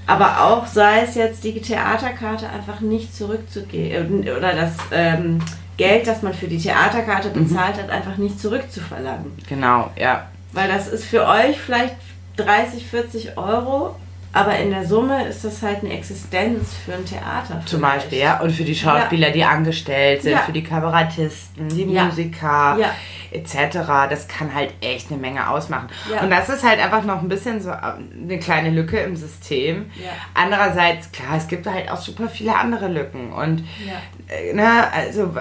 aber 0.07 0.43
auch 0.43 0.67
sei 0.67 1.03
es 1.03 1.15
jetzt 1.15 1.45
die 1.45 1.61
Theaterkarte 1.61 2.49
einfach 2.49 2.81
nicht 2.81 3.15
zurückzugeben 3.15 4.21
oder 4.21 4.53
das 4.55 4.75
ähm, 4.93 5.41
Geld, 5.77 6.07
das 6.07 6.23
man 6.23 6.35
für 6.35 6.47
die 6.47 6.59
Theaterkarte 6.59 7.31
bezahlt 7.31 7.77
hat, 7.77 7.91
einfach 7.91 8.17
nicht 8.17 8.41
zurückzuverlangen. 8.41 9.33
genau, 9.49 9.91
ja. 9.97 10.29
Weil 10.53 10.69
das 10.69 10.89
ist 10.89 11.05
für 11.05 11.27
euch 11.27 11.59
vielleicht 11.59 11.97
30, 12.37 12.87
40 12.87 13.37
Euro, 13.37 13.97
aber 14.37 14.59
in 14.59 14.71
der 14.71 14.85
Summe 14.87 15.27
ist 15.27 15.45
das 15.45 15.63
halt 15.63 15.83
eine 15.83 15.93
Existenz 15.95 16.75
für 16.85 16.95
ein 16.95 17.05
Theater. 17.05 17.63
Zum 17.67 17.81
vielleicht. 17.81 17.97
Beispiel, 18.03 18.19
ja. 18.19 18.41
Und 18.41 18.51
für 18.53 18.65
die 18.65 18.75
Schauspieler, 18.75 19.31
die 19.31 19.45
angestellt 19.45 20.23
sind, 20.23 20.33
Ja. 20.33 20.39
für 20.39 20.53
die 20.53 20.63
Kabarettisten, 20.63 21.69
die 21.69 21.85
Ja. 21.93 22.05
Musiker, 22.05 22.77
Ja. 22.79 22.95
etc. 23.33 24.09
Das 24.09 24.29
kann 24.29 24.55
halt 24.55 24.73
echt 24.81 25.11
eine 25.11 25.21
Menge 25.21 25.49
ausmachen. 25.49 25.89
Ja. 26.13 26.23
Und 26.23 26.31
das 26.31 26.49
ist 26.49 26.63
halt 26.65 26.79
einfach 26.83 27.05
noch 27.05 27.21
ein 27.23 27.29
bisschen 27.29 27.61
so 27.61 27.71
eine 27.71 28.39
kleine 28.39 28.71
Lücke 28.71 28.99
im 28.99 29.17
System. 29.17 29.91
Ja. 29.97 30.11
Andererseits, 30.35 31.11
klar, 31.13 31.37
es 31.37 31.49
gibt 31.49 31.67
halt 31.67 31.91
auch 31.91 32.01
super 32.01 32.29
viele 32.29 32.55
andere 32.57 32.89
Lücken. 32.89 33.33
Und 33.33 33.65
Ja. 33.87 34.35
äh, 34.35 34.53
ne, 34.53 34.93
also 34.93 35.35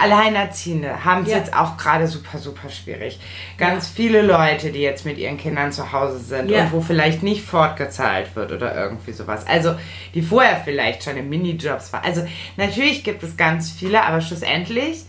Alleinerziehende 0.00 1.04
haben 1.04 1.22
es 1.22 1.30
Ja. 1.30 1.38
jetzt 1.38 1.54
auch 1.56 1.76
gerade 1.76 2.06
super, 2.06 2.38
super 2.38 2.68
schwierig. 2.68 3.18
Ganz 3.56 3.88
viele 3.88 4.22
Leute, 4.22 4.70
die 4.70 4.80
jetzt 4.80 5.04
mit 5.04 5.18
ihren 5.18 5.36
Kindern 5.38 5.72
zu 5.72 5.92
Hause 5.92 6.18
sind 6.18 6.50
Ja. 6.50 6.62
und 6.64 6.72
wo 6.72 6.80
vielleicht 6.80 7.22
nicht 7.22 7.44
fortgezahlt 7.44 8.34
wird 8.36 8.52
oder 8.52 8.74
irgendwie 8.74 9.12
sowas. 9.12 9.46
Also, 9.46 9.74
die 10.14 10.22
vorher 10.22 10.60
vielleicht 10.64 11.04
schon 11.04 11.16
in 11.16 11.28
Minijobs 11.28 11.92
waren. 11.92 12.04
Also, 12.04 12.26
natürlich 12.56 13.04
gibt 13.04 13.22
es 13.22 13.36
ganz 13.36 13.70
viele, 13.70 14.02
aber 14.04 14.20
schlussendlich 14.20 15.04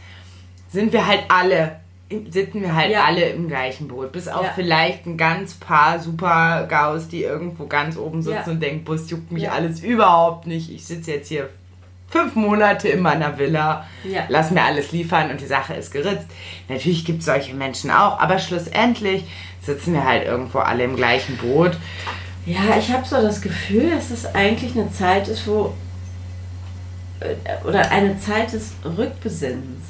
sind 0.71 0.93
wir 0.93 1.07
halt 1.07 1.23
alle, 1.29 1.79
sitzen 2.29 2.61
wir 2.61 2.75
halt 2.75 2.91
Ja. 2.91 3.03
alle 3.05 3.21
im 3.29 3.47
gleichen 3.47 3.87
Boot. 3.87 4.11
Bis 4.11 4.27
auf 4.27 4.43
Ja. 4.45 4.51
vielleicht 4.55 5.05
ein 5.05 5.17
ganz 5.17 5.53
paar 5.55 5.99
super 5.99 6.65
Gaus, 6.69 7.07
die 7.07 7.23
irgendwo 7.23 7.67
ganz 7.67 7.97
oben 7.97 8.21
sitzen 8.23 8.43
Ja. 8.45 8.51
und 8.53 8.59
denken, 8.61 8.83
Bus 8.83 9.09
juckt 9.09 9.31
mich 9.31 9.43
Ja. 9.43 9.51
alles 9.51 9.81
überhaupt 9.81 10.47
nicht. 10.47 10.71
Ich 10.71 10.85
sitze 10.85 11.11
jetzt 11.11 11.27
hier 11.27 11.49
fünf 12.09 12.35
Monate 12.35 12.87
in 12.89 13.01
meiner 13.01 13.37
Villa, 13.37 13.85
Ja. 14.03 14.23
lass 14.29 14.51
mir 14.51 14.63
alles 14.63 14.91
liefern 14.91 15.29
und 15.31 15.39
die 15.41 15.45
Sache 15.45 15.73
ist 15.75 15.91
geritzt. 15.91 16.25
Natürlich 16.67 17.05
gibt 17.05 17.19
es 17.19 17.25
solche 17.25 17.53
Menschen 17.53 17.91
auch, 17.91 18.19
aber 18.19 18.39
schlussendlich 18.39 19.23
sitzen 19.61 19.93
wir 19.93 20.03
halt 20.05 20.25
irgendwo 20.25 20.59
alle 20.59 20.83
im 20.83 20.95
gleichen 20.95 21.37
Boot. 21.37 21.77
Ja, 22.45 22.77
ich 22.79 22.91
habe 22.91 23.05
so 23.05 23.17
das 23.21 23.41
Gefühl, 23.41 23.91
dass 23.91 24.09
es 24.09 24.25
eigentlich 24.33 24.73
eine 24.75 24.91
Zeit 24.91 25.27
ist, 25.27 25.45
wo 25.47 25.73
äh, 27.19 27.67
oder 27.67 27.91
eine 27.91 28.17
Zeit 28.19 28.53
des 28.53 28.71
Rückbesinnens 28.83 29.83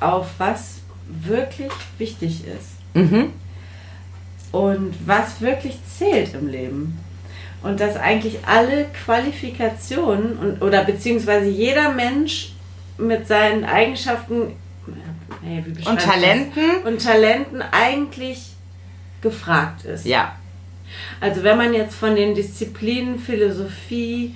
auf 0.00 0.26
was 0.38 0.76
wirklich 1.08 1.72
wichtig 1.98 2.44
ist 2.46 2.70
Mhm. 2.94 3.32
und 4.52 4.94
was 5.04 5.40
wirklich 5.40 5.78
zählt 5.98 6.32
im 6.34 6.46
Leben. 6.48 6.98
Und 7.62 7.78
dass 7.80 7.96
eigentlich 7.96 8.38
alle 8.46 8.86
Qualifikationen 9.04 10.38
und, 10.38 10.62
oder 10.62 10.84
beziehungsweise 10.84 11.46
jeder 11.46 11.92
Mensch 11.92 12.52
mit 12.96 13.26
seinen 13.26 13.64
Eigenschaften 13.64 14.54
beschreibe 15.74 15.90
Und? 15.90 16.00
Talenten? 16.00 16.82
und 16.84 17.02
Talenten 17.02 17.62
eigentlich 17.62 18.50
gefragt 19.20 19.84
ist. 19.84 20.06
Ja. 20.06 20.36
Also 21.20 21.42
wenn 21.42 21.56
man 21.56 21.72
jetzt 21.74 21.94
von 21.94 22.16
den 22.16 22.34
Disziplinen 22.34 23.18
Philosophie, 23.18 24.34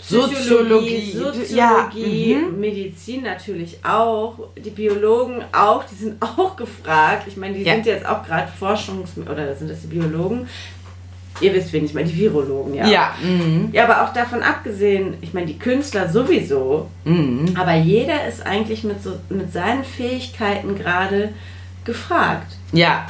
Soziologie, 0.00 1.12
Soziologie, 1.12 2.32
ja, 2.32 2.38
mhm. 2.38 2.60
Medizin 2.60 3.22
natürlich 3.22 3.78
auch, 3.84 4.38
die 4.56 4.70
Biologen 4.70 5.44
auch, 5.52 5.84
die 5.84 5.94
sind 5.94 6.22
auch 6.22 6.56
gefragt. 6.56 7.24
Ich 7.26 7.36
meine, 7.36 7.54
die 7.54 7.62
Ja. 7.64 7.74
sind 7.74 7.86
jetzt 7.86 8.06
auch 8.06 8.24
gerade 8.24 8.48
Forschungs- 8.58 9.18
oder 9.30 9.54
sind 9.54 9.70
das 9.70 9.82
die 9.82 9.88
Biologen? 9.88 10.48
Ihr 11.40 11.54
wisst, 11.54 11.72
wen 11.72 11.84
ich 11.84 11.94
meine, 11.94 12.08
die 12.08 12.16
Virologen, 12.16 12.74
ja. 12.74 12.86
Ja. 12.86 13.14
Mhm. 13.22 13.68
Ja, 13.72 13.84
aber 13.84 14.02
auch 14.04 14.12
davon 14.12 14.42
abgesehen, 14.42 15.16
ich 15.20 15.32
meine, 15.34 15.46
die 15.46 15.58
Künstler 15.58 16.08
sowieso, 16.08 16.90
Mhm. 17.04 17.54
aber 17.58 17.74
jeder 17.74 18.26
ist 18.26 18.44
eigentlich 18.44 18.84
mit, 18.84 19.02
so, 19.02 19.18
mit 19.28 19.52
seinen 19.52 19.84
Fähigkeiten 19.84 20.76
gerade 20.76 21.32
gefragt. 21.84 22.56
Ja. 22.72 23.06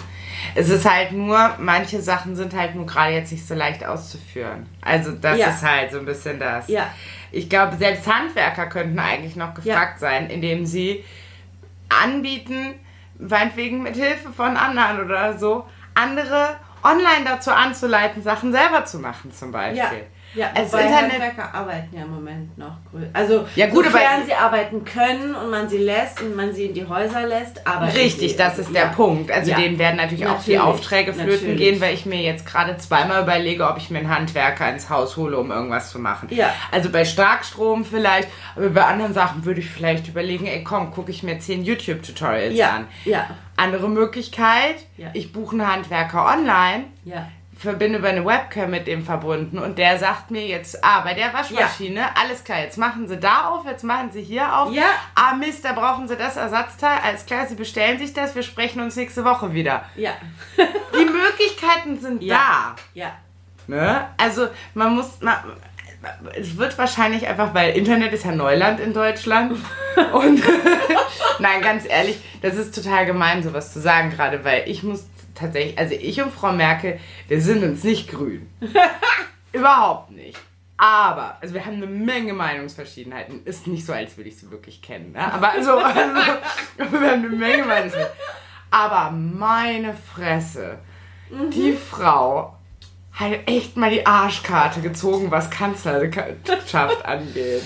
Es 0.54 0.68
ist 0.68 0.88
halt 0.88 1.12
nur, 1.12 1.54
manche 1.58 2.00
Sachen 2.00 2.36
sind 2.36 2.54
halt 2.54 2.74
nur 2.74 2.86
gerade 2.86 3.12
jetzt 3.12 3.32
nicht 3.32 3.46
so 3.46 3.54
leicht 3.54 3.84
auszuführen. 3.84 4.66
Also 4.80 5.12
das 5.12 5.36
Ja. 5.38 5.48
ist 5.48 5.62
halt 5.62 5.90
so 5.90 5.98
ein 5.98 6.04
bisschen 6.06 6.38
das. 6.38 6.68
Ja. 6.68 6.86
Ich 7.32 7.48
glaube, 7.50 7.76
selbst 7.76 8.06
Handwerker 8.06 8.66
könnten 8.66 8.98
eigentlich 8.98 9.36
noch 9.36 9.52
gefragt 9.54 9.98
sein, 10.00 10.30
indem 10.30 10.64
sie 10.64 11.04
anbieten, 11.88 12.74
meinetwegen 13.18 13.82
mit 13.82 13.96
Hilfe 13.96 14.32
von 14.34 14.56
anderen 14.56 15.04
oder 15.04 15.36
so, 15.38 15.64
andere 15.94 16.50
online 16.88 17.24
dazu 17.24 17.52
anzuleiten, 17.52 18.22
Sachen 18.22 18.52
selber 18.52 18.84
zu 18.84 18.98
machen 18.98 19.32
zum 19.32 19.52
Beispiel. 19.52 19.78
Ja, 19.78 20.06
ja 20.38 20.50
wobei 20.54 20.62
Internet- 20.82 21.12
Handwerker 21.12 21.54
arbeiten 21.54 21.96
ja 21.96 22.02
im 22.04 22.14
Moment 22.14 22.56
noch. 22.58 22.76
Also, 23.12 23.46
Ja, 23.56 23.66
gut, 23.66 23.86
aber- 23.86 23.92
sofern 23.98 24.24
sie 24.26 24.32
arbeiten 24.34 24.84
können 24.84 25.34
und 25.34 25.50
man 25.50 25.68
sie 25.68 25.78
lässt 25.78 26.20
und 26.22 26.34
man 26.36 26.52
sie 26.54 26.66
in 26.66 26.74
die 26.74 26.86
Häuser 26.86 27.26
lässt, 27.26 27.66
arbeiten 27.66 27.96
Richtig, 27.96 28.36
das 28.36 28.58
ist 28.58 28.74
der 28.74 28.84
Ja. 28.84 28.88
Punkt. 28.88 29.30
Also 29.30 29.50
Ja. 29.50 29.56
dem 29.58 29.78
werden 29.78 29.96
natürlich, 29.96 30.26
auch 30.26 30.42
die 30.42 30.52
Natürlich, 30.54 30.60
Aufträge 30.60 31.12
flöten 31.12 31.30
natürlich. 31.30 31.58
gehen, 31.58 31.80
weil 31.80 31.94
ich 31.94 32.06
mir 32.06 32.20
jetzt 32.22 32.46
gerade 32.46 32.76
zweimal 32.78 33.22
überlege, 33.22 33.66
ob 33.68 33.76
ich 33.78 33.90
mir 33.90 33.98
einen 33.98 34.14
Handwerker 34.14 34.70
ins 34.70 34.88
Haus 34.88 35.16
hole, 35.16 35.36
um 35.36 35.50
irgendwas 35.50 35.90
zu 35.90 35.98
machen. 35.98 36.28
Ja. 36.30 36.52
Also 36.72 36.90
bei 36.90 37.04
Starkstrom 37.04 37.84
vielleicht, 37.84 38.28
aber 38.56 38.70
bei 38.70 38.84
anderen 38.84 39.12
Sachen 39.14 39.44
würde 39.44 39.60
ich 39.60 39.68
vielleicht 39.70 40.08
überlegen, 40.08 40.46
ey 40.46 40.62
komm, 40.64 40.90
gucke 40.92 41.10
ich 41.10 41.22
mir 41.22 41.38
zehn 41.40 41.64
YouTube-Tutorials 41.64 42.54
Ja, 42.54 42.70
an. 42.70 42.86
ja, 43.04 43.26
Andere 43.60 43.88
Möglichkeit, 43.88 44.76
Ja. 44.96 45.08
ich 45.14 45.32
buche 45.32 45.56
einen 45.56 45.66
Handwerker 45.66 46.26
online, 46.26 46.84
ja. 47.04 47.26
Bin 47.62 47.94
über 47.94 48.08
eine 48.08 48.24
Webcam 48.24 48.70
mit 48.70 48.86
dem 48.86 49.04
verbunden 49.04 49.58
und 49.58 49.78
der 49.78 49.98
sagt 49.98 50.30
mir 50.30 50.46
jetzt, 50.46 50.84
ah, 50.84 51.00
bei 51.00 51.14
der 51.14 51.32
Waschmaschine, 51.32 52.16
alles 52.16 52.44
klar, 52.44 52.60
jetzt 52.60 52.78
machen 52.78 53.08
Sie 53.08 53.16
da 53.16 53.48
auf, 53.48 53.66
jetzt 53.66 53.82
machen 53.82 54.10
Sie 54.12 54.22
hier 54.22 54.56
auf. 54.56 54.72
Ja. 54.72 54.84
Ah, 55.14 55.34
Mist, 55.34 55.64
da 55.64 55.72
brauchen 55.72 56.06
Sie 56.06 56.16
das 56.16 56.36
Ersatzteil. 56.36 56.98
Alles 57.04 57.26
klar, 57.26 57.46
Sie 57.46 57.56
bestellen 57.56 57.98
sich 57.98 58.12
das, 58.12 58.34
wir 58.34 58.42
sprechen 58.44 58.80
uns 58.80 58.94
nächste 58.96 59.24
Woche 59.24 59.54
wieder. 59.54 59.84
Ja, 59.96 60.12
Die 60.56 61.04
Möglichkeiten 61.04 61.98
sind 62.00 62.22
Ja. 62.22 62.76
ja, 62.94 63.12
da. 63.66 63.74
Ne? 63.74 64.06
Also, 64.16 64.48
man 64.74 64.94
muss. 64.94 65.20
Man, 65.20 65.36
es 66.38 66.56
wird 66.56 66.78
wahrscheinlich 66.78 67.26
einfach, 67.26 67.54
weil 67.54 67.76
Internet 67.76 68.12
ist 68.12 68.24
ja 68.24 68.30
Neuland 68.32 68.78
in 68.78 68.94
Deutschland. 68.94 69.52
Und 70.12 70.42
nein, 71.40 71.60
ganz 71.60 71.84
ehrlich, 71.88 72.20
das 72.40 72.54
ist 72.54 72.74
total 72.74 73.04
gemein, 73.04 73.42
sowas 73.42 73.72
zu 73.72 73.80
sagen, 73.80 74.10
gerade 74.10 74.44
weil 74.44 74.62
ich 74.68 74.82
muss 74.84 75.06
tatsächlich, 75.38 75.78
also 75.78 75.94
ich 75.94 76.20
und 76.22 76.32
Frau 76.32 76.52
Merkel, 76.52 76.98
wir 77.28 77.40
sind 77.40 77.62
uns 77.62 77.84
nicht 77.84 78.10
grün. 78.10 78.50
Überhaupt 79.52 80.10
nicht. 80.10 80.38
Aber, 80.76 81.36
also 81.40 81.54
wir 81.54 81.66
haben 81.66 81.76
eine 81.76 81.86
Menge 81.86 82.32
Meinungsverschiedenheiten. 82.32 83.44
Ist 83.44 83.66
nicht 83.66 83.84
so, 83.84 83.92
als 83.92 84.16
würde 84.16 84.30
ich 84.30 84.38
sie 84.38 84.50
wirklich 84.50 84.80
kennen. 84.80 85.12
Ne? 85.12 85.32
Aber 85.32 85.50
also, 85.50 85.72
also, 85.78 85.96
wir 85.98 87.10
haben 87.10 87.24
eine 87.24 87.28
Menge 87.28 87.64
Meinungsverschiedenheiten. 87.64 88.20
Aber 88.70 89.10
meine 89.10 89.94
Fresse, 89.94 90.78
die 91.52 91.72
Frau 91.72 92.54
hat 93.12 93.32
echt 93.46 93.76
mal 93.76 93.90
die 93.90 94.06
Arschkarte 94.06 94.80
gezogen, 94.80 95.30
was 95.30 95.50
Kanzlerschaft 95.50 97.04
angeht. 97.04 97.62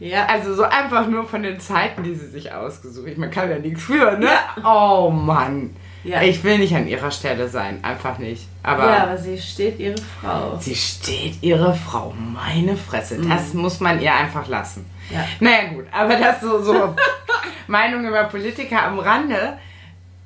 ja. 0.00 0.26
Also 0.26 0.54
so 0.54 0.64
einfach 0.64 1.06
nur 1.06 1.28
von 1.28 1.42
den 1.42 1.60
Zeiten, 1.60 2.02
die 2.02 2.14
sie 2.14 2.26
sich 2.26 2.52
ausgesucht. 2.52 3.06
Ich, 3.06 3.16
man 3.18 3.30
kann 3.30 3.50
ja 3.50 3.58
nichts 3.58 3.84
für, 3.84 4.18
ne? 4.18 4.30
Oh 4.64 5.10
Mann. 5.10 5.76
Ja. 6.04 6.20
Ich 6.22 6.42
will 6.42 6.58
nicht 6.58 6.74
an 6.74 6.88
ihrer 6.88 7.10
Stelle 7.10 7.48
sein, 7.48 7.82
einfach 7.84 8.18
nicht. 8.18 8.48
Aber 8.62 8.86
ja, 8.90 9.02
aber 9.04 9.16
sie 9.18 9.38
steht 9.38 9.78
ihre 9.78 9.96
Frau. 10.20 10.58
sie 10.58 10.74
steht 10.74 11.42
ihre 11.42 11.74
Frau, 11.74 12.12
meine 12.16 12.76
Fresse. 12.76 13.18
Das 13.20 13.54
muss 13.54 13.78
man 13.80 14.00
ihr 14.00 14.12
einfach 14.14 14.48
lassen. 14.48 14.84
Ja. 15.10 15.24
Naja 15.40 15.68
gut, 15.72 15.84
aber 15.92 16.16
das 16.16 16.40
so, 16.40 16.62
so 16.62 16.96
Meinung 17.68 18.04
über 18.06 18.24
Politiker 18.24 18.82
am 18.82 18.98
Rande. 18.98 19.58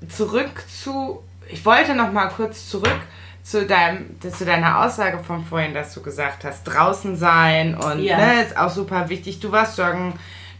Zurück 0.08 0.62
zu, 0.68 1.22
ich 1.48 1.64
wollte 1.64 1.94
noch 1.94 2.12
mal 2.12 2.28
kurz 2.28 2.68
zurück 2.68 3.00
zu, 3.42 3.66
deinem, 3.66 4.16
zu 4.20 4.44
deiner 4.44 4.84
Aussage 4.84 5.18
von 5.22 5.44
vorhin, 5.44 5.72
dass 5.74 5.94
du 5.94 6.02
gesagt 6.02 6.44
hast, 6.44 6.64
draußen 6.64 7.16
sein 7.16 7.74
und 7.74 8.00
Ja. 8.02 8.16
ne, 8.18 8.42
ist 8.42 8.56
auch 8.56 8.70
super 8.70 9.08
wichtig. 9.08 9.40
Du 9.40 9.52
warst 9.52 9.78
joggen, 9.78 10.14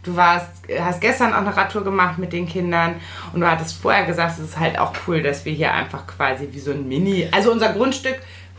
du 0.07 0.17
warst, 0.17 0.49
hast 0.81 1.01
gestern 1.01 1.33
auch 1.33 1.39
eine 1.39 1.57
Radtour 1.57 1.85
gemacht 1.85 2.19
mit 2.19 2.33
den 2.33 2.47
Kindern 2.49 2.97
und 3.33 3.41
du 3.41 3.51
hattest 3.51 3.77
vorher 3.81 4.05
gesagt, 4.05 4.39
es 4.39 4.45
ist 4.45 4.59
halt 4.59 4.79
auch 4.79 4.93
cool, 5.07 5.23
dass 5.23 5.45
wir 5.45 5.53
hier 5.53 5.73
einfach 5.75 6.07
quasi 6.07 6.49
wie 6.53 6.59
so 6.61 6.71
ein 6.71 6.89
Mini, 6.89 7.29
also 7.33 7.51
unser 7.53 7.73
Grundstück, 7.73 8.17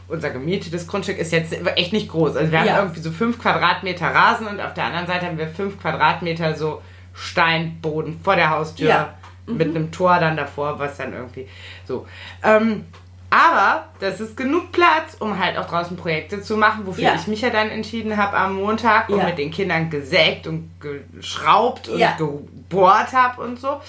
unser 0.08 0.30
gemietetes 0.30 0.88
Grundstück 0.88 1.18
ist 1.18 1.32
jetzt 1.32 1.54
echt 1.76 1.92
nicht 1.94 2.10
groß. 2.10 2.36
Also 2.36 2.52
wir 2.52 2.60
haben 2.60 2.68
Ja. 2.68 2.80
irgendwie 2.80 3.00
so 3.02 3.12
fünf 3.12 3.42
Quadratmeter 3.42 4.08
Rasen 4.08 4.48
und 4.48 4.60
auf 4.62 4.74
der 4.74 4.86
anderen 4.86 5.08
Seite 5.08 5.26
haben 5.26 5.38
wir 5.38 5.48
fünf 5.48 5.82
Quadratmeter 5.82 6.56
so 6.56 6.82
Steinboden 7.14 8.20
vor 8.24 8.36
der 8.36 8.50
Haustür 8.50 8.88
Ja. 8.90 9.14
mit 9.46 9.70
einem 9.70 9.92
Tor 9.92 10.20
dann 10.20 10.38
davor, 10.38 10.80
was 10.80 10.98
dann 10.98 11.14
irgendwie 11.14 11.48
so. 11.86 12.06
Ähm, 12.44 12.86
aber 13.30 13.86
das 14.00 14.22
ist 14.22 14.38
genug 14.38 14.72
Platz, 14.72 15.16
um 15.20 15.38
halt 15.38 15.58
auch 15.58 15.66
draußen 15.68 15.98
Projekte 15.98 16.42
zu 16.42 16.56
machen, 16.58 16.86
wofür 16.86 17.04
Ja. 17.04 17.16
ich 17.16 17.28
mich 17.28 17.42
ja 17.42 17.50
dann 17.50 17.70
entschieden 17.70 18.16
habe 18.18 18.38
am 18.38 18.56
Montag 18.56 19.10
und 19.10 19.18
Ja. 19.20 19.26
mit 19.26 19.38
den 19.38 19.52
Kindern 19.52 19.90
gesägt 19.90 20.48
und 20.48 20.70
geschraubt 20.80 21.90
und 21.90 22.00
Ja. 22.00 22.16
gebohrt 22.18 23.12
habe 23.14 23.42
und 23.42 23.60
so. 23.60 23.82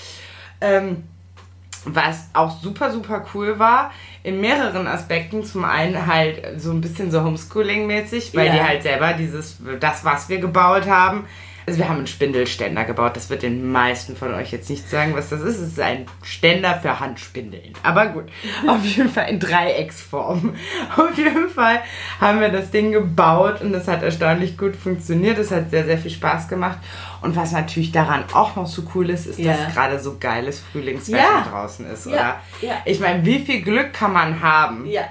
Ähm, 0.61 1.05
was 1.85 2.29
auch 2.35 2.61
super, 2.61 2.91
super 2.91 3.25
cool 3.33 3.59
war, 3.61 3.93
in 4.25 4.41
mehreren 4.41 4.87
Aspekten. 4.89 5.45
Zum 5.45 5.65
einen 5.65 6.07
halt 6.07 6.61
so 6.61 6.73
ein 6.73 6.81
bisschen 6.81 7.11
so 7.13 7.21
Homeschooling-mäßig, 7.21 8.37
weil 8.37 8.51
die 8.51 8.61
halt 8.61 8.83
selber 8.83 9.13
dieses, 9.13 9.59
das, 9.79 10.05
was 10.05 10.29
wir 10.29 10.39
gebaut 10.41 10.87
haben, 10.89 11.27
also 11.69 11.79
wir 11.79 11.89
haben 11.89 11.99
einen 11.99 12.07
Spindelständer 12.07 12.85
gebaut. 12.85 13.15
Das 13.17 13.31
wird 13.31 13.43
den 13.43 13.71
meisten 13.71 14.17
von 14.17 14.35
euch 14.35 14.51
jetzt 14.53 14.69
nicht 14.71 14.89
sagen, 14.89 15.15
was 15.15 15.29
das 15.29 15.41
ist. 15.41 15.59
Es 15.59 15.69
ist 15.69 15.81
ein 15.81 16.07
Ständer 16.23 16.79
für 16.81 16.99
Handspindeln. 16.99 17.73
Aber 17.83 18.07
gut, 18.07 18.25
auf 18.67 18.85
jeden 18.85 19.11
Fall 19.11 19.29
in 19.29 19.39
Dreiecksform. 19.39 20.55
Auf 20.97 21.17
jeden 21.17 21.49
Fall 21.51 21.81
haben 22.21 22.41
wir 22.41 22.49
das 22.49 22.71
Ding 22.71 22.93
gebaut 22.93 23.61
und 23.61 23.75
es 23.75 23.87
hat 23.87 24.03
erstaunlich 24.03 24.57
gut 24.59 24.77
funktioniert. 24.77 25.39
Es 25.39 25.51
hat 25.51 25.71
sehr, 25.71 25.85
sehr 25.85 25.99
viel 25.99 26.11
Spaß 26.11 26.49
gemacht. 26.49 26.79
Und 27.21 27.37
was 27.37 27.53
natürlich 27.53 27.93
daran 27.93 28.25
auch 28.33 28.57
noch 28.57 28.67
so 28.67 28.83
cool 28.95 29.11
ist, 29.11 29.27
ist, 29.27 29.39
Ja. 29.39 29.53
dass 29.55 29.75
gerade 29.75 29.99
so 29.99 30.17
geiles 30.19 30.61
Frühlingswetter 30.73 31.19
Ja. 31.23 31.47
draußen 31.51 31.87
ist, 31.91 32.07
Ja. 32.07 32.13
oder? 32.13 32.41
Ja. 32.63 32.75
Ich 32.85 33.01
meine, 33.01 33.25
wie 33.25 33.41
viel 33.41 33.61
Glück 33.63 33.93
kann 33.93 34.13
man 34.13 34.41
haben? 34.41 34.87
Ja, 34.87 35.03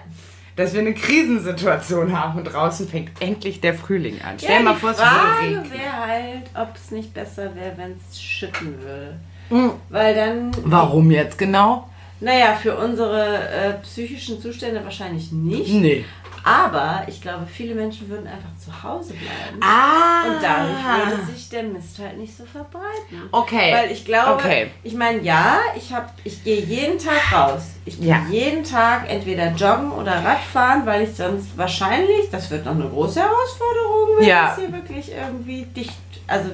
dass 0.57 0.73
wir 0.73 0.81
eine 0.81 0.93
Krisensituation 0.93 2.19
haben 2.19 2.39
und 2.39 2.45
draußen 2.45 2.89
fängt 2.89 3.21
endlich 3.21 3.61
der 3.61 3.75
Frühling 3.75 4.19
an. 4.27 4.37
Stell 4.37 4.51
ja, 4.51 4.57
dir 4.57 4.63
mal 4.65 4.75
vor, 4.75 4.89
es 4.89 4.97
würde 4.97 5.39
regnen. 5.39 5.71
wäre 5.71 6.07
halt, 6.07 6.43
ob 6.55 6.75
es 6.75 6.91
nicht 6.91 7.13
besser 7.13 7.55
wäre, 7.55 7.73
wenn 7.77 7.95
es 8.11 8.19
schütten 8.19 8.75
würde. 8.81 9.19
Hm. 9.49 9.71
Weil 9.89 10.15
dann, 10.15 10.51
Warum 10.63 11.11
jetzt 11.11 11.37
genau? 11.37 11.87
naja, 12.19 12.55
für 12.55 12.75
unsere 12.75 13.47
äh, 13.49 13.73
psychischen 13.83 14.41
Zustände 14.41 14.83
wahrscheinlich 14.83 15.31
nicht. 15.31 15.71
Nee. 15.71 16.05
Aber 16.47 17.01
ich 17.07 17.21
glaube, 17.21 17.45
viele 17.45 17.75
Menschen 17.75 18.07
würden 18.09 18.25
einfach 18.25 18.55
zu 18.57 18.71
Hause 18.83 19.13
bleiben. 19.13 19.59
Ah. 19.61 20.27
Und 20.27 20.41
dadurch 20.41 21.11
würde 21.11 21.25
sich 21.33 21.49
der 21.49 21.63
Mist 21.63 21.99
halt 21.99 22.17
nicht 22.17 22.35
so 22.37 22.45
verbreiten. 22.45 23.27
Okay. 23.31 23.73
Weil 23.73 23.91
ich 23.91 24.05
glaube, 24.05 24.33
Okay. 24.35 24.71
ich 24.83 24.93
meine, 24.93 25.19
ja, 25.21 25.57
ich, 25.75 25.93
hab, 25.93 26.13
ich 26.23 26.43
gehe 26.43 26.61
jeden 26.61 26.97
Tag 26.97 27.33
raus. 27.33 27.63
Ich 27.83 27.99
gehe 27.99 28.09
Ja. 28.09 28.21
jeden 28.29 28.63
Tag 28.63 29.09
entweder 29.09 29.51
joggen 29.51 29.91
oder 29.91 30.23
Radfahren, 30.23 30.85
weil 30.85 31.03
ich 31.03 31.15
sonst 31.15 31.57
wahrscheinlich, 31.57 32.29
das 32.31 32.49
wird 32.49 32.65
noch 32.65 32.75
eine 32.75 32.87
große 32.87 33.19
Herausforderung, 33.19 34.19
wenn 34.19 34.27
Ja. 34.27 34.51
es 34.53 34.59
hier 34.59 34.71
wirklich 34.71 35.11
irgendwie 35.11 35.65
dicht, 35.65 35.97
also 36.27 36.49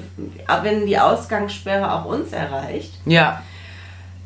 wenn 0.62 0.86
die 0.86 0.98
Ausgangssperre 0.98 1.92
auch 1.92 2.04
uns 2.06 2.32
erreicht. 2.32 2.94
Ja. 3.06 3.42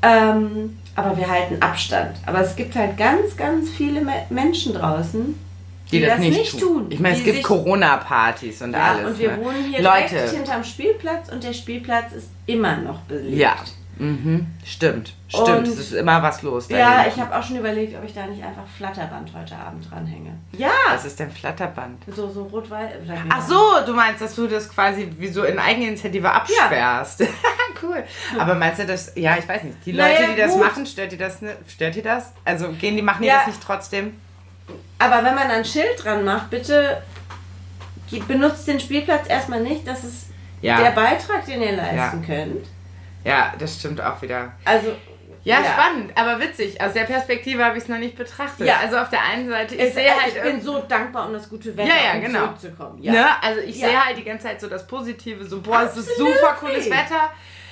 Ähm, 0.02 0.78
aber 0.94 1.16
wir 1.16 1.28
halten 1.28 1.61
Abstand. 1.62 2.16
Aber 2.26 2.40
es 2.40 2.57
gibt 2.57 2.74
halt 2.76 2.96
ganz, 2.96 3.37
ganz 3.37 3.68
viele 3.68 4.00
Me 4.00 4.12
Menschen 4.31 4.74
draußen, 4.74 5.38
Die, 5.90 6.01
das, 6.01 6.18
nicht, 6.18 6.59
tun. 6.61 6.87
Ich 6.90 7.01
meine, 7.01 7.16
es 7.16 7.22
die 7.24 7.33
gibt 7.33 7.44
Corona-Partys 7.44 8.62
und 8.62 8.72
Ja, 8.72 8.92
alles. 8.92 9.07
und 9.07 9.18
wir 9.18 9.31
ne? 9.37 9.44
wohnen 9.44 9.64
hier 9.70 9.83
Leute. 9.83 10.09
direkt 10.11 10.31
hinterm 10.33 10.64
Spielplatz 10.64 11.31
und 11.31 11.42
der 11.42 11.53
Spielplatz 11.53 12.12
ist 12.12 12.29
immer 12.46 12.77
noch 12.77 13.01
belegt. 13.01 13.37
Ja. 13.37 13.57
Mhm. 13.98 14.46
Stimmt. 14.64 15.14
Stimmt. 15.27 15.48
Und- 15.48 15.66
es 15.66 15.79
ist 15.79 15.92
immer 15.92 16.22
was 16.22 16.42
los. 16.42 16.68
Ja, 16.68 17.07
ich 17.09 17.18
habe 17.18 17.37
auch 17.37 17.42
schon 17.42 17.57
überlegt, 17.57 17.96
ob 17.98 18.05
ich 18.05 18.14
da 18.14 18.27
nicht 18.27 18.42
einfach 18.44 18.62
Flatterband 18.77 19.33
heute 19.35 19.57
Abend 19.57 19.90
dranhänge. 19.90 20.38
Ja, 20.53 20.70
Was 20.90 21.05
ist 21.05 21.18
denn 21.18 21.33
Flatterband? 21.33 22.05
so, 22.14 22.31
so 22.31 22.44
rot-weiß. 22.44 22.92
Ach 23.29 23.48
so, 23.48 23.61
du 23.87 23.92
meinst, 23.94 24.20
dass 24.20 24.37
du 24.37 24.46
das 24.46 24.68
quasi 24.68 25.11
wie 25.18 25.27
so 25.29 25.42
in 25.42 25.59
Eigeninitiative 25.59 26.31
absperrst. 26.31 27.24
cool. 27.83 28.05
Aber 28.38 28.55
meinst 28.55 28.79
du 28.81 28.87
das, 28.87 29.12
ja, 29.16 29.37
ich 29.37 29.48
weiß 29.48 29.64
nicht. 29.64 29.79
Die 29.85 29.92
Leute, 29.92 30.14
Naja, 30.14 30.29
die 30.35 30.40
das 30.42 30.53
gut. 30.53 30.61
machen, 30.62 30.87
stört 30.87 31.11
die 31.11 31.16
das, 31.18 31.42
ne- 31.42 31.57
stört 31.66 31.96
die 31.96 32.03
das? 32.03 32.33
Also 32.44 32.68
gehen 32.72 32.94
die, 32.94 33.03
machen 33.03 33.22
die 33.22 33.29
Ja. 33.29 33.38
das 33.38 33.46
nicht 33.48 33.61
trotzdem? 33.62 34.14
Aber 34.98 35.24
wenn 35.24 35.35
man 35.35 35.50
ein 35.50 35.64
Schild 35.64 36.02
dran 36.02 36.24
macht, 36.24 36.50
bitte 36.50 37.02
benutzt 38.26 38.66
den 38.66 38.81
Spielplatz 38.81 39.28
erstmal 39.28 39.61
nicht. 39.61 39.87
Das 39.87 40.04
ist 40.04 40.28
Ja. 40.61 40.81
der 40.81 40.90
Beitrag, 40.90 41.44
den 41.46 41.62
ihr 41.62 41.72
leisten 41.72 42.24
könnt. 42.24 42.66
Ja, 43.24 43.52
das 43.59 43.74
stimmt 43.78 44.00
auch 44.00 44.20
wieder. 44.22 44.52
Also, 44.64 44.92
Ja, 45.44 45.59
spannend, 45.64 46.11
aber 46.14 46.40
witzig. 46.40 46.78
Aus 46.81 46.92
der 46.92 47.04
Perspektive 47.04 47.64
habe 47.64 47.78
ich 47.78 47.85
es 47.85 47.88
noch 47.88 47.96
nicht 47.98 48.16
betrachtet. 48.16 48.66
Ja. 48.66 48.78
Also 48.83 48.98
auf 48.98 49.09
der 49.09 49.22
einen 49.24 49.48
Seite, 49.48 49.76
ich 49.76 49.81
Ich, 49.83 49.94
sehe 49.94 50.11
halt 50.11 50.35
ich 50.37 50.42
bin 50.42 50.61
so 50.61 50.81
dankbar 50.81 51.26
um 51.26 51.33
das 51.33 51.48
gute 51.48 51.74
Wetter, 51.76 51.88
Ja, 51.88 51.94
ja, 52.04 52.14
um 52.16 52.20
genau. 52.20 52.38
zurückzukommen. 52.46 53.02
Ja. 53.02 53.12
Ne? 53.12 53.26
Also 53.42 53.61
ich 53.61 53.76
Ja. 53.78 53.88
sehe 53.88 54.04
halt 54.04 54.18
die 54.18 54.24
ganze 54.24 54.46
Zeit 54.48 54.61
so 54.61 54.68
das 54.68 54.87
Positive, 54.87 55.44
so 55.46 55.61
boah, 55.62 55.83
es 55.85 55.96
ist 55.96 56.16
super 56.18 56.54
cooles 56.61 56.90
Wetter. 56.90 57.31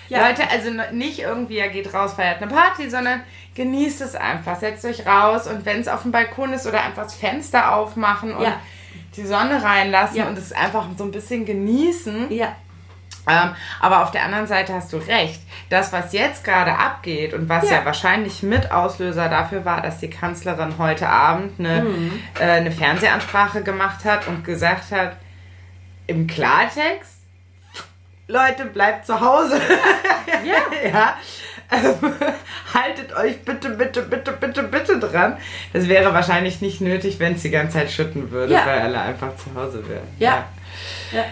Ja. 0.09 0.26
Leute, 0.28 0.48
also 0.48 0.70
nicht 0.92 1.18
irgendwie, 1.18 1.56
ihr 1.59 1.68
geht 1.68 1.92
raus, 1.92 2.14
feiert 2.14 2.40
eine 2.40 2.50
Party, 2.50 2.88
sondern 2.88 3.22
genießt 3.57 4.01
es 4.03 4.14
einfach, 4.14 4.59
setzt 4.61 4.85
euch 4.85 5.07
raus 5.07 5.47
und 5.49 5.64
wenn 5.66 5.81
es 5.81 5.88
auf 5.88 6.03
dem 6.03 6.12
Balkon 6.12 6.53
ist 6.53 6.66
oder 6.66 6.83
einfach 6.85 7.05
das 7.05 7.14
Fenster 7.16 7.75
aufmachen 7.75 8.35
und 8.35 8.42
Ja. 8.45 8.61
die 9.16 9.25
Sonne 9.27 9.62
reinlassen 9.62 10.19
Ja. 10.19 10.27
und 10.29 10.38
es 10.38 10.53
einfach 10.53 10.87
so 10.97 11.05
ein 11.05 11.11
bisschen 11.11 11.45
genießen. 11.45 12.31
Ja. 12.31 12.55
Ähm, 13.29 13.57
aber 13.81 14.05
auf 14.05 14.12
der 14.12 14.23
anderen 14.23 14.47
Seite 14.47 14.73
hast 14.73 14.92
du 14.92 14.99
recht. 14.99 15.40
Das, 15.69 15.92
was 15.92 16.12
jetzt 16.12 16.45
gerade 16.45 16.79
abgeht 16.79 17.35
und 17.35 17.49
was 17.49 17.69
ja. 17.69 17.79
Ja. 17.79 17.85
wahrscheinlich 17.85 18.45
mit 18.45 18.71
Auslöser 18.71 19.29
dafür 19.29 19.64
war, 19.64 19.81
dass 19.81 19.99
die 19.99 20.11
Kanzlerin 20.11 20.75
heute 20.79 21.09
Abend 21.09 21.59
eine, 21.59 21.83
Mhm. 21.83 22.23
äh, 22.38 22.45
eine 22.45 22.71
Fernsehansprache 22.71 23.62
gemacht 23.62 24.05
hat 24.05 24.29
und 24.29 24.45
gesagt 24.45 24.92
hat, 24.92 25.16
im 26.07 26.29
Klartext, 26.29 27.14
Leute, 28.29 28.66
bleibt 28.66 29.07
zu 29.07 29.21
Hause. 29.21 29.61
Ja. 30.45 30.88
ja. 30.92 31.14
Haltet 32.74 33.14
euch 33.16 33.42
bitte, 33.44 33.70
bitte, 33.70 34.02
bitte, 34.02 34.33
bitte, 34.33 34.62
bitte 34.64 34.98
dran. 35.00 35.37
Das 35.72 35.88
wäre 35.88 36.12
wahrscheinlich 36.14 36.61
nicht 36.61 36.81
nötig, 36.81 37.18
wenn 37.18 37.35
es 37.35 37.42
die 37.42 37.50
ganze 37.50 37.79
Zeit 37.79 37.90
schütten 37.90 38.31
würde, 38.31 38.55
Ja. 38.55 38.66
weil 38.66 38.81
alle 38.81 39.00
einfach 39.00 39.35
zu 39.37 39.55
Hause 39.55 39.87
wären. 39.88 40.07
Ja. 40.18 40.46
Ja. 41.12 41.24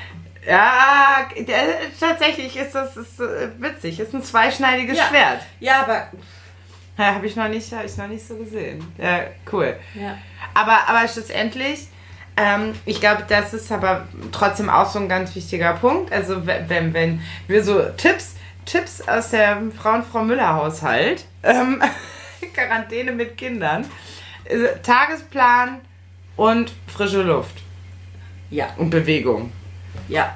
Ja, 0.47 1.27
der- 1.39 1.79
tatsächlich 1.99 2.55
ist 2.57 2.75
das 2.75 2.97
ist, 2.99 3.19
äh, 3.19 3.49
witzig. 3.59 3.99
Ist 3.99 4.13
ein 4.15 4.23
zweischneidiges 4.23 4.99
Ja. 4.99 5.05
Schwert. 5.05 5.41
Ja, 5.61 5.81
aber. 5.83 6.09
Ja, 6.99 7.15
habe 7.15 7.27
ich 7.27 7.35
noch 7.35 7.49
nicht, 7.49 7.73
habe 7.73 7.87
ich 7.87 7.97
noch 7.97 8.07
nicht 8.09 8.27
so 8.27 8.37
gesehen. 8.37 8.85
Ja, 8.99 9.21
cool. 9.53 9.75
Ja. 9.95 10.17
Aber, 10.53 10.87
aber 10.87 11.09
schlussendlich, 11.09 11.89
ähm, 12.37 12.75
ich 12.85 13.01
glaube, 13.01 13.25
das 13.27 13.55
ist 13.55 13.73
aber 13.73 14.07
trotzdem 14.33 14.69
auch 14.69 14.89
so 14.89 14.99
ein 14.99 15.09
ganz 15.09 15.35
wichtiger 15.35 15.73
Punkt. 15.73 16.13
Also 16.13 16.47
wenn, 16.47 16.93
wenn 16.93 17.23
wir 17.49 17.65
so 17.65 17.81
Tipps, 17.97 18.34
Tipps 18.75 19.01
aus 19.07 19.31
der 19.31 19.63
Frau-Frau 19.81 20.25
Müller-Haushalt, 20.25 21.25
ähm, 21.45 21.81
Quarantäne 22.55 23.13
mit 23.13 23.37
Kindern, 23.37 23.85
äh, 24.47 24.57
Tagesplan 24.83 25.81
und 26.37 26.73
frische 26.89 27.23
Luft 27.23 27.55
Ja. 28.51 28.71
und 28.77 28.91
Bewegung. 28.91 29.53
Ja. 30.09 30.35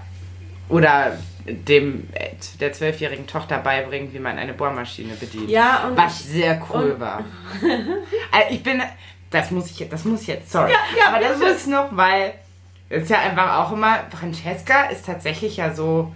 Oder 0.69 1.19
dem 1.47 2.09
äh, 2.13 2.29
der 2.61 2.73
zwölfjährigen 2.73 3.27
Tochter 3.27 3.59
beibringen, 3.59 4.13
wie 4.13 4.21
man 4.21 4.39
eine 4.39 4.53
Bohrmaschine 4.55 5.15
bedient. 5.15 5.51
Ja, 5.51 5.89
und 5.89 5.97
Was 5.97 6.23
sehr 6.23 6.63
cool 6.73 6.95
war. 7.01 7.25
Also 8.31 8.47
ich 8.51 8.63
bin, 8.63 8.81
das 9.33 9.51
muss 9.51 9.69
ich 9.69 9.81
jetzt, 9.81 9.93
das 9.93 10.05
muss 10.05 10.23
ich 10.23 10.29
jetzt, 10.29 10.53
sorry. 10.53 10.71
Ja, 10.71 10.79
ja, 10.97 11.09
Aber 11.09 11.19
das 11.19 11.39
muss 11.39 11.67
noch, 11.67 11.89
weil 11.91 12.35
es 12.89 13.03
ist 13.03 13.11
ja 13.11 13.19
einfach 13.19 13.59
auch 13.65 13.73
immer, 13.73 13.99
Francesca 14.17 14.85
ist 14.85 15.07
tatsächlich 15.07 15.57
ja 15.57 15.75
so 15.75 16.15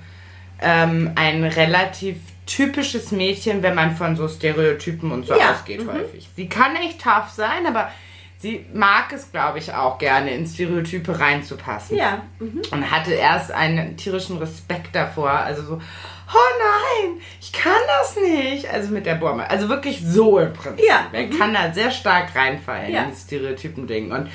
ähm, 0.63 1.13
ein 1.17 1.45
relativ 1.45 2.17
typisches 2.47 3.13
Mädchen, 3.13 3.63
wenn 3.63 3.75
man 3.75 3.97
von 3.97 4.17
so 4.17 4.29
Stereotypen 4.29 5.11
und 5.13 5.27
so 5.27 5.35
Ja, 5.35 5.53
ausgeht 5.53 5.85
mhm. 5.85 5.93
häufig. 5.93 6.29
Sie 6.37 6.49
kann 6.49 6.75
echt 6.77 7.01
tough 7.01 7.31
sein, 7.31 7.67
aber 7.67 7.91
sie 8.39 8.67
mag 8.75 9.13
es, 9.13 9.31
glaube 9.31 9.59
ich, 9.59 9.73
auch 9.73 9.99
gerne 9.99 10.31
in 10.35 10.47
Stereotype 10.47 11.19
reinzupassen 11.19 11.97
Ja. 11.97 12.23
Mhm. 12.41 12.63
und 12.71 12.91
hatte 12.91 13.13
erst 13.13 13.53
einen 13.53 13.97
tierischen 13.97 14.39
Respekt 14.39 14.95
davor. 14.95 15.31
Also 15.31 15.63
so, 15.63 15.75
oh 15.75 17.09
nein, 17.09 17.21
ich 17.41 17.53
kann 17.53 17.73
das 18.01 18.17
nicht. 18.17 18.69
Also 18.69 18.91
mit 18.93 19.07
der 19.07 19.15
Bohrmaschine. 19.15 19.49
Also 19.51 19.69
wirklich 19.69 20.03
so 20.05 20.39
im 20.41 20.53
Prinzip. 20.53 20.85
Ja, 20.89 21.07
Er 21.13 21.27
mhm. 21.27 21.39
kann 21.39 21.55
da 21.55 21.73
sehr 21.73 21.93
stark 21.93 22.35
reinfallen 22.35 22.93
Ja. 22.93 23.05
in 23.05 23.15
Stereotypen-Ding. 23.15 24.11
Und 24.11 24.29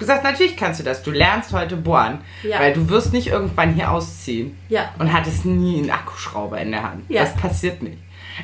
gesagt, 0.00 0.24
natürlich 0.24 0.56
kannst 0.56 0.80
du 0.80 0.84
das. 0.84 1.02
Du 1.04 1.12
lernst 1.12 1.52
heute 1.52 1.76
bohren. 1.76 2.22
Ja. 2.42 2.58
Weil 2.58 2.72
du 2.72 2.88
wirst 2.88 3.12
nicht 3.12 3.28
irgendwann 3.28 3.74
hier 3.74 3.90
ausziehen. 3.92 4.58
Ja. 4.68 4.90
Und 4.98 5.12
hattest 5.12 5.44
nie 5.46 5.78
einen 5.78 5.90
Akkuschrauber 5.92 6.58
in 6.58 6.72
der 6.72 6.82
Hand. 6.82 7.04
Ja. 7.08 7.22
Das 7.22 7.36
passiert 7.36 7.80
nicht. 7.82 7.98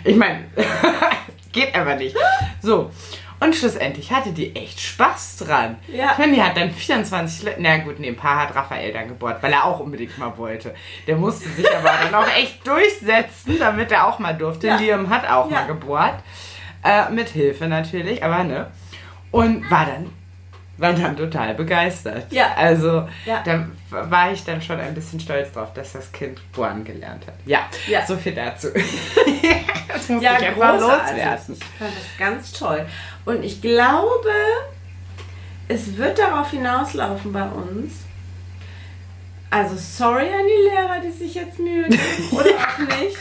Ich 0.05 0.14
meine, 0.16 0.45
geht 1.53 1.75
einfach 1.75 1.97
nicht. 1.99 2.14
So. 2.62 2.90
Und 3.38 3.55
schlussendlich 3.55 4.11
hatte 4.12 4.33
die 4.33 4.57
echt 4.57 4.81
Spaß 4.81 5.37
dran. 5.38 5.77
Ja. 5.88 6.12
Ich 6.12 6.19
meine, 6.19 6.33
die 6.35 6.42
hat 6.42 6.57
dann 6.57 6.71
24 6.71 7.42
Le 7.42 7.55
Na 7.59 7.77
gut, 7.79 7.99
nee, 8.01 8.09
ein 8.09 8.16
paar 8.16 8.40
hat 8.40 8.55
Raphael 8.55 8.92
dann 8.95 9.09
gebohrt, 9.09 9.42
weil 9.42 9.53
er 9.53 9.64
auch 9.64 9.79
unbedingt 9.81 10.16
mal 10.16 10.37
wollte. 10.38 10.75
Der 11.07 11.16
musste 11.16 11.49
sich 11.51 11.66
aber 11.77 11.90
dann 12.03 12.14
auch 12.14 12.29
echt 12.37 12.66
durchsetzen, 12.66 13.59
damit 13.59 13.92
er 13.92 14.07
auch 14.07 14.19
mal 14.19 14.33
durfte. 14.33 14.69
Ja. 14.69 14.77
Liam 14.77 15.11
hat 15.11 15.29
auch 15.29 15.51
Ja. 15.51 15.57
mal 15.61 15.66
gebohrt. 15.66 16.14
Äh, 16.83 17.11
mit 17.11 17.29
Hilfe 17.29 17.66
natürlich, 17.66 18.23
aber 18.25 18.42
ne. 18.45 18.71
Und 19.33 19.71
war 19.71 19.85
dann, 19.85 20.11
war 20.78 20.92
dann 20.92 21.16
total 21.16 21.54
begeistert. 21.54 22.30
Ja. 22.32 22.52
Also, 22.54 23.08
Ja. 23.24 23.42
da 23.44 23.66
war 23.90 24.32
ich 24.32 24.44
dann 24.44 24.60
schon 24.60 24.78
ein 24.78 24.94
bisschen 24.94 25.18
stolz 25.20 25.52
drauf, 25.52 25.72
dass 25.74 25.92
das 25.92 26.12
Kind 26.12 26.40
bohren 26.52 26.84
gelernt 26.84 27.26
hat. 27.26 27.34
Ja, 27.46 27.60
Ja. 27.86 28.04
so 28.04 28.16
viel 28.16 28.34
dazu. 28.34 28.68
das 29.88 30.08
muss 30.08 30.22
Ja, 30.22 30.36
ich 30.38 30.46
einfach 30.48 30.74
loswerden. 30.80 31.54
Ich 31.54 31.64
fand 31.78 31.90
das 31.96 32.18
ganz 32.18 32.52
toll. 32.52 32.84
Und 33.24 33.42
ich 33.44 33.60
glaube, 33.62 34.30
es 35.68 35.96
wird 35.96 36.18
darauf 36.18 36.50
hinauslaufen 36.50 37.32
bei 37.32 37.44
uns. 37.44 37.94
Also 39.50 39.76
sorry 39.76 40.24
an 40.26 40.44
die 40.46 40.68
Lehrer, 40.70 41.00
die 41.00 41.10
sich 41.10 41.34
jetzt 41.34 41.58
Mühe 41.58 41.84
geben 41.88 42.00
oder 42.32 42.50
auch 42.50 42.78
nicht, 42.78 43.16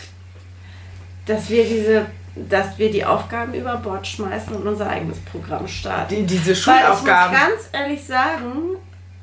dass 1.26 1.50
wir 1.50 1.64
diese, 1.64 2.06
dass 2.36 2.78
wir 2.78 2.92
die 2.92 3.06
Aufgaben 3.06 3.54
über 3.54 3.78
Bord 3.78 4.06
schmeißen 4.06 4.54
und 4.56 4.68
unser 4.68 4.90
eigenes 4.90 5.20
Programm 5.22 5.68
starten. 5.68 6.14
Die, 6.16 6.26
diese 6.26 6.48
Weil 6.48 6.54
ich 6.54 6.64
Schulaufgaben. 6.64 7.38
muss 7.38 7.48
ganz 7.48 7.70
ehrlich 7.72 8.06
sagen, 8.06 8.78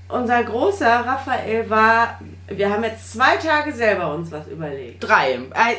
unser 0.08 0.42
großer 0.42 1.06
Raphael 1.06 1.68
war, 1.68 2.18
wir 2.48 2.70
haben 2.70 2.84
jetzt 2.84 3.12
zwei 3.12 3.36
Tage 3.36 3.72
selber 3.72 4.14
uns 4.14 4.30
was 4.30 4.46
überlegt. 4.46 5.02
Drei. 5.02 5.34
Äh, 5.34 5.76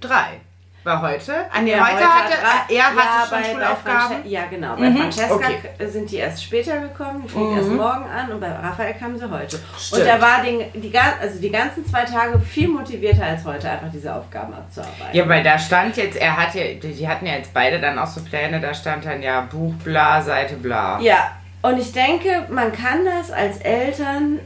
drei. 0.00 0.40
War 0.86 1.02
heute? 1.02 1.32
Nee, 1.64 1.72
Ja, 1.72 1.84
heute, 1.84 2.04
hatte 2.04 2.32
Ra- 2.34 2.64
er 2.68 2.84
hatte 2.84 2.96
ja, 2.96 3.26
schon 3.28 3.30
bei- 3.40 3.50
Schulaufgaben. 3.50 4.16
Ja, 4.24 4.42
genau. 4.48 4.76
Bei 4.76 4.88
Mhm, 4.88 4.96
Francesca 4.98 5.34
okay. 5.34 5.58
sind 5.88 6.08
die 6.12 6.16
erst 6.18 6.44
später 6.44 6.78
gekommen, 6.78 7.22
die 7.24 7.28
fängt 7.28 7.56
erst 7.56 7.70
morgen 7.72 8.04
an 8.08 8.30
und 8.30 8.38
bei 8.40 8.52
Raphael 8.52 8.94
kamen 8.94 9.18
sie 9.18 9.28
heute. 9.28 9.58
Stimmt. 9.76 10.02
Und 10.02 10.06
er 10.08 10.20
war 10.22 10.42
den, 10.44 10.60
die, 10.80 10.92
also 10.96 11.40
die 11.40 11.50
ganzen 11.50 11.84
zwei 11.84 12.04
Tage 12.04 12.38
viel 12.38 12.68
motivierter 12.68 13.24
als 13.24 13.44
heute, 13.44 13.68
einfach 13.68 13.88
diese 13.92 14.14
Aufgaben 14.14 14.54
abzuarbeiten. 14.54 15.08
Ja, 15.12 15.28
weil 15.28 15.42
da 15.42 15.58
stand 15.58 15.96
jetzt, 15.96 16.16
er 16.18 16.36
hat 16.36 16.54
ja, 16.54 16.62
die 16.80 17.08
hatten 17.08 17.26
ja 17.26 17.32
jetzt 17.34 17.52
beide 17.52 17.80
dann 17.80 17.98
auch 17.98 18.06
so 18.06 18.20
Pläne, 18.22 18.60
da 18.60 18.72
stand 18.72 19.04
dann 19.06 19.20
ja 19.22 19.40
Buch 19.40 19.74
bla, 19.82 20.22
Seite 20.22 20.54
bla. 20.54 21.00
Ja, 21.00 21.32
und 21.62 21.80
ich 21.80 21.90
denke, 21.92 22.46
man 22.48 22.70
kann 22.72 23.04
das 23.04 23.32
als 23.32 23.56
Eltern, 23.58 24.38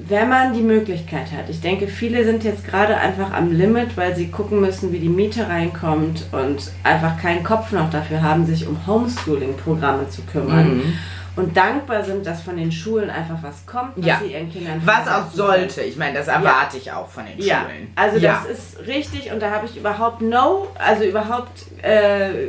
wenn 0.00 0.28
man 0.28 0.52
die 0.52 0.62
Möglichkeit 0.62 1.32
hat. 1.32 1.48
Ich 1.50 1.60
denke, 1.60 1.88
viele 1.88 2.24
sind 2.24 2.44
jetzt 2.44 2.64
gerade 2.64 2.96
einfach 2.96 3.32
am 3.32 3.50
Limit, 3.50 3.96
weil 3.96 4.14
sie 4.14 4.28
gucken 4.28 4.60
müssen, 4.60 4.92
wie 4.92 5.00
die 5.00 5.08
Miete 5.08 5.48
reinkommt 5.48 6.26
und 6.30 6.70
einfach 6.84 7.20
keinen 7.20 7.42
Kopf 7.42 7.72
noch 7.72 7.90
dafür 7.90 8.22
haben, 8.22 8.46
sich 8.46 8.66
um 8.68 8.86
Homeschooling-Programme 8.86 10.08
zu 10.08 10.22
kümmern. 10.22 10.76
Mhm. 10.78 10.98
Und 11.34 11.56
dankbar 11.56 12.04
sind, 12.04 12.26
dass 12.26 12.42
von 12.42 12.56
den 12.56 12.70
Schulen 12.72 13.10
einfach 13.10 13.36
was 13.42 13.64
kommt, 13.66 13.92
was 13.96 14.06
Ja. 14.06 14.20
sie 14.22 14.32
ihren 14.32 14.50
Kindern 14.52 14.80
Was 14.84 15.06
auch 15.08 15.30
sollte. 15.32 15.82
Ich 15.82 15.96
meine, 15.96 16.18
das 16.18 16.28
erwarte 16.28 16.76
ich 16.76 16.90
auch 16.92 17.08
von 17.08 17.24
den 17.26 17.38
ja, 17.44 17.60
Schulen. 17.62 17.88
also 17.94 18.18
ja. 18.18 18.42
das 18.48 18.58
ist 18.58 18.86
richtig 18.88 19.30
und 19.32 19.40
da 19.40 19.50
habe 19.50 19.66
ich 19.66 19.76
überhaupt 19.76 20.20
no, 20.20 20.66
also 20.78 21.04
überhaupt 21.04 21.64
äh, 21.82 22.48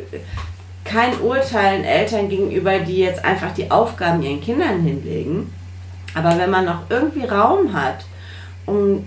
kein 0.85 1.19
Urteilen 1.21 1.83
Eltern 1.83 2.29
gegenüber, 2.29 2.79
die 2.79 2.97
jetzt 2.97 3.23
einfach 3.23 3.53
die 3.53 3.69
Aufgaben 3.69 4.23
ihren 4.23 4.41
Kindern 4.41 4.81
hinlegen. 4.81 5.53
Aber 6.15 6.37
wenn 6.37 6.49
man 6.49 6.65
noch 6.65 6.89
irgendwie 6.89 7.25
Raum 7.25 7.73
hat, 7.73 8.05
um 8.65 9.05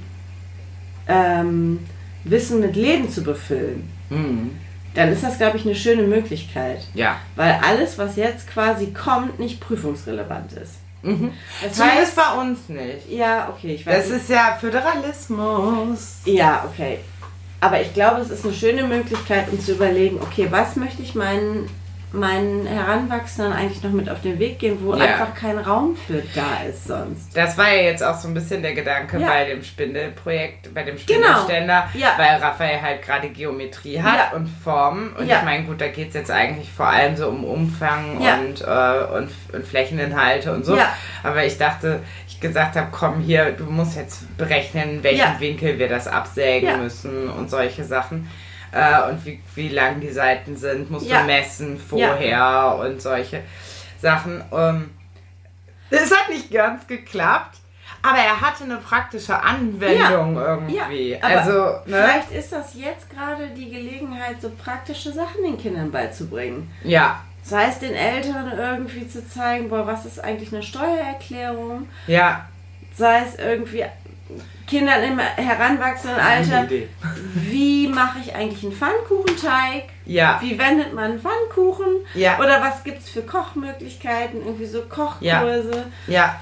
ähm, 1.09 1.81
Wissen 2.25 2.61
mit 2.61 2.77
Leben 2.77 3.11
zu 3.11 3.23
befüllen, 3.23 3.89
Mhm. 4.11 4.53
dann 4.95 5.09
ist 5.11 5.23
das, 5.25 5.39
glaube 5.39 5.57
ich, 5.57 5.65
eine 5.65 5.75
schöne 5.75 6.03
Möglichkeit. 6.03 6.87
Ja. 6.95 7.17
Weil 7.35 7.59
alles, 7.67 7.97
was 7.99 8.17
jetzt 8.17 8.47
quasi 8.49 8.93
kommt, 8.93 9.39
nicht 9.41 9.59
prüfungsrelevant 9.61 10.53
ist. 10.53 10.75
Mhm. 11.03 11.33
Das 11.63 11.73
Zumindest 11.75 12.17
heißt, 12.17 12.17
bei 12.17 12.41
uns 12.43 12.69
nicht. 12.69 13.11
ja, 13.11 13.49
okay, 13.49 13.75
ich 13.75 13.87
weiß 13.87 13.97
Das 13.97 14.09
nicht. 14.13 14.23
ist 14.23 14.29
ja 14.31 14.57
Föderalismus. 14.61 16.19
Ja, 16.27 16.65
okay. 16.71 17.01
Aber 17.61 17.81
ich 17.81 17.93
glaube, 17.95 18.21
es 18.21 18.31
ist 18.31 18.45
eine 18.45 18.55
schöne 18.55 18.85
Möglichkeit, 18.85 19.49
um 19.51 19.59
zu 19.61 19.73
überlegen, 19.73 20.19
okay, 20.21 20.47
was 20.51 20.77
möchte 20.77 21.03
ich 21.03 21.15
meinen, 21.15 21.69
meinen 22.13 22.67
Heranwachsenden 22.67 23.53
eigentlich 23.53 23.83
noch 23.83 23.91
mit 23.91 24.09
auf 24.11 24.21
den 24.21 24.39
Weg 24.39 24.59
gehen, 24.59 24.79
wo 24.83 24.95
Ja. 24.95 25.05
einfach 25.05 25.35
kein 25.35 25.59
Raum 25.59 25.97
für 26.07 26.23
da 26.35 26.63
ist 26.69 26.87
sonst. 26.87 27.37
Das 27.37 27.57
war 27.57 27.69
ja 27.73 27.83
jetzt 27.83 28.03
auch 28.03 28.17
so 28.19 28.29
ein 28.29 28.35
bisschen 28.35 28.63
der 28.63 28.75
Gedanke 28.75 29.19
Ja. 29.19 29.27
bei 29.29 29.45
dem 29.47 29.63
Spindelprojekt, 29.63 30.75
bei 30.75 30.83
dem 30.83 30.97
Genau. 30.97 31.27
Spindelständer, 31.39 31.89
Ja. 31.95 32.13
weil 32.17 32.37
Raphael 32.41 32.81
halt 32.83 33.03
gerade 33.03 33.29
Geometrie 33.31 34.01
hat 34.03 34.35
und 34.35 34.47
Formen. 34.49 35.13
Und 35.15 35.27
ich 35.31 35.43
meine, 35.43 35.65
gut, 35.65 35.81
da 35.81 35.89
geht 35.89 36.09
es 36.09 36.15
jetzt 36.15 36.31
eigentlich 36.31 36.71
vor 36.71 36.87
allem 36.89 37.17
so 37.17 37.29
um 37.29 37.45
Umfang 37.45 38.19
und, 38.19 38.61
äh, 38.61 39.17
und, 39.17 39.31
und 39.55 39.67
Flächeninhalte 39.67 40.53
und 40.53 40.65
so. 40.67 40.77
Aber 41.23 41.45
ich 41.45 41.57
dachte, 41.59 42.01
ich 42.29 42.41
gesagt 42.41 42.77
habe, 42.77 42.89
komm 42.91 43.21
hier, 43.21 43.53
du 43.53 43.65
musst 43.65 43.97
jetzt 43.97 44.37
berechnen, 44.37 45.03
welchen. 45.03 45.23
Winkel 45.39 45.79
wir 45.79 45.89
das 45.89 46.09
absägen 46.09 46.83
müssen 46.83 47.29
und 47.31 47.49
solche 47.49 47.85
Sachen. 47.85 48.29
Äh, 48.73 49.11
und 49.11 49.25
wie, 49.27 49.41
wie 49.55 49.69
lang 49.69 50.01
die 50.01 50.11
Seiten 50.11 50.57
sind, 50.57 50.91
musst 50.91 51.07
Ja. 51.07 51.21
du 51.21 51.27
messen 51.27 51.79
vorher 51.79 52.79
und 52.81 53.01
solche 53.03 53.43
Sachen. 54.01 54.43
Ähm, 54.53 54.91
es 55.91 56.11
hat 56.11 56.31
nicht 56.31 56.51
ganz 56.51 56.87
geklappt, 56.87 57.59
aber 58.03 58.19
er 58.19 58.41
hatte 58.41 58.65
eine 58.65 58.79
praktische 58.79 59.41
Anwendung 59.43 60.37
irgendwie. 60.37 61.17
aber 61.21 61.39
also, 61.41 61.53
ne? 61.53 61.83
Vielleicht 61.85 62.31
ist 62.33 62.53
das 62.53 62.75
jetzt 62.75 63.11
gerade 63.11 63.49
die 63.49 63.71
Gelegenheit, 63.71 64.41
so 64.41 64.51
praktische 64.51 65.13
Sachen 65.13 65.43
den 65.45 65.59
Kindern 65.59 65.91
beizubringen. 65.91 66.71
Ja, 66.83 67.21
Sei 67.45 67.65
es 67.67 67.81
den 67.81 67.93
Eltern 67.95 68.53
irgendwie 68.57 69.09
zu 69.09 69.29
zeigen, 69.29 69.69
boah, 69.69 69.85
was 69.85 70.07
ist 70.07 70.23
eigentlich 70.23 70.53
eine 70.53 70.63
Steuererklärung? 70.63 71.89
ja. 72.07 72.47
Sei 72.95 73.23
es 73.27 73.37
irgendwie 73.37 73.85
Kindern 74.67 75.03
im 75.03 75.19
heranwachsenden 75.19 76.19
Alter, 76.21 76.67
wie 77.35 77.89
mache 77.89 78.19
ich 78.25 78.35
eigentlich 78.35 78.63
einen 78.65 78.73
Pfannkuchenteig? 78.73 79.85
Ja, 80.07 80.39
Wie 80.41 80.59
wendet 80.59 80.95
man 80.95 81.05
einen 81.13 81.21
Pfannkuchen? 81.21 81.87
Ja. 82.15 82.39
Oder 82.39 82.61
was 82.63 82.83
gibt 82.85 82.99
es 83.03 83.09
für 83.11 83.23
Kochmöglichkeiten? 83.23 84.41
Irgendwie 84.45 84.67
so 84.67 84.83
Kochkurse. 84.83 85.85
ja. 86.07 86.41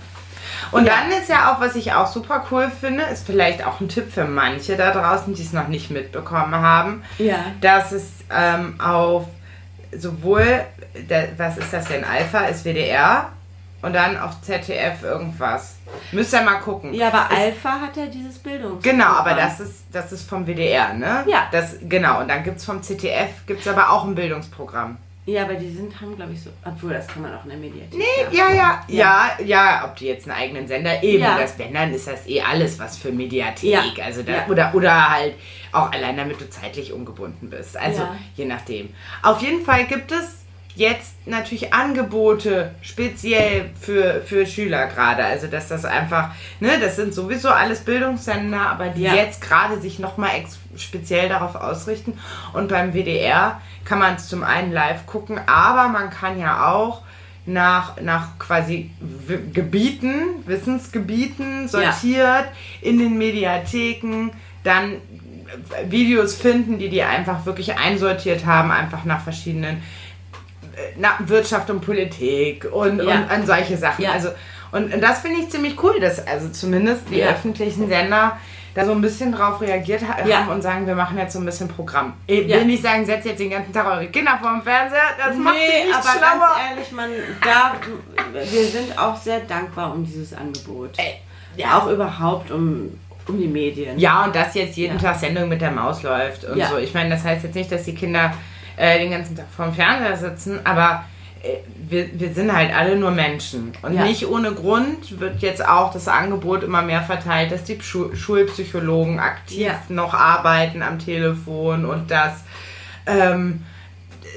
Und 0.73 0.87
Ja. 0.87 0.95
dann 0.95 1.11
ist 1.19 1.29
ja 1.29 1.53
auch, 1.53 1.61
was 1.61 1.77
ich 1.77 1.93
auch 1.93 2.07
super 2.07 2.45
cool 2.51 2.71
finde, 2.81 3.03
ist 3.05 3.27
vielleicht 3.27 3.65
auch 3.67 3.81
ein 3.81 3.89
Tipp 3.89 4.13
für 4.13 4.25
manche 4.25 4.77
da 4.77 4.91
draußen, 4.91 5.35
die 5.35 5.43
es 5.43 5.53
noch 5.53 5.69
nicht 5.69 5.91
mitbekommen 5.91 6.55
haben, 6.55 7.03
Ja. 7.19 7.37
dass 7.61 7.93
es 7.93 8.05
ähm, 8.35 8.81
auf 8.81 9.27
sowohl, 9.97 10.63
was 11.37 11.57
ist 11.59 11.73
das 11.73 11.87
denn, 11.87 12.05
Alpha 12.05 12.47
ist 12.47 12.65
WDR 12.65 13.31
und 13.83 13.93
dann 13.95 14.17
auf 14.19 14.41
ZDF 14.43 15.03
irgendwas. 15.03 15.77
Müsst 16.13 16.33
ihr 16.35 16.43
mal 16.43 16.59
gucken. 16.61 16.95
Ja, 16.95 17.09
aber 17.09 17.29
Es- 17.33 17.39
Alpha 17.39 17.81
hat 17.81 17.97
ja 17.97 18.07
dieses 18.07 18.39
Bildungs. 18.39 18.83
Genau, 18.83 19.07
aber 19.07 19.35
das 19.35 19.61
ist, 19.61 19.85
das 19.93 20.13
ist 20.13 20.29
vom 20.29 20.47
WDR, 20.47 20.95
ne? 20.95 21.25
Ja. 21.27 21.49
Das, 21.51 21.77
genau, 21.89 22.21
und 22.21 22.29
dann 22.29 22.43
gibt 22.45 22.59
es 22.59 22.65
vom 22.65 22.83
ZDF, 22.83 23.31
gibt 23.47 23.61
es 23.61 23.69
aber 23.69 23.91
auch 23.91 24.05
ein 24.05 24.15
Bildungsprogramm. 24.15 24.99
Ja, 25.27 25.43
aber 25.43 25.55
die 25.55 25.71
sind, 25.71 26.01
haben, 26.01 26.17
glaube 26.17 26.33
ich, 26.33 26.43
so. 26.43 26.51
Obwohl, 26.65 26.95
das 26.95 27.07
kann 27.07 27.23
man 27.23 27.33
auch 27.35 27.45
in 27.45 27.51
der 27.51 27.59
Mediathek. 27.59 27.95
Nee, 27.95 28.37
ja, 28.37 28.51
ja, 28.51 28.81
ja, 28.89 29.31
ja, 29.45 29.85
ob 29.85 29.95
die 29.97 30.07
jetzt 30.07 30.27
einen 30.29 30.37
eigenen 30.37 30.67
Sender 30.67 31.03
eben, 31.03 31.23
Ja. 31.23 31.39
das 31.39 31.57
wenn 31.59 31.75
dann 31.75 31.93
ist 31.93 32.07
das 32.09 32.27
eh 32.27 32.41
alles 32.41 32.79
was 32.79 32.97
für 32.97 33.13
Mediathek, 33.13 33.99
Ja. 33.99 34.05
also 34.05 34.23
da, 34.23 34.33
Ja. 34.33 34.47
oder 34.49 34.71
oder 34.75 35.11
halt 35.11 35.35
auch 35.73 35.93
allein 35.93 36.17
damit 36.17 36.41
du 36.41 36.49
zeitlich 36.49 36.93
ungebunden 36.93 37.51
bist. 37.51 37.77
Also 37.77 38.01
Ja. 38.03 38.17
je 38.35 38.45
nachdem. 38.47 38.93
Auf 39.23 39.41
jeden 39.43 39.65
Fall 39.65 39.85
gibt 39.85 40.11
es 40.11 40.40
jetzt 40.77 41.15
natürlich 41.27 41.75
Angebote 41.75 42.75
speziell 42.83 43.71
für, 43.81 44.23
für 44.23 44.47
Schüler 44.47 44.87
gerade. 44.87 45.25
Also 45.25 45.47
dass 45.47 45.69
das 45.69 45.85
einfach, 45.85 46.31
ne, 46.61 46.79
das 46.81 46.97
sind 46.97 47.13
sowieso 47.15 47.49
alles 47.49 47.81
Bildungssender, 47.81 48.61
aber 48.61 48.89
die 48.89 49.03
Ja. 49.03 49.15
jetzt 49.15 49.41
gerade 49.41 49.81
sich 49.81 49.99
nochmal 49.99 50.31
speziell 50.77 51.29
darauf 51.29 51.55
ausrichten. 51.55 52.19
Und 52.53 52.69
beim 52.69 52.93
WDR 52.93 53.61
kann 53.85 53.99
man 53.99 54.15
es 54.15 54.29
zum 54.29 54.43
einen 54.43 54.73
live 54.73 55.07
gucken, 55.07 55.41
aber 55.47 55.89
man 55.89 56.11
kann 56.11 56.39
ja 56.39 56.71
auch 56.73 57.03
nach, 57.47 58.01
nach 58.01 58.39
quasi 58.39 58.91
Gebieten, 59.53 60.45
Wissensgebieten 60.47 61.69
sortiert 61.69 62.47
in 62.81 62.99
den 62.99 63.19
Mediatheken 63.19 64.31
dann 64.63 64.97
Videos 65.89 66.37
finden, 66.37 66.79
die 66.79 66.89
die 66.89 67.03
einfach 67.03 67.45
wirklich 67.47 67.77
einsortiert 67.77 68.47
haben, 68.47 68.71
einfach 68.71 69.05
nach 69.05 69.21
verschiedenen 69.23 69.83
na, 70.99 71.11
Wirtschaft 71.21 71.71
und 71.71 71.81
Politik 71.81 72.67
und, 72.73 72.99
Ja. 73.03 73.15
und 73.17 73.31
an 73.31 73.47
solche 73.47 73.77
Sachen. 73.77 74.03
Ja. 74.05 74.13
Also, 74.13 74.29
und, 74.73 74.93
und 74.95 75.01
das 75.01 75.21
finde 75.21 75.41
ich 75.41 75.51
ziemlich 75.51 75.83
cool, 75.83 75.99
dass 76.01 76.27
also 76.27 76.49
zumindest 76.49 77.11
die 77.11 77.19
Ja. 77.19 77.29
öffentlichen 77.31 77.89
Sender 77.89 78.39
da 78.73 78.85
so 78.85 78.93
ein 78.93 79.01
bisschen 79.01 79.33
drauf 79.33 79.61
reagiert 79.61 80.01
ha 80.07 80.25
Ja. 80.25 80.39
haben 80.39 80.49
und 80.51 80.63
sagen, 80.63 80.87
wir 80.87 80.95
machen 80.95 81.19
jetzt 81.19 81.33
so 81.33 81.41
ein 81.41 81.45
bisschen 81.45 81.67
Programm. 81.67 82.15
Ich 82.29 82.47
Ja. 82.47 82.59
will 82.59 82.67
nicht 82.67 82.83
sagen, 82.83 83.05
setzt 83.05 83.27
jetzt 83.27 83.41
den 83.41 83.51
ganzen 83.51 83.73
Tag 83.73 83.85
eure 83.87 84.07
Kinder 84.07 84.39
vorm 84.41 84.63
Fernseher, 84.63 85.01
das 85.19 85.37
macht 85.37 85.57
sie 85.57 85.61
Nee, 85.61 85.85
nicht 85.87 85.95
aber 85.95 86.03
schlauer. 86.05 86.21
ganz 86.21 86.71
ehrlich, 86.71 86.93
man, 86.93 87.11
da, 87.45 87.73
wir 88.33 88.65
sind 88.65 88.97
auch 88.97 89.17
sehr 89.17 89.41
dankbar 89.41 89.93
um 89.93 90.05
dieses 90.05 90.33
Angebot. 90.35 90.91
Ey, 90.99 91.15
ja. 91.57 91.79
Auch 91.79 91.89
überhaupt 91.91 92.53
um, 92.53 92.97
um 93.27 93.39
die 93.41 93.49
Medien. 93.49 93.99
Ja, 93.99 94.25
und 94.25 94.37
dass 94.37 94.55
jetzt 94.55 94.77
jeden 94.77 94.99
Ja. 95.01 95.03
Tag 95.03 95.17
Sendung 95.17 95.49
mit 95.49 95.61
der 95.61 95.73
Maus 95.73 96.05
läuft 96.05 96.45
und 96.45 96.57
Ja. 96.57 96.69
so. 96.69 96.77
Ich 96.79 96.95
meine, 96.95 97.11
das 97.11 97.25
heißt 97.25 97.43
jetzt 97.43 97.57
nicht, 97.57 97.73
dass 97.73 97.83
die 97.83 97.95
Kinder 97.97 98.33
äh, 98.81 98.99
den 98.99 99.11
ganzen 99.11 99.37
Tag 99.37 99.47
vorm 99.55 99.75
Fernseher 99.75 100.17
sitzen, 100.17 100.61
aber 100.65 101.05
äh, 101.43 101.59
wir, 101.89 102.09
wir 102.19 102.33
sind 102.33 102.53
halt 102.53 102.75
alle 102.75 102.97
nur 102.97 103.11
Menschen. 103.11 103.73
Und 103.83 103.95
Ja. 103.95 104.05
nicht 104.05 104.27
ohne 104.27 104.53
Grund 104.53 105.21
wird 105.21 105.41
jetzt 105.43 105.67
auch 105.67 105.93
das 105.93 106.09
Angebot 106.09 106.63
immer 106.63 106.83
mehr 106.83 107.03
verteilt, 107.03 107.51
dass 107.53 107.65
die 107.65 107.79
Schu 107.81 108.15
Schulpsychologen 108.15 109.19
aktiv 109.21 109.67
Ja. 109.67 109.81
noch 109.89 110.15
arbeiten 110.15 110.83
am 110.83 110.99
Telefon 110.99 111.85
und 111.85 112.11
dass 112.11 112.35
ähm, 113.07 113.63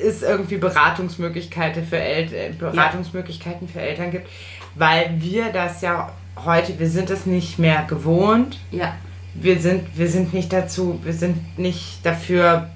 es 0.06 0.24
irgendwie 0.24 0.58
Beratungsmöglichkeiten 0.58 1.86
für, 1.86 2.00
El 2.00 2.34
äh, 2.34 2.52
Beratungsmöglichkeiten 2.58 3.68
für 3.68 3.80
Eltern 3.82 4.12
gibt, 4.12 4.28
weil 4.76 5.12
wir 5.20 5.52
das 5.52 5.82
ja 5.82 6.12
heute, 6.46 6.80
wir 6.80 6.90
sind 6.90 7.10
es 7.12 7.26
nicht 7.26 7.60
mehr 7.60 7.84
gewohnt, 7.88 8.60
Ja. 8.72 8.94
wir 9.36 9.60
sind, 9.60 9.98
wir 9.98 10.08
sind 10.10 10.34
nicht 10.34 10.52
dazu, 10.52 11.00
wir 11.04 11.14
sind 11.14 11.60
nicht 11.60 12.04
dafür, 12.04 12.70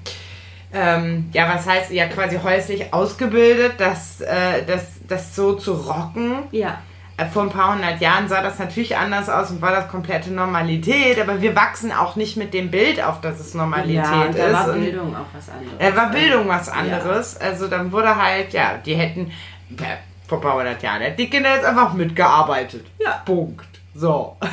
ähm, 0.72 1.30
ja, 1.32 1.52
was 1.54 1.66
heißt, 1.66 1.90
ja, 1.92 2.06
quasi 2.06 2.38
häuslich 2.42 2.92
ausgebildet, 2.92 3.74
das, 3.78 4.20
äh, 4.20 4.64
das, 4.66 4.84
das 5.06 5.34
so 5.34 5.54
zu 5.54 5.72
rocken. 5.72 6.44
Ja. 6.50 6.78
Äh, 7.16 7.26
Vor 7.26 7.42
ein 7.42 7.50
paar 7.50 7.74
hundert 7.74 8.00
Jahren 8.00 8.28
sah 8.28 8.42
das 8.42 8.58
natürlich 8.58 8.96
anders 8.96 9.28
aus 9.28 9.50
und 9.50 9.60
war 9.62 9.72
das 9.72 9.88
komplette 9.88 10.30
Normalität, 10.30 11.20
aber 11.20 11.40
wir 11.40 11.56
wachsen 11.56 11.90
auch 11.90 12.16
nicht 12.16 12.36
mit 12.36 12.54
dem 12.54 12.70
Bild 12.70 13.02
auf, 13.02 13.20
dass 13.20 13.40
es 13.40 13.54
Normalität 13.54 13.94
ja, 13.96 14.28
da 14.28 14.44
ist. 14.46 14.52
war 14.52 14.72
Bildung 14.74 15.16
auch 15.16 15.26
was 15.34 15.48
anderes. 15.48 15.78
da 15.78 15.96
war 15.96 16.10
Bildung 16.10 16.48
was 16.48 16.68
anderes. 16.68 17.40
Also 17.40 17.66
dann 17.68 17.90
wurde 17.90 18.16
halt, 18.16 18.52
ja, 18.52 18.74
die 18.84 18.94
hätten 18.94 19.32
ja, 19.70 19.86
vor 20.28 20.38
ein 20.38 20.42
paar 20.42 20.54
hundert 20.54 20.82
Jahren, 20.82 21.00
hätten 21.00 21.16
die 21.16 21.30
Kinder 21.30 21.54
jetzt 21.54 21.64
einfach 21.64 21.92
mitgearbeitet. 21.94 22.86
Ja. 23.02 23.22
Punkt. 23.24 23.66
So. 23.94 24.36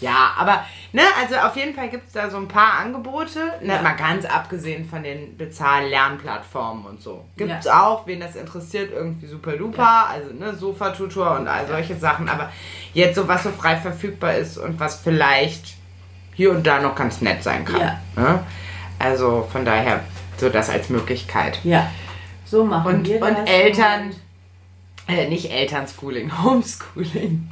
Ja, 0.00 0.34
aber, 0.36 0.64
ne, 0.96 1.02
also 1.20 1.36
auf 1.36 1.54
jeden 1.56 1.74
Fall 1.74 1.88
gibt 1.90 2.06
es 2.08 2.12
da 2.14 2.30
so 2.30 2.38
ein 2.38 2.48
paar 2.48 2.78
Angebote, 2.80 3.38
ne, 3.62 3.74
Ja. 3.74 3.82
mal 3.82 3.92
ganz 3.96 4.24
abgesehen 4.24 4.88
von 4.88 5.02
den 5.02 5.36
Bezahl-Lernplattformen 5.36 6.86
und 6.86 7.00
so. 7.02 7.24
Gibt 7.36 7.52
es 7.52 7.66
Ja. 7.66 7.86
auch, 7.86 8.06
wen 8.06 8.20
das 8.20 8.34
interessiert, 8.36 8.92
irgendwie 8.92 9.26
super 9.26 9.52
duper, 9.56 10.08
also 10.10 10.32
ne, 10.32 10.54
Sofa-Tutor 10.54 11.36
und 11.38 11.48
all 11.48 11.66
solche 11.66 11.96
Sachen, 11.96 12.28
aber 12.28 12.50
jetzt 12.94 13.16
so, 13.16 13.28
was 13.28 13.42
so 13.42 13.50
frei 13.50 13.76
verfügbar 13.76 14.34
ist 14.34 14.58
und 14.58 14.80
was 14.80 14.96
vielleicht 15.02 15.74
hier 16.34 16.50
und 16.50 16.66
da 16.66 16.80
noch 16.80 16.94
ganz 16.94 17.20
nett 17.20 17.42
sein 17.42 17.64
kann. 17.64 17.80
Ja. 17.80 18.00
Ne? 18.16 18.40
Also 18.98 19.46
von 19.52 19.64
daher, 19.64 20.00
so 20.38 20.48
das 20.48 20.70
als 20.70 20.88
Möglichkeit. 20.90 21.60
Ja. 21.64 21.90
So 22.44 22.64
machen 22.64 22.94
Und, 22.96 23.08
wir 23.08 23.20
das. 23.20 23.28
und 23.30 23.46
Eltern, 23.46 24.10
äh, 25.08 25.28
nicht 25.28 25.50
Elternschooling, 25.50 26.30
Homeschooling. 26.42 27.48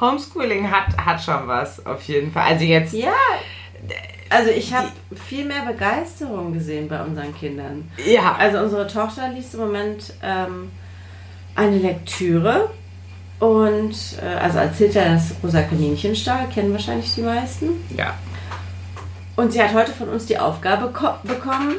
Homeschooling 0.00 0.70
hat, 0.70 0.96
hat 0.96 1.22
schon 1.22 1.46
was, 1.48 1.84
auf 1.86 2.02
jeden 2.04 2.32
Fall. 2.32 2.44
Also 2.52 2.64
jetzt, 2.64 2.92
Ja. 2.94 3.12
Also 4.30 4.50
ich 4.50 4.74
habe 4.74 4.88
viel 5.26 5.46
mehr 5.46 5.64
Begeisterung 5.64 6.52
gesehen 6.52 6.86
bei 6.86 7.02
unseren 7.02 7.34
Kindern. 7.34 7.90
ja, 8.04 8.34
Also 8.38 8.58
unsere 8.58 8.86
Tochter 8.86 9.28
liest 9.30 9.54
im 9.54 9.60
Moment 9.60 10.12
ähm, 10.22 10.70
eine 11.54 11.78
Lektüre 11.78 12.68
und 13.38 13.94
äh, 14.22 14.26
also 14.26 14.58
erzählt 14.58 14.96
er 14.96 15.14
das 15.14 15.32
Rosa 15.42 15.62
Kaninchenstall, 15.62 16.46
kennen 16.52 16.72
wahrscheinlich 16.72 17.14
die 17.14 17.22
meisten. 17.22 17.68
ja. 17.96 18.14
Und 19.36 19.52
sie 19.52 19.62
hat 19.62 19.72
heute 19.72 19.92
von 19.92 20.08
uns 20.08 20.26
die 20.26 20.36
Aufgabe 20.38 20.90
ko- 20.92 21.14
bekommen, 21.22 21.76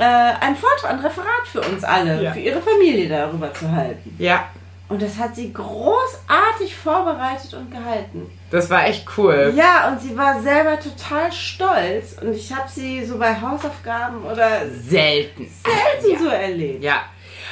äh, 0.00 0.04
einen 0.44 0.56
Vortrag, 0.56 0.90
ein 0.92 1.00
Referat 1.00 1.46
für 1.50 1.60
uns 1.60 1.84
alle, 1.84 2.22
Ja. 2.22 2.32
für 2.32 2.40
ihre 2.40 2.60
Familie 2.60 3.08
darüber 3.08 3.52
zu 3.54 3.70
halten. 3.70 4.14
Ja, 4.18 4.44
Und 4.88 5.00
das 5.02 5.18
hat 5.18 5.36
sie 5.36 5.52
großartig 5.52 6.74
vorbereitet 6.76 7.54
und 7.54 7.70
gehalten. 7.70 8.28
das 8.50 8.68
war 8.70 8.86
echt 8.86 9.06
cool. 9.16 9.52
Ja, 9.54 9.88
und 9.88 10.00
sie 10.00 10.16
war 10.16 10.40
selber 10.42 10.78
total 10.80 11.30
stolz. 11.30 12.16
Und 12.20 12.34
ich 12.34 12.52
habe 12.52 12.68
sie 12.68 13.04
so 13.04 13.16
bei 13.18 13.40
Hausaufgaben 13.40 14.24
oder 14.24 14.66
Selten. 14.68 15.46
selten 15.48 16.12
ja. 16.12 16.18
so 16.18 16.28
erlebt. 16.28 16.82
Ja. 16.82 17.02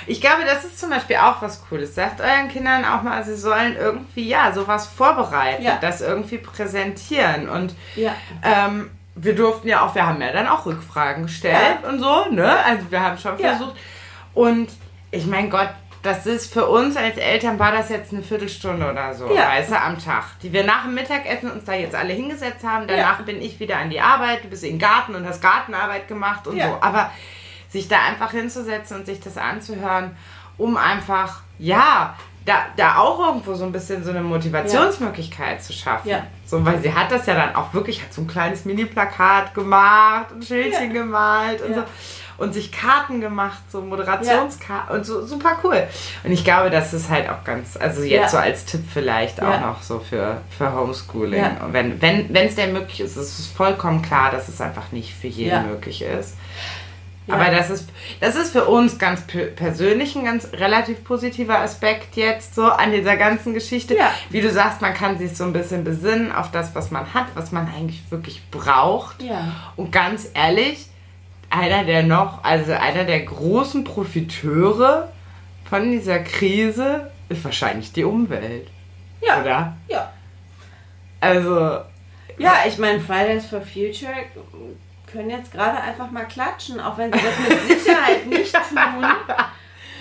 Ich 0.07 0.21
glaube, 0.23 0.45
das 0.47 0.65
ist 0.65 0.79
zum 0.81 0.91
Beispiel 0.91 1.17
auch 1.17 1.43
was 1.43 1.63
Cooles. 1.69 1.95
Sagt 1.95 2.21
euren 2.21 2.49
Kindern 2.49 2.85
auch 2.85 3.03
mal, 3.03 3.23
sie 3.25 3.37
sollen 3.37 3.77
irgendwie, 3.77 4.27
ja, 4.29 4.51
sowas 4.53 4.87
vorbereiten, 4.87 5.63
Ja. 5.63 5.79
das 5.81 6.01
irgendwie 6.01 6.39
präsentieren. 6.39 7.49
Und 7.49 7.75
Ja. 7.95 8.15
ähm, 8.43 8.91
wir 9.21 9.35
durften 9.35 9.69
ja 9.69 9.83
auch, 9.83 9.95
wir 9.95 10.07
haben 10.07 10.21
ja 10.21 10.33
dann 10.33 10.47
auch 10.47 10.65
Rückfragen 10.67 11.25
gestellt 11.25 11.85
und 11.89 11.99
so, 12.01 12.27
ne? 12.31 12.57
Also 12.65 12.91
wir 12.91 13.01
haben 13.03 13.19
schon 13.19 13.39
Ja. 13.39 13.51
versucht. 13.57 13.77
Und 14.35 14.69
ich 15.11 15.27
mein 15.27 15.51
Gott, 15.51 15.71
das 16.03 16.27
ist 16.27 16.53
für 16.53 16.67
uns 16.67 16.97
als 16.97 17.17
Eltern 17.17 17.59
war 17.59 17.73
das 17.73 17.89
jetzt 17.89 18.13
eine 18.13 18.23
Viertelstunde 18.23 18.89
oder 18.91 19.13
so, 19.15 19.27
Ja. 19.35 19.49
weißt 19.49 19.73
du, 19.73 19.81
am 19.81 19.99
Tag. 19.99 20.25
Die 20.43 20.53
wir 20.53 20.63
nach 20.65 20.85
dem 20.85 20.95
Mittagessen 20.95 21.51
uns 21.51 21.65
da 21.65 21.73
jetzt 21.75 21.95
alle 21.97 22.13
hingesetzt 22.13 22.65
haben. 22.65 22.87
Danach 22.87 23.19
Ja. 23.19 23.25
bin 23.25 23.43
ich 23.43 23.59
wieder 23.59 23.79
an 23.79 23.91
die 23.91 24.01
Arbeit, 24.01 24.45
du 24.45 24.49
bist 24.49 24.63
in 24.63 24.75
den 24.75 24.79
Garten 24.79 25.15
und 25.17 25.27
hast 25.27 25.43
Gartenarbeit 25.43 26.07
gemacht 26.07 26.47
und 26.47 26.57
Ja. 26.57 26.69
so. 26.69 26.79
Aber 26.81 27.11
sich 27.69 27.89
da 27.89 27.97
einfach 28.09 28.31
hinzusetzen 28.31 28.99
und 28.99 29.07
sich 29.07 29.21
das 29.21 29.37
anzuhören, 29.37 30.17
um 30.57 30.77
einfach, 30.77 31.43
ja, 31.59 32.15
da, 32.47 32.67
da 32.77 32.97
auch 32.99 33.19
irgendwo 33.27 33.55
so 33.55 33.65
ein 33.65 33.73
bisschen 33.73 34.03
so 34.05 34.11
eine 34.11 34.23
Motivationsmöglichkeit 34.23 35.63
zu 35.63 35.73
schaffen. 35.73 36.09
So, 36.49 36.65
weil 36.65 36.81
sie 36.81 36.95
hat 36.95 37.13
das 37.13 37.27
ja 37.27 37.35
dann 37.35 37.55
auch 37.55 37.75
wirklich, 37.75 38.03
hat 38.03 38.13
so 38.15 38.23
ein 38.23 38.27
kleines 38.27 38.65
Mini-Plakat 38.65 39.53
gemacht 39.55 40.33
und 40.33 40.43
Schildchen 40.45 40.95
Ja. 40.95 41.03
gemalt 41.03 41.61
und 41.61 41.71
Ja. 41.73 41.77
so. 41.79 41.83
Und 42.43 42.55
sich 42.55 42.71
Karten 42.71 43.21
gemacht, 43.21 43.59
so 43.71 43.81
Moderationskarten 43.83 44.97
und 44.97 45.05
so 45.05 45.27
super 45.27 45.59
cool. 45.65 45.83
Und 46.23 46.31
ich 46.31 46.45
glaube, 46.45 46.71
das 46.71 46.95
ist 46.95 47.11
halt 47.11 47.29
auch 47.29 47.43
ganz, 47.43 47.77
also 47.77 48.03
jetzt 48.03 48.31
so 48.31 48.37
als 48.39 48.65
Tipp 48.65 48.85
vielleicht 48.95 49.43
auch 49.43 49.61
noch 49.61 49.83
so 49.83 49.99
für, 49.99 50.41
für 50.57 50.73
Homeschooling. 50.73 51.45
Und 51.65 51.73
wenn 51.73 52.01
wenn 52.01 52.33
wenn, 52.33 52.47
es 52.47 52.55
denn 52.55 52.73
möglich 52.73 53.01
ist, 53.01 53.17
ist 53.17 53.41
es 53.41 53.47
vollkommen 53.49 54.03
klar, 54.03 54.31
dass 54.31 54.49
es 54.49 54.61
einfach 54.61 54.93
nicht 54.93 55.13
für 55.21 55.27
jeden 55.27 55.69
möglich 55.69 56.01
ist. 56.03 56.37
Ja. 57.29 57.35
Aber 57.35 57.51
das 57.51 57.69
ist, 57.71 57.91
das 58.21 58.35
ist 58.37 58.53
für 58.53 58.65
uns 58.65 58.99
ganz 58.99 59.21
pe- 59.27 59.47
persönlich 59.47 60.17
ein 60.17 60.25
ganz 60.25 60.51
relativ 60.55 61.05
positiver 61.05 61.59
Aspekt 61.61 62.17
jetzt 62.17 62.55
so 62.55 62.65
an 62.65 62.91
dieser 62.91 63.17
ganzen 63.17 63.53
Geschichte. 63.55 63.95
Ja. 63.97 64.11
Wie 64.31 64.41
du 64.41 64.51
sagst, 64.51 64.81
man 64.81 64.95
kann 64.95 65.19
sich 65.19 65.37
so 65.37 65.45
ein 65.45 65.53
bisschen 65.53 65.85
besinnen 65.85 66.33
auf 66.33 66.51
das, 66.51 66.75
was 66.75 66.91
man 66.91 67.13
hat, 67.15 67.27
was 67.35 67.53
man 67.53 67.69
eigentlich 67.69 68.03
wirklich 68.11 68.43
braucht. 68.51 69.23
Ja. 69.23 69.53
Und 69.77 69.93
ganz 69.93 70.31
ehrlich, 70.35 70.87
einer 71.51 71.85
der 71.85 72.03
noch, 72.03 72.43
also 72.45 72.73
einer 72.73 73.05
der 73.05 73.21
großen 73.21 73.85
Profiteure 73.85 75.09
von 75.69 75.91
dieser 75.91 76.21
Krise 76.21 77.11
ist 77.29 77.45
wahrscheinlich 77.45 77.93
die 77.93 78.05
Umwelt. 78.05 78.69
Ja. 79.21 79.41
Oder? 79.43 79.77
Ja. 79.89 80.13
Also, 81.21 81.79
Ja, 82.39 82.55
ich 82.67 82.79
meine, 82.79 83.01
Fridays 83.01 83.45
for 83.47 83.61
Future 83.61 84.15
können 85.11 85.31
jetzt 85.31 85.53
gerade 85.53 85.81
einfach 85.81 86.11
mal 86.11 86.25
klatschen, 86.25 86.81
auch 86.81 86.97
wenn 86.99 87.13
sie 87.13 87.19
das 87.19 87.39
mit 87.69 87.79
Sicherheit 87.79 88.27
nicht 88.27 88.53
tun, 88.53 89.05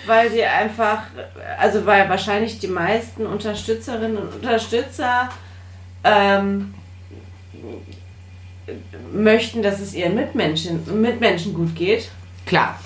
weil 0.06 0.30
sie 0.30 0.44
einfach, 0.44 1.02
also 1.58 1.84
weil 1.86 2.08
wahrscheinlich 2.08 2.58
die 2.58 2.68
meisten 2.68 3.26
Unterstützerinnen 3.26 4.16
und 4.18 4.34
Unterstützer 4.34 5.28
ähm, 6.04 6.74
möchten, 9.12 9.62
dass 9.62 9.80
es 9.80 9.94
ihren 9.94 10.14
Mitmenschen, 10.14 11.00
Mitmenschen 11.00 11.54
gut 11.54 11.74
geht. 11.74 12.10
klar. 12.46 12.78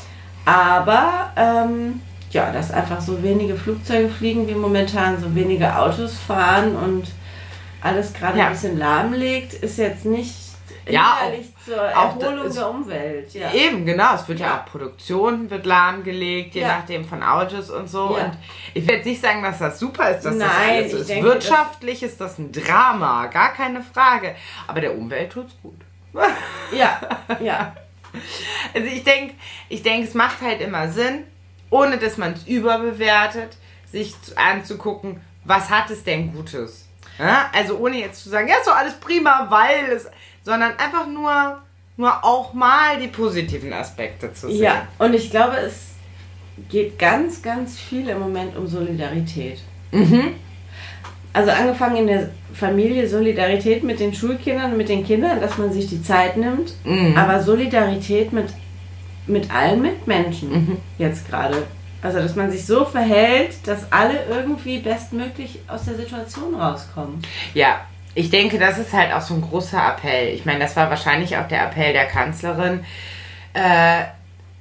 Aber 0.45 1.31
ähm, 1.37 2.01
ja, 2.33 2.51
dass 2.51 2.73
einfach 2.73 3.01
so 3.01 3.23
wenige 3.23 3.55
Flugzeuge 3.55 4.09
fliegen 4.09 4.49
wie 4.49 4.55
momentan, 4.55 5.21
so 5.21 5.33
wenige 5.37 5.77
Autos 5.79 6.17
fahren 6.19 6.75
und 6.75 7.05
alles 7.81 8.13
gerade 8.13 8.39
Ja. 8.39 8.47
ein 8.47 8.53
bisschen 8.53 8.77
lahmlegt, 8.79 9.55
ist 9.55 9.79
jetzt 9.79 10.05
nicht 10.05 10.35
Ja, 10.89 11.19
hinderlich 11.23 11.53
zur 11.65 11.77
auch 11.97 12.21
Erholung 12.21 12.45
das- 12.45 12.55
der 12.55 12.71
Umwelt. 12.71 13.35
Ja. 13.35 13.53
Eben, 13.53 13.87
genau. 13.87 14.15
Es 14.15 14.27
wird 14.29 14.41
ja, 14.41 14.47
Ja. 14.47 14.61
auch 14.61 14.65
Produktion 14.67 15.49
wird 15.51 15.65
lahmgelegt, 15.67 16.55
je 16.55 16.63
Ja. 16.63 16.79
nachdem 16.79 17.05
von 17.05 17.23
Autos 17.23 17.71
und 17.71 17.89
so. 17.89 18.17
Und 18.17 18.33
ich 18.75 18.87
will 18.87 18.97
jetzt 18.97 19.07
nicht 19.07 19.21
sagen, 19.23 19.43
dass 19.43 19.59
das 19.59 19.79
super 19.79 20.11
ist, 20.11 20.25
dass 20.25 20.37
das 20.39 20.49
Nein, 20.49 20.71
alles 20.79 20.91
so 20.91 20.97
ich 20.97 21.01
ist. 21.03 21.11
denke, 21.11 21.25
Wirtschaftlich 21.27 22.03
ist 22.03 22.21
das 22.21 22.39
ein 22.39 22.51
Drama, 22.53 23.27
gar 23.27 23.53
keine 23.53 23.83
Frage. 23.83 24.35
Aber 24.67 24.81
der 24.81 24.97
Umwelt 24.97 25.31
tut's 25.33 25.55
gut. 25.63 25.81
ja, 26.73 27.01
ja, 27.41 27.75
Also 28.75 28.87
ich 28.89 29.05
denke, 29.05 29.35
ich 29.71 29.83
denk, 29.83 30.05
es 30.07 30.15
macht 30.15 30.41
halt 30.43 30.61
immer 30.61 30.89
Sinn, 30.89 31.25
ohne 31.71 31.97
dass 31.97 32.19
man 32.19 32.33
es 32.35 32.45
überbewertet, 32.47 33.57
sich 33.91 34.21
zu- 34.23 34.37
anzugucken, 34.37 35.21
was 35.45 35.71
hat 35.71 35.91
es 35.91 36.05
denn 36.05 36.33
Gutes. 36.35 36.89
Ja? 37.19 37.51
Also 37.55 37.77
ohne 37.79 37.99
jetzt 37.99 38.23
zu 38.23 38.29
sagen, 38.31 38.49
ja, 38.49 38.57
ist 38.57 38.67
doch 38.67 38.77
alles 38.77 38.95
prima, 39.01 39.47
weil 39.49 39.91
es, 39.93 40.07
sondern 40.45 40.73
einfach 40.79 41.07
nur, 41.07 41.59
nur 41.97 42.25
auch 42.25 42.53
mal 42.55 42.99
die 43.01 43.09
positiven 43.09 43.73
Aspekte 43.73 44.33
zu 44.33 44.49
sehen. 44.49 44.63
ja. 44.63 44.89
Und 44.99 45.15
ich 45.15 45.31
glaube, 45.31 45.57
es 45.59 45.89
geht 46.69 46.99
ganz, 46.99 47.43
ganz 47.43 47.79
viel 47.79 48.09
im 48.09 48.19
Moment 48.21 48.57
um 48.57 48.67
Solidarität. 48.67 49.59
Mhm. 49.91 50.35
Also 51.33 51.51
angefangen 51.51 51.97
in 51.97 52.07
der 52.09 52.31
Familie, 52.53 53.09
Solidarität 53.09 53.83
mit 53.85 54.01
den 54.01 54.13
Schulkindern, 54.13 54.77
mit 54.77 54.89
den 54.91 55.05
Kindern, 55.05 55.41
dass 55.41 55.57
man 55.57 55.73
sich 55.73 55.87
die 55.89 56.03
Zeit 56.03 56.37
nimmt, 56.37 56.75
Mhm. 56.85 57.17
aber 57.17 57.43
Solidarität 57.43 58.33
mit, 58.33 58.49
mit 59.27 59.51
allen 59.55 59.81
Mitmenschen 59.81 60.51
Mhm. 60.53 60.77
jetzt 60.99 61.29
gerade. 61.29 61.63
Also 62.03 62.19
dass 62.19 62.35
man 62.37 62.51
sich 62.51 62.67
so 62.67 62.85
verhält, 62.85 63.67
dass 63.67 63.91
alle 63.93 64.25
irgendwie 64.29 64.79
bestmöglich 64.81 65.61
aus 65.69 65.85
der 65.85 65.95
Situation 65.95 66.55
rauskommen. 66.55 67.23
Ja, 67.55 67.81
ich 68.15 68.31
denke, 68.31 68.59
das 68.59 68.79
ist 68.79 68.93
halt 68.93 69.13
auch 69.13 69.23
so 69.23 69.35
ein 69.35 69.43
großer 69.43 69.79
Appell. 69.79 70.35
Ich 70.35 70.45
meine, 70.45 70.61
das 70.61 70.77
war 70.77 70.91
wahrscheinlich 70.91 71.37
auch 71.37 71.49
der 71.49 71.65
Appell 71.65 71.93
der 71.93 72.07
Kanzlerin, 72.07 72.85
äh, 73.55 74.05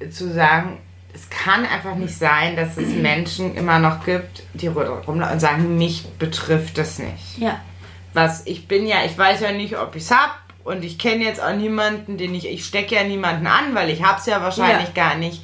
zu 0.10 0.32
sagen, 0.34 0.78
es 1.14 1.30
kann 1.30 1.66
einfach 1.66 1.96
nicht 1.96 2.18
sein, 2.18 2.56
dass 2.56 2.78
es 2.78 2.90
Menschen 2.96 3.56
immer 3.56 3.80
noch 3.80 4.06
gibt, 4.06 4.44
die 4.54 4.68
rumlaufen 4.68 5.22
und 5.24 5.40
sagen, 5.40 5.78
mich 5.78 6.06
betrifft 6.18 6.78
das 6.78 7.00
nicht. 7.00 7.38
Ja. 7.38 7.60
Was 8.14 8.46
ich 8.46 8.68
bin 8.68 8.88
ja, 8.88 8.98
ich 9.06 9.18
weiß 9.18 9.42
ja 9.42 9.52
nicht, 9.52 9.78
ob 9.78 9.96
ich 9.96 10.04
es 10.04 10.12
hab 10.12 10.38
und 10.64 10.84
ich 10.84 10.98
kenne 10.98 11.24
jetzt 11.24 11.42
auch 11.42 11.54
niemanden, 11.54 12.18
den 12.18 12.36
ich, 12.36 12.48
ich 12.48 12.66
stecke 12.66 12.96
ja 12.96 13.04
niemanden 13.04 13.48
an, 13.48 13.74
weil 13.74 13.90
ich 13.90 14.04
hab's 14.04 14.26
ja 14.26 14.42
wahrscheinlich 14.42 14.90
Ja. 14.96 15.08
gar 15.10 15.16
nicht. 15.16 15.44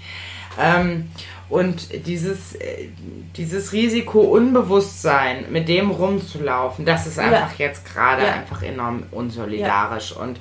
Ähm, 0.60 1.10
und 1.50 2.06
dieses, 2.08 2.56
äh, 2.56 2.90
dieses 3.36 3.72
Risiko-Unbewusstsein, 3.72 5.46
mit 5.52 5.68
dem 5.70 5.92
rumzulaufen, 5.92 6.86
das 6.86 7.08
ist 7.08 7.20
einfach 7.20 7.58
jetzt 7.58 7.86
gerade 7.86 8.24
Ja. 8.26 8.34
einfach 8.34 8.62
enorm 8.64 9.04
unsolidarisch. 9.12 10.12
Und 10.12 10.40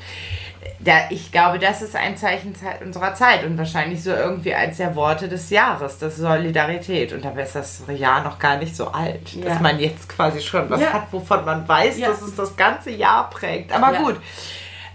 da, 0.81 0.93
ich 1.11 1.31
glaube, 1.33 1.59
das 1.59 1.81
ist 1.83 1.95
ein 1.97 2.17
Zeichen 2.17 2.55
unserer 2.85 3.15
Zeit 3.15 3.45
und 3.45 3.57
wahrscheinlich 3.57 4.03
so 4.03 4.11
irgendwie 4.11 4.53
eins 4.55 4.77
der 4.79 4.95
Worte 4.97 5.29
des 5.29 5.49
Jahres, 5.51 5.99
das 5.99 6.17
Solidarität. 6.17 7.13
Und 7.13 7.25
dabei 7.25 7.43
ist 7.43 7.55
das 7.55 7.83
Jahr 7.97 8.23
noch 8.25 8.39
gar 8.39 8.57
nicht 8.59 8.75
so 8.77 8.89
alt, 8.89 9.33
Ja. 9.33 9.45
dass 9.47 9.61
man 9.61 9.79
jetzt 9.79 10.09
quasi 10.09 10.41
schon 10.41 10.69
was 10.69 10.81
Ja. 10.81 10.93
hat, 10.93 11.13
wovon 11.13 11.45
man 11.45 11.67
weiß, 11.69 11.99
Ja. 11.99 12.09
dass 12.09 12.21
es 12.23 12.35
das 12.35 12.57
ganze 12.57 12.91
Jahr 12.91 13.31
prägt. 13.31 13.73
Aber 13.73 13.93
Ja. 13.93 14.03
gut, 14.03 14.17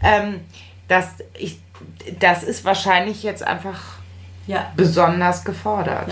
ähm, 0.04 0.42
das, 0.88 1.08
ich, 1.38 1.60
das 2.20 2.44
ist 2.44 2.66
wahrscheinlich 2.66 3.24
jetzt 3.24 3.44
einfach 3.48 3.80
Ja. 4.48 4.72
besonders 4.76 5.44
gefordert. 5.46 6.10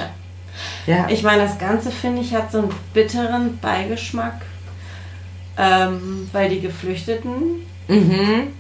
Ja. 0.85 0.95
Ja. 0.95 1.07
Ich 1.09 1.23
meine, 1.23 1.43
das 1.43 1.57
Ganze, 1.57 1.89
finde 1.91 2.21
ich, 2.21 2.33
hat 2.33 2.51
so 2.51 2.59
einen 2.59 2.71
bitteren 2.93 3.57
Beigeschmack. 3.59 4.41
ähm, 5.57 6.29
weil 6.31 6.49
die 6.49 6.61
Geflüchteten, 6.61 7.65
Mhm. 7.89 8.53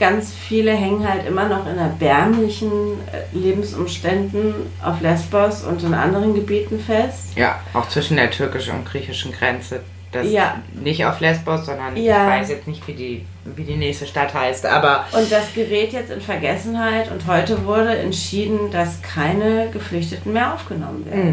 ganz 0.00 0.32
viele 0.32 0.72
hängen 0.72 1.08
halt 1.08 1.26
immer 1.26 1.48
noch 1.48 1.64
in 1.70 1.78
erbärmlichen 1.78 2.70
äh, 3.12 3.36
Lebensumständen 3.36 4.54
auf 4.82 5.00
Lesbos 5.00 5.62
und 5.62 5.82
in 5.84 5.94
anderen 5.94 6.34
Gebieten 6.34 6.80
fest. 6.80 7.36
Ja, 7.36 7.60
auch 7.72 7.88
zwischen 7.88 8.16
der 8.16 8.30
türkischen 8.32 8.74
und 8.74 8.84
griechischen 8.84 9.30
Grenze. 9.32 9.80
Das 10.12 10.30
Ja. 10.30 10.60
Nicht 10.74 11.04
auf 11.04 11.18
Lesbos, 11.20 11.66
sondern 11.66 11.96
Ja. 11.96 12.24
ich 12.36 12.40
weiß 12.42 12.50
jetzt 12.50 12.68
nicht, 12.68 12.86
wie 12.86 12.92
die, 12.92 13.26
wie 13.44 13.64
die 13.64 13.76
nächste 13.76 14.06
Stadt 14.06 14.32
heißt, 14.34 14.64
aber 14.66 15.06
Und 15.12 15.32
das 15.32 15.52
gerät 15.54 15.92
jetzt 15.92 16.10
in 16.10 16.20
Vergessenheit 16.20 17.10
und 17.10 17.26
heute 17.26 17.64
wurde 17.66 17.96
entschieden, 17.96 18.70
dass 18.70 19.00
keine 19.02 19.70
Geflüchteten 19.70 20.32
mehr 20.32 20.52
aufgenommen 20.54 21.04
werden. 21.06 21.30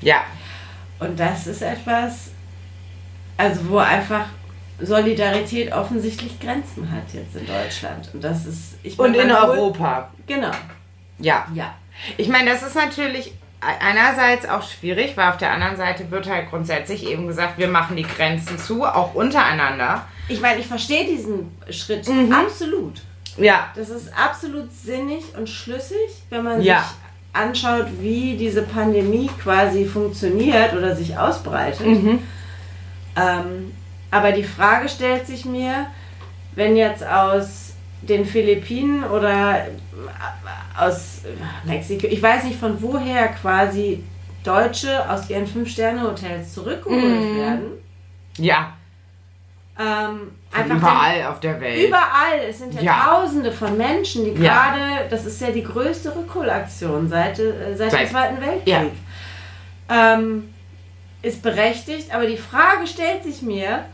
mm, 0.00 0.06
ja, 0.06 0.22
Und 0.98 1.20
das 1.20 1.46
ist 1.46 1.62
etwas, 1.62 2.30
also 3.36 3.68
wo 3.68 3.78
einfach 3.78 4.26
Solidarität 4.80 5.72
offensichtlich 5.72 6.40
Grenzen 6.40 6.90
hat 6.90 7.04
jetzt 7.12 7.36
in 7.36 7.46
Deutschland. 7.46 8.08
Und 8.14 8.24
das 8.24 8.46
ist. 8.46 8.74
Ich 8.82 8.98
und 8.98 9.14
in 9.14 9.30
Europa. 9.30 10.10
Genau. 10.26 10.50
Ja. 11.18 11.46
Ja. 11.54 11.74
Ich 12.16 12.28
meine, 12.28 12.50
das 12.50 12.62
ist 12.62 12.74
natürlich 12.74 13.32
einerseits 13.80 14.48
auch 14.48 14.62
schwierig, 14.68 15.16
weil 15.16 15.30
auf 15.30 15.36
der 15.36 15.52
anderen 15.52 15.76
Seite 15.76 16.10
wird 16.10 16.28
halt 16.28 16.50
grundsätzlich 16.50 17.06
eben 17.06 17.26
gesagt, 17.26 17.58
wir 17.58 17.68
machen 17.68 17.96
die 17.96 18.02
Grenzen 18.02 18.58
zu, 18.58 18.84
auch 18.84 19.14
untereinander. 19.14 20.04
Ich 20.28 20.40
meine, 20.40 20.60
ich 20.60 20.66
verstehe 20.66 21.04
diesen 21.06 21.56
Schritt 21.70 22.08
Mhm. 22.08 22.32
absolut. 22.32 23.02
Ja, 23.36 23.68
Das 23.74 23.88
ist 23.88 24.10
absolut 24.16 24.70
sinnig 24.72 25.24
und 25.36 25.48
schlüssig, 25.48 25.96
wenn 26.30 26.44
man 26.44 26.60
Ja. 26.60 26.80
sich 26.82 26.90
anschaut, 27.32 27.86
wie 28.00 28.36
diese 28.36 28.62
Pandemie 28.62 29.30
quasi 29.42 29.86
funktioniert 29.86 30.74
oder 30.74 30.94
sich 30.94 31.16
ausbreitet. 31.16 31.86
Mhm. 31.86 32.18
Ähm, 33.16 33.72
aber 34.10 34.32
die 34.32 34.44
Frage 34.44 34.88
stellt 34.88 35.26
sich 35.26 35.44
mir, 35.44 35.86
wenn 36.54 36.76
jetzt 36.76 37.04
aus 37.06 37.72
den 38.02 38.26
Philippinen 38.26 39.04
oder 39.04 39.66
aus 40.78 41.22
Mexiko, 41.64 42.06
ich 42.06 42.22
weiß 42.22 42.44
nicht 42.44 42.58
von 42.58 42.80
woher 42.82 43.28
quasi 43.28 44.02
Deutsche 44.44 45.08
aus 45.08 45.28
ihren 45.30 45.46
Fünf-Sterne-Hotels 45.46 46.52
zurückgeholt 46.54 47.02
Mhm. 47.02 47.36
werden. 47.38 47.62
ja, 48.38 48.72
Ähm, 49.78 50.32
einfach 50.52 50.76
überall 50.76 51.24
auf 51.26 51.40
der 51.40 51.54
Den, 51.54 51.60
Welt. 51.62 51.88
überall, 51.88 52.38
es 52.48 52.58
sind 52.58 52.74
ja, 52.74 52.82
Ja. 52.82 53.04
Tausende 53.06 53.50
von 53.50 53.76
Menschen, 53.78 54.24
die 54.24 54.42
Ja. 54.42 54.52
gerade, 54.70 55.08
das 55.08 55.24
ist 55.24 55.40
ja 55.40 55.50
die 55.50 55.62
größte 55.64 56.14
Rückholaktion 56.14 57.08
seit, 57.08 57.38
äh, 57.38 57.74
seit, 57.74 57.90
dem 57.90 57.98
Seit- 57.98 58.10
Zweiten 58.10 58.40
Weltkrieg. 58.40 58.66
Ja. 58.66 58.84
Ähm, 59.88 60.52
ist 61.22 61.40
berechtigt, 61.42 62.14
aber 62.14 62.26
die 62.26 62.36
Frage 62.36 62.86
stellt 62.86 63.24
sich 63.24 63.40
mir, 63.42 63.84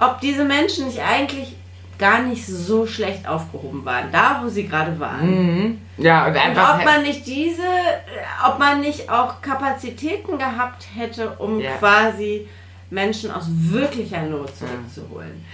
ob 0.00 0.20
diese 0.20 0.44
Menschen 0.44 0.86
nicht 0.86 1.00
eigentlich 1.00 1.54
gar 2.00 2.22
nicht 2.22 2.44
so 2.46 2.86
schlecht 2.86 3.28
aufgehoben 3.28 3.84
waren, 3.84 4.10
da 4.10 4.40
wo 4.42 4.48
sie 4.48 4.66
gerade 4.66 4.98
waren. 4.98 5.26
Mhm. 5.30 5.80
Ja, 5.98 6.24
und 6.26 6.32
Und 6.32 6.38
einfach. 6.38 6.78
ob 6.80 6.84
man 6.84 7.02
nicht 7.02 7.24
diese, 7.26 7.62
äh, 7.62 8.48
ob 8.48 8.58
man 8.58 8.80
nicht 8.80 9.08
auch 9.08 9.40
Kapazitäten 9.42 10.38
gehabt 10.38 10.86
hätte, 10.96 11.30
um 11.38 11.60
Ja. 11.60 11.72
quasi 11.78 12.48
Menschen 12.92 13.30
aus 13.30 13.44
wirklicher 13.48 14.22
Not 14.22 14.50
zurückzuholen. 14.56 15.44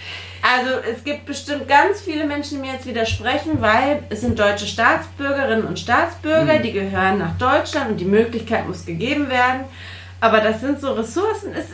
Also 0.40 0.70
es 0.90 1.04
gibt 1.04 1.26
bestimmt 1.26 1.68
ganz 1.68 2.00
viele 2.00 2.24
Menschen, 2.26 2.62
die 2.62 2.66
mir 2.68 2.74
jetzt 2.74 2.86
widersprechen, 2.86 3.60
weil 3.60 4.04
es 4.08 4.20
sind 4.22 4.38
deutsche 4.38 4.66
Staatsbürgerinnen 4.66 5.66
und 5.66 5.78
Staatsbürger, 5.78 6.54
Mhm. 6.60 6.62
die 6.62 6.72
gehören 6.72 7.18
nach 7.18 7.36
Deutschland 7.36 7.90
und 7.90 7.96
die 7.98 8.04
Möglichkeit 8.06 8.66
muss 8.66 8.86
gegeben 8.86 9.28
werden. 9.28 9.64
Aber 10.20 10.40
das 10.40 10.60
sind 10.62 10.80
so 10.80 10.92
Ressourcen. 10.92 11.52
Es, 11.54 11.66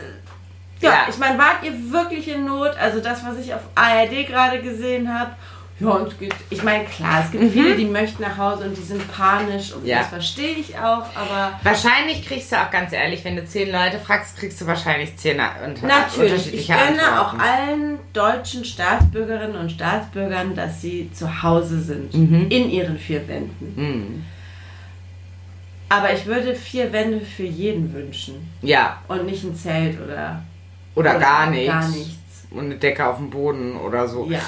ja, 0.83 0.89
Ja. 0.91 1.05
ich 1.09 1.17
meine, 1.17 1.37
wart 1.37 1.63
ihr 1.63 1.73
wirklich 1.91 2.27
in 2.27 2.45
Not? 2.45 2.71
Also 2.79 2.99
das, 2.99 3.25
was 3.25 3.37
ich 3.39 3.53
auf 3.53 3.61
ARD 3.75 4.27
gerade 4.27 4.61
gesehen 4.61 5.11
habe. 5.13 5.31
Ja, 5.79 5.87
uns 5.89 6.17
geht's. 6.19 6.35
Ich 6.51 6.61
meine, 6.61 6.85
klar, 6.85 7.23
es 7.25 7.31
gibt 7.31 7.51
viele, 7.51 7.75
die 7.75 7.85
möchten 7.85 8.21
nach 8.21 8.37
Hause 8.37 8.65
und 8.65 8.77
die 8.77 8.81
sind 8.83 9.11
panisch 9.11 9.73
und 9.73 9.81
Mhm. 9.81 9.87
Ja. 9.89 9.99
das 9.99 10.07
verstehe 10.09 10.55
ich 10.55 10.77
auch, 10.77 11.03
aber 11.15 11.59
Wahrscheinlich 11.63 12.25
kriegst 12.25 12.51
du 12.51 12.55
auch 12.57 12.69
ganz 12.69 12.93
ehrlich, 12.93 13.25
wenn 13.25 13.35
du 13.35 13.43
zehn 13.45 13.71
Leute 13.71 13.97
fragst, 13.97 14.37
kriegst 14.37 14.61
du 14.61 14.67
wahrscheinlich 14.67 15.17
zehn 15.17 15.41
unter 15.65 15.87
Natürlich, 15.87 16.53
ich 16.53 16.69
unterschiedliche 16.69 16.73
gönne 16.73 17.19
auch 17.21 17.33
allen 17.39 17.97
deutschen 18.13 18.63
Staatsbürgerinnen 18.63 19.55
und 19.57 19.71
Staatsbürgern, 19.71 20.53
dass 20.55 20.79
sie 20.79 21.09
zu 21.11 21.41
Hause 21.41 21.81
sind, 21.81 22.13
Mhm. 22.13 22.47
in 22.49 22.69
ihren 22.69 22.99
vier 22.99 23.27
Wänden. 23.27 23.73
Mhm. 23.75 24.25
Aber 25.89 26.13
ich 26.13 26.25
würde 26.27 26.55
vier 26.55 26.93
Wände 26.93 27.19
für 27.21 27.43
jeden 27.43 27.93
wünschen 27.93 28.47
Ja, 28.61 28.97
und 29.07 29.25
nicht 29.25 29.43
ein 29.43 29.55
Zelt 29.55 29.99
oder, 30.01 30.43
oder, 30.95 31.19
gar 31.19 31.49
nichts. 31.49 31.67
Gar 31.71 31.87
nichts. 31.89 32.47
Und 32.51 32.65
eine 32.65 32.75
Decke 32.75 33.05
auf 33.07 33.17
dem 33.17 33.29
Boden 33.29 33.75
oder 33.77 34.07
so. 34.07 34.27
Ja. 34.29 34.39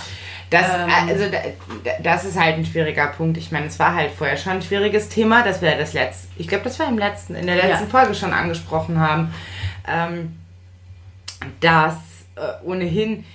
Das, 0.51 0.67
Ähm. 0.75 1.09
also, 1.09 1.25
da- 1.31 1.39
da- 1.83 1.99
das 2.03 2.23
ist 2.23 2.39
halt 2.39 2.55
ein 2.57 2.65
schwieriger 2.65 3.07
Punkt. 3.07 3.35
Ich 3.37 3.51
meine, 3.51 3.65
es 3.65 3.79
war 3.79 3.95
halt 3.95 4.11
vorher 4.11 4.37
schon 4.37 4.53
ein 4.53 4.61
schwieriges 4.61 5.09
Thema, 5.09 5.41
dass 5.43 5.61
wir 5.61 5.75
das 5.75 5.93
letzte, 5.93 6.27
ich 6.37 6.47
glaube, 6.47 6.65
das 6.65 6.77
war 6.79 6.87
im 6.87 6.99
letzten, 6.99 7.33
in 7.35 7.47
der 7.47 7.55
letzten 7.55 7.85
Ja. 7.85 7.89
Folge 7.89 8.13
schon 8.13 8.31
angesprochen 8.31 8.99
haben, 8.99 9.33
ähm, 9.87 10.37
dass 11.59 11.95
äh, 12.35 12.63
ohnehin 12.63 13.25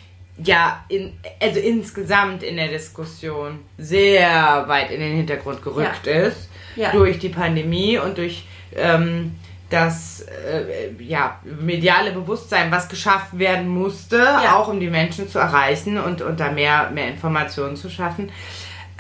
ja, 0.43 0.85
in, 0.89 1.13
also 1.43 1.61
insgesamt 1.61 2.43
in 2.43 2.57
der 2.57 2.69
Diskussion 2.69 3.59
sehr 3.77 4.65
weit 4.69 4.91
in 4.91 5.01
den 5.01 5.15
Hintergrund 5.17 5.63
gerückt 5.63 6.07
ist 6.07 6.49
Ja. 6.77 6.93
durch 6.93 7.19
die 7.19 7.29
Pandemie 7.29 7.99
und 7.99 8.17
durch 8.17 8.47
ähm, 8.75 9.35
das 9.71 10.21
äh, 10.23 10.91
ja, 11.03 11.39
mediale 11.45 12.13
Bewusstsein, 12.13 12.71
was 12.71 12.89
geschafft 12.89 13.39
werden 13.39 13.69
musste, 13.69 14.17
Ja. 14.19 14.57
auch 14.57 14.69
um 14.69 14.81
die 14.81 14.91
Menschen 14.91 15.29
zu 15.29 15.39
erreichen 15.39 15.99
und, 15.99 16.21
und 16.23 16.39
da 16.41 16.51
mehr, 16.51 16.91
mehr 16.91 17.09
Informationen 17.09 17.77
zu 17.77 17.89
schaffen. 17.89 18.31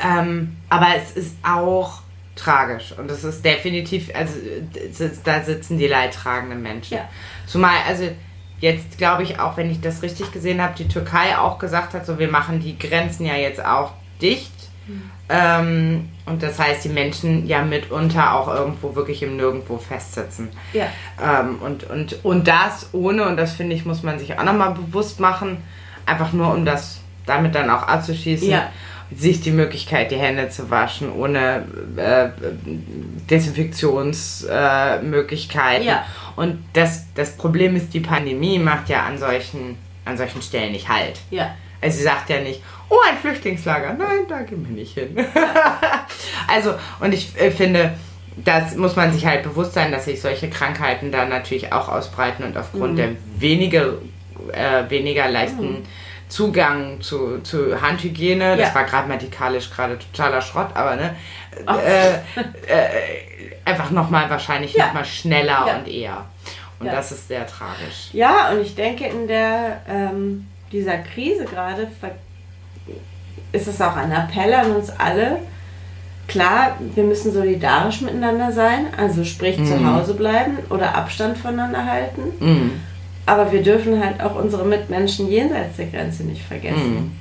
Ähm, 0.02 0.56
aber 0.68 0.88
es 0.96 1.12
ist 1.12 1.36
auch 1.42 2.00
tragisch 2.36 2.92
und 2.96 3.10
es 3.10 3.22
ist 3.24 3.44
definitiv, 3.44 4.10
also 4.14 4.32
ist- 4.98 5.26
da 5.26 5.42
sitzen 5.42 5.76
die 5.76 5.88
leidtragenden 5.88 6.62
Menschen. 6.62 6.96
Ja. 6.96 7.08
Zumal, 7.46 7.74
also 7.86 8.08
jetzt 8.60 8.96
glaube 8.96 9.24
ich 9.24 9.38
auch, 9.40 9.56
wenn 9.58 9.70
ich 9.70 9.80
das 9.80 10.02
richtig 10.02 10.32
gesehen 10.32 10.62
habe, 10.62 10.74
die 10.78 10.88
Türkei 10.88 11.36
auch 11.36 11.58
gesagt 11.58 11.92
hat, 11.92 12.06
so 12.06 12.18
wir 12.18 12.28
machen 12.30 12.60
die 12.60 12.78
Grenzen 12.78 13.26
ja 13.26 13.34
jetzt 13.34 13.62
auch 13.64 13.92
dicht. 14.22 14.52
Ähm, 15.32 16.08
und 16.26 16.42
das 16.42 16.58
heißt, 16.58 16.84
die 16.84 16.88
Menschen 16.88 17.46
ja 17.46 17.62
mitunter 17.62 18.34
auch 18.34 18.48
irgendwo 18.48 18.96
wirklich 18.96 19.22
im 19.22 19.36
Nirgendwo 19.36 19.78
festsitzen. 19.78 20.48
Ja. 20.72 20.86
Ähm, 21.22 21.58
und, 21.62 21.84
und, 21.84 22.24
und 22.24 22.48
das 22.48 22.88
ohne, 22.92 23.28
und 23.28 23.36
das 23.36 23.52
finde 23.52 23.76
ich, 23.76 23.84
muss 23.84 24.02
man 24.02 24.18
sich 24.18 24.36
auch 24.38 24.42
nochmal 24.44 24.72
bewusst 24.72 25.20
machen, 25.20 25.58
einfach 26.04 26.32
nur 26.32 26.52
um 26.52 26.64
das 26.64 26.98
damit 27.26 27.54
dann 27.54 27.70
auch 27.70 27.84
abzuschließen, 27.84 28.50
Ja. 28.50 28.70
sich 29.14 29.40
die 29.40 29.52
Möglichkeit, 29.52 30.10
die 30.10 30.16
Hände 30.16 30.48
zu 30.48 30.68
waschen, 30.68 31.12
ohne 31.12 31.64
äh, 31.96 32.30
Desinfektionsmöglichkeiten. 33.30 35.86
Äh. 35.86 35.90
Ja. 35.90 36.04
Und 36.36 36.62
das, 36.72 37.04
das 37.14 37.36
Problem 37.36 37.76
ist, 37.76 37.92
die 37.94 38.00
Pandemie 38.00 38.58
macht 38.58 38.88
ja 38.88 39.04
an 39.04 39.18
solchen, 39.18 39.76
an 40.04 40.16
solchen 40.16 40.42
Stellen 40.42 40.72
nicht 40.72 40.88
halt. 40.88 41.20
Ja. 41.30 41.54
Also 41.80 41.98
sie 41.98 42.04
sagt 42.04 42.30
ja 42.30 42.40
nicht, 42.40 42.62
oh, 42.90 42.98
ein 43.08 43.16
Flüchtlingslager. 43.18 43.94
Nein, 43.94 44.26
da 44.28 44.40
gehen 44.42 44.64
wir 44.68 44.74
nicht 44.76 44.94
hin. 44.94 45.16
also, 46.48 46.74
und 47.00 47.14
ich 47.14 47.38
äh, 47.40 47.50
finde, 47.50 47.94
das 48.44 48.74
muss 48.76 48.96
man 48.96 49.12
sich 49.12 49.24
halt 49.26 49.42
bewusst 49.42 49.72
sein, 49.74 49.90
dass 49.92 50.04
sich 50.04 50.20
solche 50.20 50.48
Krankheiten 50.50 51.10
dann 51.12 51.28
natürlich 51.28 51.72
auch 51.72 51.88
ausbreiten 51.88 52.44
und 52.44 52.56
aufgrund 52.56 52.92
Mhm. 52.92 52.96
der 52.96 53.08
weniger, 53.38 53.94
äh, 54.52 54.88
weniger 54.88 55.28
leichten 55.30 55.86
Zugang 56.28 57.00
zu, 57.00 57.40
zu 57.42 57.82
Handhygiene, 57.82 58.56
das 58.56 58.68
Ja. 58.68 58.74
war 58.76 58.84
grammatikalisch 58.84 59.68
gerade 59.70 59.98
totaler 59.98 60.40
Schrott, 60.40 60.68
aber 60.74 60.94
ne, 60.96 61.16
Ach. 61.66 61.76
äh, 61.78 62.12
äh, 62.12 62.18
einfach 63.64 63.90
nochmal 63.90 64.30
wahrscheinlich 64.30 64.74
Ja. 64.74 64.86
nochmal 64.86 65.04
schneller 65.04 65.64
Ja. 65.66 65.76
und 65.78 65.88
eher. 65.88 66.24
Und 66.78 66.86
Ja. 66.86 66.92
das 66.92 67.10
ist 67.12 67.26
sehr 67.28 67.46
tragisch. 67.46 68.10
Ja, 68.12 68.50
und 68.52 68.60
ich 68.62 68.74
denke, 68.76 69.06
in 69.06 69.26
der 69.26 69.82
ähm, 69.88 70.46
dieser 70.72 70.98
Krise 70.98 71.44
gerade 71.44 71.88
ist 73.52 73.66
es 73.68 73.80
auch 73.80 73.96
ein 73.96 74.12
Appell 74.12 74.52
an 74.54 74.72
uns 74.72 74.90
alle. 74.90 75.38
Klar, 76.28 76.76
wir 76.94 77.02
müssen 77.02 77.32
solidarisch 77.32 78.02
miteinander 78.02 78.52
sein, 78.52 78.86
also 78.96 79.24
sprich 79.24 79.56
zu 79.56 79.76
Mhm. 79.76 79.92
Hause 79.94 80.14
bleiben 80.14 80.58
oder 80.70 80.94
Abstand 80.94 81.36
voneinander 81.36 81.84
halten. 81.84 82.22
Mm. 82.38 82.70
Aber 83.26 83.50
wir 83.50 83.62
dürfen 83.62 84.02
halt 84.04 84.22
auch 84.22 84.36
unsere 84.36 84.64
Mitmenschen 84.64 85.28
jenseits 85.28 85.76
der 85.76 85.86
Grenze 85.86 86.22
nicht 86.22 86.42
vergessen. 86.42 86.94
Mhm. 86.94 87.12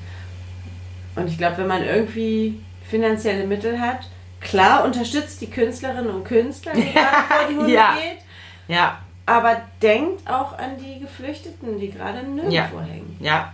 Und 1.15 1.27
ich 1.27 1.37
glaube, 1.39 1.57
wenn 1.57 1.67
man 1.67 1.83
irgendwie 1.83 2.59
finanzielle 2.87 3.47
Mittel 3.47 3.79
hat, 3.81 4.01
klar 4.41 4.85
unterstützt 4.85 5.41
die 5.41 5.49
Künstlerinnen 5.49 6.09
und 6.11 6.23
Künstler, 6.25 6.73
die 6.75 6.81
gerade 6.93 7.15
vor 7.27 7.47
die 7.49 7.55
Hunde 7.57 7.73
Ja. 7.73 7.93
geht, 7.95 8.19
Ja, 8.75 8.99
aber 9.25 9.57
denkt 9.81 10.29
auch 10.29 10.55
an 10.57 10.77
die 10.79 10.99
Geflüchteten, 10.99 11.79
die 11.79 11.89
gerade 11.91 12.19
nirgendwo 12.27 12.51
Ja. 12.51 12.67
hängen. 12.85 13.17
ja. 13.19 13.53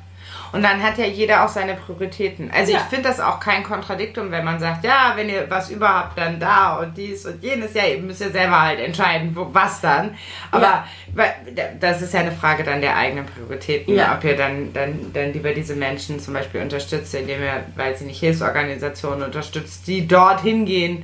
Und 0.52 0.64
dann 0.64 0.82
hat 0.82 0.98
ja 0.98 1.06
jeder 1.06 1.44
auch 1.44 1.50
seine 1.50 1.74
Prioritäten. 1.76 2.50
Also 2.52 2.72
Ja. 2.72 2.78
ich 2.80 2.84
finde 2.86 3.10
das 3.10 3.20
auch 3.20 3.40
kein 3.40 3.64
Kontradiktum, 3.64 4.32
wenn 4.32 4.46
man 4.46 4.60
sagt, 4.60 4.84
ja, 4.86 5.14
wenn 5.16 5.28
ihr 5.30 5.50
was 5.50 5.70
überhaupt, 5.70 6.18
dann 6.18 6.40
da 6.40 6.78
und 6.78 6.96
dies 6.98 7.26
und 7.26 7.44
jenes. 7.44 7.74
Ja, 7.74 7.84
ihr 7.86 7.98
müsst 8.00 8.22
ja 8.22 8.30
selber 8.30 8.62
halt 8.62 8.80
entscheiden, 8.80 9.32
wo, 9.36 9.48
was 9.52 9.82
dann. 9.82 10.16
Aber 10.52 10.62
Ja. 11.16 11.64
das 11.80 12.02
ist 12.02 12.14
ja 12.14 12.22
eine 12.22 12.32
Frage 12.32 12.64
dann 12.64 12.82
der 12.82 12.96
eigenen 12.96 13.26
Prioritäten. 13.26 13.96
Ja. 13.96 14.16
Ob 14.16 14.24
ihr 14.24 14.38
dann, 14.38 14.72
dann, 14.74 15.12
dann 15.14 15.34
lieber 15.34 15.52
diese 15.54 15.76
Menschen 15.76 16.20
zum 16.20 16.34
Beispiel 16.34 16.62
unterstützt, 16.62 17.14
indem 17.16 17.42
ihr, 17.42 17.64
weil 17.76 17.96
sie 17.98 18.06
nicht 18.06 18.20
Hilfsorganisationen 18.20 19.24
unterstützt, 19.24 19.88
die 19.88 20.08
dorthin 20.08 20.66
gehen 20.66 21.04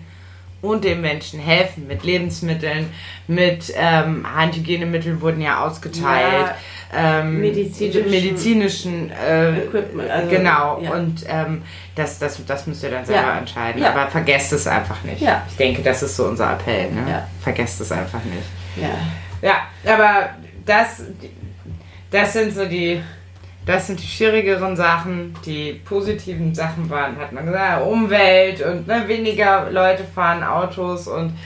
und 0.62 0.84
den 0.84 1.02
Menschen 1.02 1.40
helfen 1.40 1.88
mit 1.88 2.04
Lebensmitteln, 2.04 2.94
mit 3.28 3.74
ähm, 3.76 4.28
Handhygienemitteln 4.36 5.20
wurden 5.20 5.42
ja 5.42 5.66
ausgeteilt, 5.66 6.52
ähm, 6.94 7.40
Medizinischen- 7.42 8.10
medizinischen 8.12 9.12
äh, 9.12 9.60
Equipment, 9.66 10.10
also, 10.10 10.30
genau. 10.30 10.80
ja. 10.82 10.92
Und 10.94 11.24
ähm, 11.28 11.62
das, 11.96 12.20
das, 12.20 12.44
das 12.46 12.68
müsst 12.68 12.84
ihr 12.84 12.92
dann 12.92 13.06
selber 13.06 13.28
Ja. 13.30 13.38
entscheiden. 13.38 13.82
Ja. 13.82 13.92
Aber 13.92 14.08
vergesst 14.08 14.52
es 14.54 14.68
einfach 14.68 15.02
nicht. 15.04 15.22
Ja. 15.22 15.42
Ich 15.50 15.56
denke, 15.58 15.82
das 15.82 16.04
ist 16.04 16.16
so 16.16 16.26
unser 16.26 16.52
Appell. 16.54 16.92
Ne? 16.92 17.04
Ja. 17.10 17.28
Vergesst 17.42 17.80
es 17.82 17.92
einfach 17.92 18.24
nicht. 18.26 18.46
Ja. 18.76 18.90
Ja, 19.42 19.94
aber 19.94 20.30
das, 20.66 21.04
das 22.12 22.34
sind 22.34 22.54
so 22.54 22.66
die, 22.66 23.02
das 23.66 23.88
sind 23.88 24.02
die 24.02 24.08
schwierigeren 24.08 24.76
Sachen. 24.76 25.36
Die 25.46 25.74
positiven 25.86 26.54
Sachen 26.54 26.90
waren, 26.90 27.18
hat 27.18 27.32
man 27.32 27.46
gesagt, 27.46 27.86
Umwelt 27.86 28.62
und 28.62 28.88
ne, 28.88 29.08
weniger 29.08 29.70
Leute 29.72 30.04
fahren 30.04 30.44
Autos 30.44 31.08
und 31.08 31.38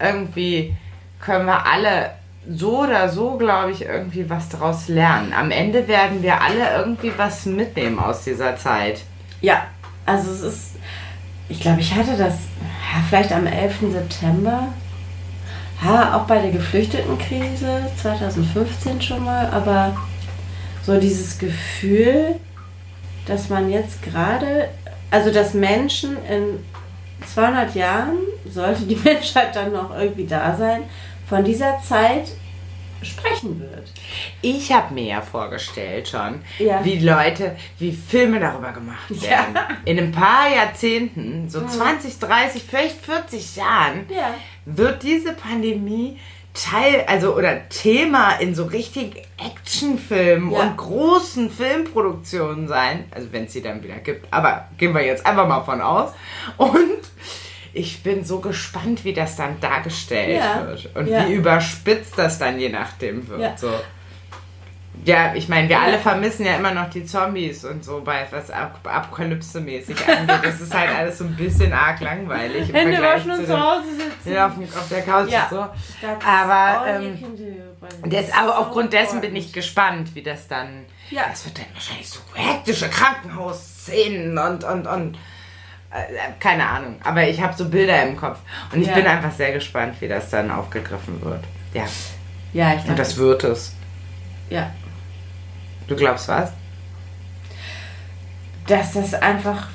irgendwie 0.00 0.74
können 1.20 1.46
wir 1.46 1.64
alle 1.66 2.10
so 2.50 2.84
oder 2.84 3.08
so, 3.08 3.36
glaube 3.36 3.72
ich, 3.72 3.82
irgendwie 3.82 4.28
was 4.28 4.48
daraus 4.48 4.88
lernen. 4.88 5.32
Am 5.32 5.50
Ende 5.50 5.86
werden 5.86 6.22
wir 6.22 6.40
alle 6.40 6.76
irgendwie 6.78 7.12
was 7.16 7.46
mitnehmen 7.46 7.98
aus 7.98 8.24
dieser 8.24 8.56
Zeit. 8.56 9.02
Ja, 9.40 9.66
also 10.06 10.30
es 10.30 10.40
ist, 10.40 10.76
ich 11.48 11.60
glaube, 11.60 11.80
ich 11.80 11.94
hatte 11.94 12.16
das 12.16 12.34
ja, 12.34 13.02
vielleicht 13.08 13.32
am 13.32 13.46
11. 13.46 13.92
September, 13.92 14.68
ja, 15.84 16.16
auch 16.16 16.26
bei 16.26 16.40
der 16.40 16.50
Geflüchtetenkrise 16.50 17.90
2015 18.00 19.00
schon 19.02 19.24
mal, 19.24 19.46
aber 19.50 19.96
so 20.82 20.98
dieses 20.98 21.38
Gefühl, 21.38 22.36
dass 23.26 23.50
man 23.50 23.70
jetzt 23.70 24.02
gerade, 24.02 24.70
also 25.10 25.30
dass 25.30 25.52
Menschen 25.52 26.16
in 26.24 26.64
200 27.26 27.74
Jahren, 27.74 28.16
sollte 28.48 28.82
die 28.84 28.96
Menschheit 29.04 29.54
dann 29.54 29.72
noch 29.72 29.94
irgendwie 29.94 30.26
da 30.26 30.56
sein, 30.56 30.84
von 31.28 31.44
dieser 31.44 31.78
Zeit 31.82 32.32
sprechen 33.02 33.60
wird. 33.60 33.90
Ich 34.42 34.72
habe 34.72 34.94
mir 34.94 35.04
ja 35.04 35.20
vorgestellt 35.22 36.08
schon, 36.08 36.40
Ja. 36.58 36.84
wie 36.84 36.98
Leute, 36.98 37.56
wie 37.78 37.92
Filme 37.92 38.40
darüber 38.40 38.72
gemacht 38.72 39.10
werden. 39.22 39.56
In 39.84 39.98
ein 39.98 40.12
paar 40.12 40.48
Jahrzehnten, 40.54 41.48
so 41.48 41.64
20, 41.66 42.18
30, 42.18 42.62
vielleicht 42.68 42.96
40 43.04 43.56
Jahren, 43.56 44.06
Ja. 44.08 44.34
wird 44.64 45.02
diese 45.02 45.32
Pandemie 45.32 46.18
Teil, 46.54 47.04
also 47.06 47.36
oder 47.36 47.68
Thema 47.68 48.32
in 48.40 48.52
so 48.54 48.64
richtig 48.64 49.22
Actionfilmen 49.36 50.50
Ja. 50.50 50.60
und 50.62 50.76
großen 50.76 51.50
Filmproduktionen 51.50 52.66
sein. 52.66 53.04
Also 53.14 53.28
wenn 53.30 53.44
es 53.44 53.52
sie 53.52 53.62
dann 53.62 53.82
wieder 53.82 53.96
gibt. 53.98 54.26
Aber 54.32 54.66
gehen 54.76 54.92
wir 54.92 55.04
jetzt 55.04 55.24
einfach 55.24 55.46
mal 55.46 55.60
von 55.62 55.80
aus. 55.80 56.10
Und 56.56 56.98
ich 57.78 58.02
bin 58.02 58.24
so 58.24 58.40
gespannt, 58.40 59.04
wie 59.04 59.12
das 59.12 59.36
dann 59.36 59.60
dargestellt 59.60 60.40
Ja. 60.42 60.66
wird. 60.66 60.90
Und 60.96 61.06
Ja. 61.08 61.26
wie 61.28 61.34
überspitzt 61.34 62.18
das 62.18 62.38
dann 62.38 62.58
je 62.58 62.68
nachdem 62.68 63.26
wird. 63.28 63.40
Ja. 63.40 63.56
So. 63.56 63.70
Ja, 65.04 65.32
ich 65.36 65.48
meine, 65.48 65.68
wir 65.68 65.80
alle 65.80 65.96
vermissen 65.98 66.44
ja 66.44 66.56
immer 66.56 66.72
noch 66.74 66.90
die 66.90 67.04
Zombies 67.06 67.64
und 67.64 67.84
so, 67.84 68.00
bei 68.04 68.26
was 68.32 68.50
Ap 68.50 68.80
Apokalypse-mäßig 68.84 69.96
angeht. 70.08 70.40
Das 70.42 70.60
ist 70.60 70.74
halt 70.74 70.90
alles 70.92 71.18
so 71.18 71.24
ein 71.24 71.36
bisschen 71.36 71.72
arg 71.72 72.00
langweilig. 72.00 72.68
im 72.68 72.74
Hände 72.74 72.96
Vergleich 72.96 73.20
waschen 73.20 73.30
und 73.30 73.46
zu 73.46 73.60
Hause 73.60 73.84
sitzen. 73.96 74.32
ja, 74.34 74.46
auf, 74.48 74.52
auf 74.58 74.88
der 74.90 75.02
Couch 75.02 75.32
und 75.32 75.50
so. 75.50 75.66
Aber, 76.26 76.86
ähm. 76.88 77.18
Das, 78.10 78.32
aber 78.32 78.58
aufgrund 78.58 78.92
dessen 78.92 79.20
bin 79.20 79.36
ich 79.36 79.52
gespannt, 79.52 80.14
wie 80.16 80.22
das 80.22 80.48
dann. 80.48 80.84
Ja. 81.10 81.26
Es 81.32 81.44
wird 81.44 81.58
dann 81.58 81.66
wahrscheinlich 81.74 82.08
so 82.10 82.18
hektische 82.34 82.88
Krankenhausszenen 82.88 84.36
und, 84.36 84.64
und, 84.64 84.86
und. 84.88 85.18
Äh, 85.90 86.32
keine 86.38 86.66
Ahnung. 86.66 86.96
Aber 87.02 87.26
ich 87.26 87.40
habe 87.40 87.54
so 87.56 87.68
Bilder 87.68 88.02
im 88.02 88.16
Kopf. 88.16 88.38
Und 88.72 88.82
ich 88.82 88.88
Ja. 88.88 88.94
bin 88.94 89.06
einfach 89.06 89.32
sehr 89.32 89.52
gespannt, 89.52 89.96
wie 90.00 90.08
das 90.08 90.28
dann 90.30 90.50
aufgegriffen 90.50 91.22
wird. 91.24 91.42
Ja. 91.72 91.84
Ja, 92.52 92.70
ich 92.72 92.78
Und 92.78 92.84
glaube. 92.84 92.98
das 92.98 93.16
wird 93.16 93.44
es. 93.44 93.74
Ja. 94.50 94.70
Du 95.86 95.96
glaubst 95.96 96.28
was? 96.28 96.52
Dass 98.66 98.92
das 98.92 99.14
einfach 99.14 99.68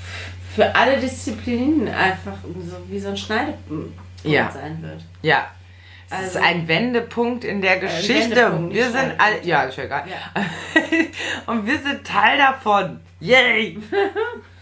für 0.55 0.75
alle 0.75 0.99
Disziplinen 0.99 1.87
einfach 1.87 2.37
so 2.43 2.77
wie 2.87 2.99
so 2.99 3.09
ein 3.09 3.17
Schneidepunkt 3.17 3.97
Ja. 4.23 4.51
sein 4.51 4.81
wird. 4.83 5.03
Ja. 5.23 5.47
Es 6.09 6.17
Also- 6.17 6.37
ist 6.39 6.45
ein 6.45 6.67
Wendepunkt 6.67 7.43
in 7.43 7.59
der 7.61 7.79
Geschichte. 7.79 8.69
Wir 8.69 8.91
sind 8.91 9.13
all, 9.17 9.43
ja, 9.43 9.63
ist 9.63 9.77
ja 9.77 9.85
egal. 9.85 10.03
Ja. 10.07 10.43
Und 11.51 11.65
wir 11.65 11.79
sind 11.79 12.05
Teil 12.05 12.37
davon. 12.37 12.99
Yay! 13.19 13.79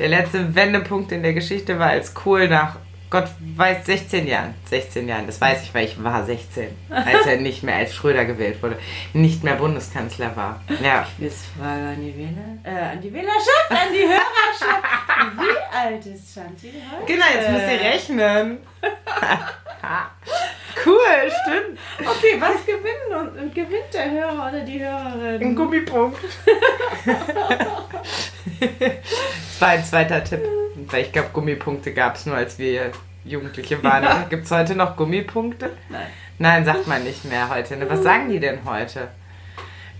der 0.00 0.08
letzte 0.08 0.54
Wendepunkt 0.54 1.12
in 1.12 1.22
der 1.22 1.34
Geschichte 1.34 1.78
war, 1.78 1.90
als 1.90 2.14
Kohl 2.14 2.48
nach 2.48 2.76
Gott 3.10 3.28
weiß 3.56 3.84
16 3.86 4.28
Jahren, 4.28 4.54
16 4.66 5.08
Jahren, 5.08 5.26
das 5.26 5.40
weiß 5.40 5.64
ich, 5.64 5.74
weil 5.74 5.86
ich 5.86 6.00
war 6.02 6.24
16, 6.24 6.68
als 6.90 7.26
er 7.26 7.38
nicht 7.38 7.64
mehr 7.64 7.74
als 7.74 7.92
Schröder 7.92 8.24
gewählt 8.24 8.62
wurde, 8.62 8.78
nicht 9.12 9.42
mehr 9.42 9.56
Bundeskanzler 9.56 10.36
war. 10.36 10.60
Ja. 10.80 11.08
Jetzt 11.18 11.46
Frage 11.58 11.88
an 11.88 12.00
die 12.00 12.16
Wähler, 12.16 12.58
äh, 12.62 12.92
an 12.92 13.00
die 13.00 13.12
Wählerschaft, 13.12 13.70
an 13.70 13.92
die 13.92 14.06
Hörerschaft. 14.06 14.84
Wie 15.38 15.56
alt 15.76 16.06
ist 16.06 16.32
Shanti 16.32 16.72
heute? 16.72 17.12
Genau, 17.12 17.26
jetzt 17.34 17.50
müsst 17.50 17.68
ihr 17.72 17.80
rechnen. 17.80 18.58
cool, 20.86 21.32
stimmt. 21.42 21.80
Okay, 21.98 22.36
was 22.38 22.64
gewinnt, 22.64 23.10
und, 23.42 23.52
gewinnt 23.52 23.92
der 23.92 24.08
Hörer 24.08 24.50
oder 24.50 24.60
die 24.60 24.78
Hörerin? 24.78 25.42
Ein 25.42 25.56
Gummipunkt. 25.56 26.20
das 28.60 29.60
war 29.60 29.68
ein 29.68 29.84
zweiter 29.84 30.22
Tipp. 30.22 30.42
Weil 30.88 31.02
ich 31.02 31.12
glaube, 31.12 31.28
Gummipunkte 31.32 31.92
gab 31.92 32.16
es 32.16 32.26
nur, 32.26 32.36
als 32.36 32.58
wir 32.58 32.92
Jugendliche 33.24 33.82
waren. 33.84 34.02
Ja. 34.04 34.26
Gibt 34.28 34.44
es 34.44 34.50
heute 34.50 34.74
noch 34.74 34.96
Gummipunkte? 34.96 35.70
Nein. 35.88 36.06
Nein, 36.38 36.64
sagt 36.64 36.86
man 36.86 37.04
nicht 37.04 37.24
mehr 37.26 37.48
heute. 37.48 37.76
Ne? 37.76 37.88
Was 37.88 38.02
sagen 38.02 38.30
die 38.30 38.40
denn 38.40 38.60
heute? 38.64 39.08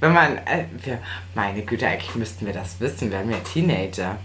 Wenn 0.00 0.14
man, 0.14 0.38
äh, 0.38 0.64
wir, 0.82 0.98
meine 1.34 1.62
Güte, 1.62 1.86
eigentlich 1.86 2.14
müssten 2.14 2.46
wir 2.46 2.54
das 2.54 2.80
wissen. 2.80 3.10
Wir 3.10 3.18
haben 3.18 3.30
ja 3.30 3.38
Teenager. 3.38 4.16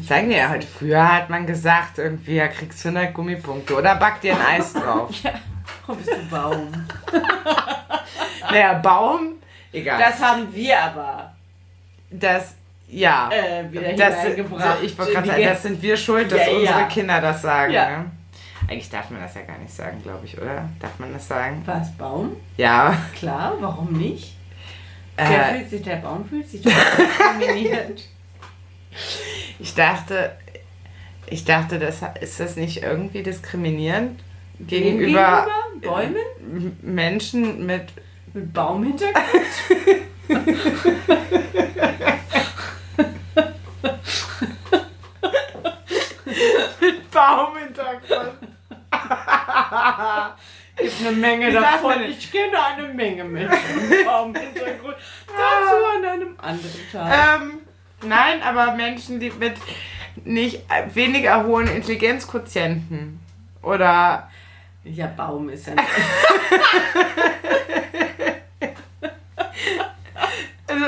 Sagen 0.00 0.30
die 0.30 0.36
ja 0.36 0.48
heute. 0.48 0.66
Früher 0.66 1.12
hat 1.12 1.28
man 1.28 1.46
gesagt, 1.46 1.98
irgendwie, 1.98 2.36
ja, 2.36 2.48
kriegst 2.48 2.84
du 2.84 2.88
100 2.90 3.12
Gummipunkte 3.12 3.76
oder 3.76 3.96
back 3.96 4.20
dir 4.20 4.34
ein 4.34 4.60
Eis 4.60 4.72
drauf. 4.74 5.10
Ja. 5.22 5.32
Oh, 5.88 5.94
bist 5.94 6.10
du 6.10 6.28
Baum. 6.30 6.72
Naja, 8.50 8.74
Baum, 8.74 9.36
egal. 9.72 9.98
Das 9.98 10.20
haben 10.20 10.54
wir 10.54 10.78
aber 10.78 11.32
das 12.10 12.54
ja. 12.92 13.30
äh, 13.32 13.72
wieder 13.72 13.92
das, 13.94 14.20
hineingebracht. 14.22 14.82
ich 14.82 14.96
wollte 14.98 15.12
gerade 15.12 15.28
sagen, 15.28 15.42
das 15.44 15.62
sind 15.62 15.82
wir 15.82 15.96
schuld, 15.96 16.30
dass 16.30 16.46
Ja, 16.46 16.52
unsere 16.52 16.80
ja. 16.80 16.86
Kinder 16.86 17.20
das 17.20 17.42
sagen. 17.42 17.72
Ja. 17.72 17.90
Ne? 17.98 18.04
Eigentlich 18.68 18.90
darf 18.90 19.10
man 19.10 19.20
das 19.20 19.34
ja 19.34 19.42
gar 19.42 19.58
nicht 19.58 19.72
sagen, 19.74 20.00
glaube 20.02 20.24
ich, 20.24 20.40
oder? 20.40 20.68
Darf 20.78 20.98
man 20.98 21.12
das 21.12 21.26
sagen? 21.26 21.62
Was, 21.66 21.90
Baum? 21.96 22.36
Ja. 22.56 22.96
Klar, 23.18 23.54
warum 23.60 23.92
nicht? 23.92 24.36
Der, 25.18 25.26
Äh, 25.26 25.54
fühlt 25.58 25.70
sich, 25.70 25.82
der 25.82 25.96
Baum 25.96 26.24
fühlt 26.24 26.48
sich 26.48 26.62
diskriminiert. 26.62 28.02
ich 29.58 29.74
dachte, 29.74 30.36
ich 31.26 31.44
dachte, 31.44 31.78
das 31.78 32.00
ist 32.20 32.40
das 32.40 32.56
nicht 32.56 32.82
irgendwie 32.82 33.22
diskriminierend 33.22 34.20
gegenüber, 34.60 35.46
Bäumen? 35.80 36.16
M- 36.40 36.76
Menschen 36.82 37.66
mit 37.66 37.86
Mit 38.32 38.52
Baumhintergrund? 38.52 39.26
Baumhintergrund. 47.26 48.32
Gibt 50.76 51.00
eine 51.00 51.12
Menge 51.16 51.52
sagt 51.52 51.64
davon. 51.74 51.98
denn? 52.00 52.10
Ich 52.10 52.32
kenne 52.32 52.62
eine 52.62 52.88
Menge 52.88 53.24
Menschen 53.24 53.88
mit 53.88 54.04
Baumhintergrund. 54.04 54.96
Dazu 55.26 55.76
an 55.98 56.04
einem 56.04 56.34
anderen 56.38 56.90
Tag. 56.92 57.40
Ähm, 57.42 57.60
nein, 58.02 58.42
aber 58.42 58.72
Menschen, 58.74 59.20
die 59.20 59.30
mit 59.30 59.54
nicht 60.24 60.62
weniger 60.94 61.44
hohen 61.44 61.68
Intelligenzquotienten 61.68 63.20
oder 63.62 64.30
Ja, 64.84 65.06
Baum 65.06 65.48
ist 65.50 65.66
ja 65.68 65.74
nicht. 65.76 65.88
also 70.66 70.84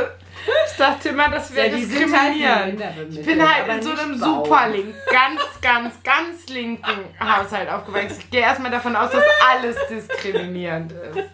ich 0.74 0.78
dachte 0.78 1.08
immer, 1.10 1.28
das 1.28 1.54
wäre 1.54 1.68
Ja, 1.68 1.72
halt 1.72 1.82
diskriminierend. 1.84 2.78
behindert 2.78 2.94
ich 3.18 3.26
bin 3.26 3.42
halt 3.54 3.68
in 3.68 3.82
so 3.82 3.90
einem 3.92 4.18
Baum. 4.20 4.44
superlink, 4.44 4.94
ganz, 5.10 5.40
ganz, 5.62 5.94
ganz 6.02 6.48
linken 6.48 7.04
Haushalt 7.20 7.68
aufgewachsen. 7.70 8.16
Ich 8.18 8.30
gehe 8.30 8.40
erstmal 8.40 8.70
davon 8.72 8.96
aus, 8.96 9.10
dass 9.12 9.22
alles 9.50 9.76
diskriminierend 9.88 10.92
ist. 10.92 11.30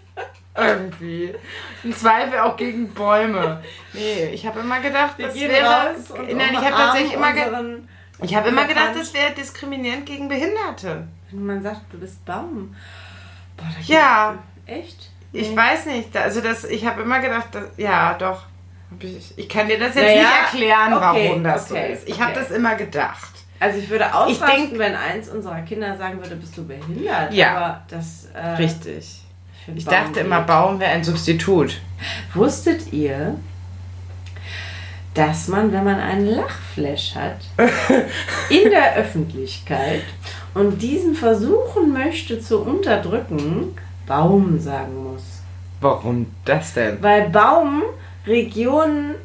Irgendwie. 0.56 1.34
Im 1.84 1.96
Zweifel 1.96 2.40
auch 2.40 2.56
gegen 2.56 2.92
Bäume. 2.92 3.62
Nee, 3.92 4.26
ich 4.32 4.44
habe 4.46 4.60
immer 4.60 4.80
gedacht, 4.80 5.14
das 5.18 5.34
wäre. 5.34 5.94
Nein, 6.34 6.50
ich 6.52 6.58
habe 6.58 6.70
tatsächlich 6.74 7.12
immer, 7.14 7.32
ich 8.22 8.34
hab 8.34 8.46
immer 8.46 8.66
gedacht, 8.66 8.90
das 8.96 9.14
wäre 9.14 9.30
diskriminierend 9.32 10.04
gegen 10.06 10.28
Behinderte. 10.28 11.06
Wenn 11.30 11.46
man 11.46 11.62
sagt, 11.62 11.80
du 11.92 11.98
bist 11.98 12.22
Baum. 12.26 12.74
Boah, 13.56 13.66
Ja. 13.86 14.38
Echt? 14.66 15.10
Ich 15.32 15.50
Nee. 15.50 15.56
weiß 15.56 15.86
nicht. 15.86 16.14
Also 16.16 16.40
das, 16.40 16.64
ich 16.64 16.84
habe 16.86 17.02
immer 17.02 17.20
gedacht, 17.20 17.54
dass, 17.54 17.64
ja, 17.76 18.14
doch. 18.14 18.42
Ich, 19.36 19.48
kann 19.48 19.68
dir 19.68 19.78
das 19.78 19.94
jetzt 19.94 20.04
Naja, 20.04 20.22
nicht 20.22 20.54
erklären, 20.54 20.94
okay, 20.94 21.28
warum 21.28 21.44
das 21.44 21.70
okay, 21.70 21.86
so 21.86 21.92
ist. 21.94 22.08
Ich 22.08 22.20
habe 22.20 22.32
okay. 22.32 22.40
das 22.40 22.50
immer 22.50 22.74
gedacht. 22.74 23.30
Also 23.60 23.78
ich 23.78 23.88
würde 23.88 24.12
ausrasten, 24.14 24.70
denk- 24.70 24.78
wenn 24.78 24.94
eins 24.96 25.28
unserer 25.28 25.60
Kinder 25.60 25.96
sagen 25.96 26.18
würde, 26.18 26.34
bist 26.36 26.56
du 26.56 26.66
behindert. 26.66 27.32
Ja. 27.32 27.56
Aber 27.56 27.82
das... 27.88 28.28
Äh, 28.34 28.56
Richtig. 28.56 29.22
Ich 29.74 29.84
Baum 29.84 29.94
dachte 29.94 30.20
immer. 30.20 30.40
Baum 30.40 30.80
wäre 30.80 30.90
ein 30.90 31.04
Substitut. 31.04 31.80
Wusstet 32.34 32.92
ihr, 32.92 33.36
dass 35.14 35.48
man, 35.48 35.72
wenn 35.72 35.84
man 35.84 36.00
einen 36.00 36.26
Lachflash 36.26 37.14
hat, 37.14 37.38
in 38.48 38.70
der 38.70 38.96
Öffentlichkeit 38.96 40.02
und 40.54 40.80
diesen 40.80 41.14
versuchen 41.14 41.92
möchte 41.92 42.40
zu 42.40 42.62
unterdrücken, 42.62 43.76
Baum 44.06 44.58
sagen 44.58 45.12
muss? 45.12 45.22
Warum 45.80 46.26
das 46.44 46.74
denn? 46.74 47.02
Weil 47.02 47.28
Baum 47.30 47.82
Regionen 48.30 49.16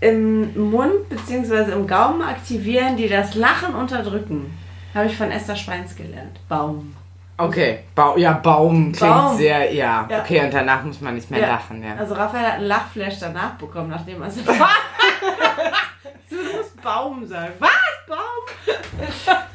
im 0.00 0.70
Mund 0.70 1.08
bzw. 1.08 1.72
im 1.72 1.86
Gaumen 1.86 2.22
aktivieren, 2.22 2.96
die 2.96 3.08
das 3.08 3.34
Lachen 3.34 3.74
unterdrücken. 3.74 4.56
Habe 4.94 5.06
ich 5.06 5.16
von 5.16 5.30
Esther 5.30 5.56
Schweins 5.56 5.94
gelernt. 5.96 6.38
Baum. 6.48 6.94
Okay, 7.36 7.80
Baum, 7.96 8.16
ja, 8.16 8.32
Baum 8.34 8.92
klingt 8.92 9.00
Baum. 9.12 9.36
sehr, 9.36 9.72
ja. 9.74 10.06
Ja. 10.08 10.20
Okay, 10.20 10.40
und 10.44 10.54
danach 10.54 10.84
muss 10.84 11.00
man 11.00 11.16
nicht 11.16 11.28
mehr 11.32 11.40
lachen, 11.40 11.82
ja. 11.82 11.96
Also 11.96 12.14
Raphael 12.14 12.46
hat 12.46 12.54
einen 12.58 12.66
Lachflash 12.66 13.18
danach 13.18 13.54
bekommen, 13.54 13.88
nachdem 13.90 14.22
er 14.22 14.28
erfahren 14.28 14.70
Du 16.30 16.36
musst 16.36 16.80
Baum 16.80 17.26
sagen. 17.26 17.52
Was? 17.58 17.70
Baum? 18.08 18.18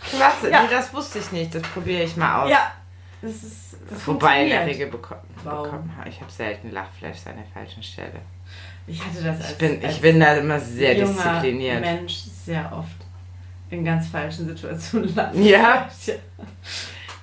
Klasse, 0.01 0.49
Ja. 0.51 0.63
nee, 0.63 0.67
das 0.69 0.93
wusste 0.93 1.19
ich 1.19 1.31
nicht. 1.31 1.55
Das 1.55 1.61
probiere 1.61 2.03
ich 2.03 2.17
mal 2.17 2.43
aus. 2.43 2.49
Ja. 2.49 2.71
Das 3.21 3.31
ist. 3.31 3.77
Das 3.89 4.07
Wobei 4.07 4.43
in 4.43 4.49
der. 4.49 4.65
Regel 4.65 4.87
bekommen, 4.87 5.21
Baum. 5.43 5.63
bekommen 5.63 5.95
habe 5.97 6.09
ich 6.09 6.19
habe 6.21 6.31
selten 6.31 6.71
Lachflash 6.71 7.25
an 7.27 7.35
der 7.37 7.45
falschen 7.53 7.81
Stelle. 7.81 8.19
Ich 8.89 9.05
hatte 9.05 9.23
das 9.23 9.39
als, 9.41 9.51
Ich 9.51 9.57
bin, 9.57 9.83
als 9.85 9.95
ich 9.95 10.01
bin 10.01 10.19
da 10.19 10.33
immer 10.35 10.59
sehr 10.59 10.95
diszipliniert. 10.95 11.81
Mensch 11.81 12.15
sehr 12.45 12.71
oft 12.75 12.87
in 13.69 13.85
ganz 13.85 14.07
falschen 14.07 14.47
Situationen 14.47 15.13
lachen. 15.15 15.43
Ja? 15.43 15.87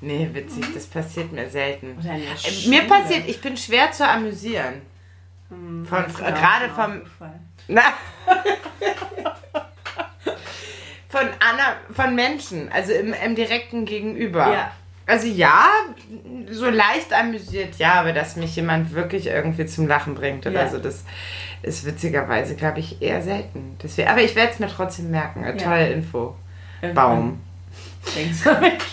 Nee, 0.00 0.28
witzig, 0.32 0.64
das 0.74 0.86
passiert 0.86 1.32
mir 1.32 1.48
selten. 1.48 1.98
Äh. 2.04 2.68
Mir 2.68 2.82
passiert, 2.82 3.26
ich 3.26 3.40
bin 3.40 3.56
schwer 3.56 3.90
zu 3.90 4.06
amüsieren. 4.08 4.82
Hm, 5.48 5.86
von- 5.86 6.04
gerade 6.14 6.68
vom-. 6.68 7.02
Na. 7.68 7.82
von, 11.08 11.26
Anna, 11.40 11.76
von 11.92 12.14
Menschen, 12.14 12.70
also 12.70 12.92
im, 12.92 13.12
im 13.12 13.34
direkten 13.34 13.84
Gegenüber. 13.86 14.52
Ja. 14.52 14.70
Also 15.06 15.28
ja, 15.28 15.68
so 16.50 16.68
leicht 16.68 17.12
amüsiert, 17.12 17.76
ja, 17.76 17.94
aber 17.94 18.12
dass 18.12 18.34
mich 18.36 18.56
jemand 18.56 18.92
wirklich 18.92 19.26
irgendwie 19.28 19.64
zum 19.66 19.86
Lachen 19.86 20.14
bringt 20.16 20.46
oder 20.46 20.64
Ja. 20.64 20.68
so, 20.68 20.78
das 20.78 21.04
ist 21.62 21.86
witzigerweise, 21.86 22.56
glaube 22.56 22.80
ich, 22.80 23.00
eher 23.00 23.22
selten. 23.22 23.76
Deswegen, 23.82 24.08
aber 24.08 24.20
ich 24.22 24.34
werde 24.34 24.52
es 24.52 24.58
mir 24.58 24.68
trotzdem 24.68 25.10
merken. 25.12 25.44
Eine 25.44 25.58
Ja. 25.58 25.64
tolle 25.64 25.88
Info. 25.90 26.34
Irgendwann 26.82 26.94
Baum. 27.16 27.40
Denkst 28.16 28.42
du 28.44 28.50
nicht? 28.60 28.84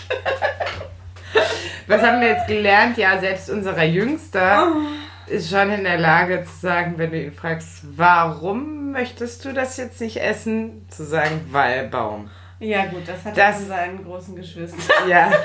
Was 1.86 2.00
haben 2.02 2.20
wir 2.20 2.28
jetzt 2.28 2.46
gelernt? 2.46 2.96
Ja, 2.96 3.18
selbst 3.18 3.50
unserer 3.50 3.84
Jüngster 3.84 4.68
Oh. 4.72 5.30
ist 5.30 5.50
schon 5.50 5.70
in 5.70 5.84
der 5.84 5.98
Lage 5.98 6.44
zu 6.44 6.56
sagen, 6.60 6.94
wenn 6.96 7.10
du 7.10 7.20
ihn 7.22 7.32
fragst, 7.32 7.82
warum 7.96 8.92
möchtest 8.92 9.44
du 9.44 9.52
das 9.52 9.76
jetzt 9.76 10.00
nicht 10.00 10.16
essen, 10.18 10.86
zu 10.88 11.04
sagen, 11.04 11.40
weil 11.50 11.88
Baum. 11.88 12.30
Ja, 12.60 12.86
gut, 12.86 13.02
das 13.06 13.24
hat 13.24 13.36
Das- 13.36 13.38
er 13.38 13.52
von 13.54 13.66
seinen 13.66 14.04
großen 14.04 14.36
Geschwistern. 14.36 15.08
Ja. 15.08 15.30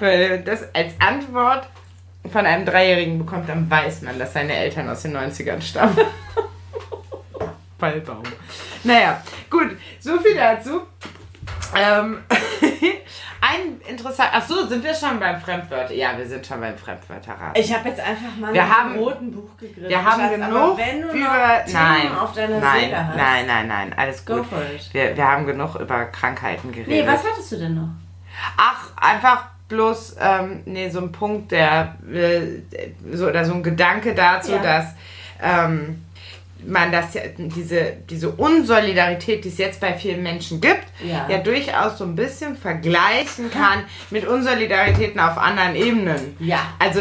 Weil 0.00 0.42
das 0.42 0.62
als 0.74 0.92
Antwort 0.98 1.68
von 2.30 2.46
einem 2.46 2.64
Dreijährigen 2.64 3.18
bekommt, 3.18 3.48
dann 3.48 3.70
weiß 3.70 4.02
man, 4.02 4.18
dass 4.18 4.32
seine 4.32 4.54
Eltern 4.54 4.88
aus 4.88 5.02
den 5.02 5.16
90ern 5.16 5.60
stammen. 5.60 5.96
Ballbaum. 7.78 8.22
Naja, 8.84 9.20
gut, 9.50 9.76
so 10.00 10.18
viel 10.20 10.34
dazu. 10.36 10.82
Ähm, 11.76 12.18
ein 13.40 13.80
interessant. 13.88 14.30
Ach 14.32 14.46
so, 14.46 14.66
sind 14.66 14.82
wir 14.84 14.94
schon 14.94 15.18
beim 15.18 15.40
Fremdwörter? 15.40 15.92
Ja, 15.92 16.16
wir 16.16 16.26
sind 16.26 16.46
schon 16.46 16.60
beim 16.60 16.78
Fremdwörterrat. 16.78 17.58
Ich 17.58 17.74
habe 17.74 17.88
jetzt 17.88 18.00
einfach 18.00 18.36
mal 18.38 18.54
Wir 18.54 18.68
haben- 18.68 18.96
roten 18.96 19.32
Buch 19.32 19.56
gegriffen. 19.58 19.88
wir 19.88 20.02
haben 20.04 20.20
Schatz, 20.20 20.30
genug 20.32 20.52
aber 20.56 20.78
wenn 20.78 21.00
du 21.02 21.06
noch 21.08 21.14
über. 21.14 21.64
Nein, 21.72 22.12
auf 22.16 22.32
deiner 22.32 22.60
nein, 22.60 22.80
Seele 22.80 23.08
hast. 23.08 23.16
nein, 23.16 23.46
nein, 23.46 23.68
nein, 23.68 23.92
alles 23.96 24.24
Go 24.24 24.36
gut. 24.36 24.46
for 24.46 24.62
it. 24.62 24.88
Wir, 24.94 25.16
wir 25.16 25.26
haben 25.26 25.46
genug 25.46 25.74
über 25.76 26.04
Krankheiten 26.06 26.70
geredet. 26.72 26.88
Nee, 26.88 27.06
was 27.06 27.24
hattest 27.24 27.52
du 27.52 27.56
denn 27.58 27.74
noch? 27.74 27.88
Ach, 28.56 28.90
einfach 28.96 29.46
bloß, 29.68 30.16
ähm, 30.20 30.62
nee, 30.66 30.88
so 30.90 31.00
ein 31.00 31.12
Punkt, 31.12 31.52
der, 31.52 31.96
äh, 32.12 32.62
so, 33.12 33.28
oder 33.28 33.44
so 33.44 33.54
ein 33.54 33.62
Gedanke 33.62 34.14
dazu, 34.14 34.52
Ja. 34.52 34.62
dass 34.62 34.86
ähm, 35.42 36.04
man 36.66 36.92
das 36.92 37.14
ja, 37.14 37.22
diese, 37.36 37.92
diese 38.08 38.30
Unsolidarität, 38.30 39.44
die 39.44 39.48
es 39.48 39.58
jetzt 39.58 39.80
bei 39.80 39.92
vielen 39.94 40.22
Menschen 40.22 40.60
gibt, 40.60 40.84
Ja. 41.04 41.26
ja 41.28 41.38
durchaus 41.38 41.98
so 41.98 42.04
ein 42.04 42.16
bisschen 42.16 42.56
vergleichen 42.56 43.50
kann 43.50 43.84
mit 44.10 44.26
Unsolidaritäten 44.26 45.20
auf 45.20 45.38
anderen 45.38 45.74
Ebenen. 45.76 46.36
Ja. 46.38 46.58
Also 46.78 47.00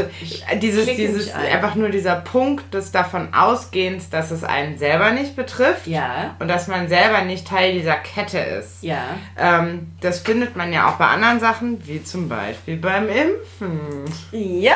dieses, 0.61 0.83
klicke 0.85 1.01
dieses 1.07 1.25
mich 1.27 1.35
ein. 1.35 1.51
einfach 1.53 1.75
nur 1.75 1.89
dieser 1.89 2.15
Punkt 2.15 2.73
des 2.73 2.91
davon 2.91 3.33
Ausgehens, 3.33 4.09
dass 4.09 4.31
es 4.31 4.43
einen 4.43 4.77
selber 4.77 5.11
nicht 5.11 5.35
betrifft 5.35 5.87
Ja. 5.87 6.35
und 6.39 6.47
dass 6.47 6.67
man 6.67 6.87
selber 6.89 7.21
nicht 7.21 7.47
Teil 7.47 7.73
dieser 7.73 7.95
Kette 7.95 8.39
ist. 8.39 8.83
Ja. 8.83 9.03
Ähm, 9.37 9.91
das 10.01 10.19
findet 10.19 10.55
man 10.55 10.73
ja 10.73 10.89
auch 10.89 10.95
bei 10.95 11.05
anderen 11.07 11.39
Sachen, 11.39 11.85
wie 11.87 12.03
zum 12.03 12.27
Beispiel 12.29 12.77
beim 12.77 13.07
Impfen. 13.09 14.05
Ja. 14.31 14.75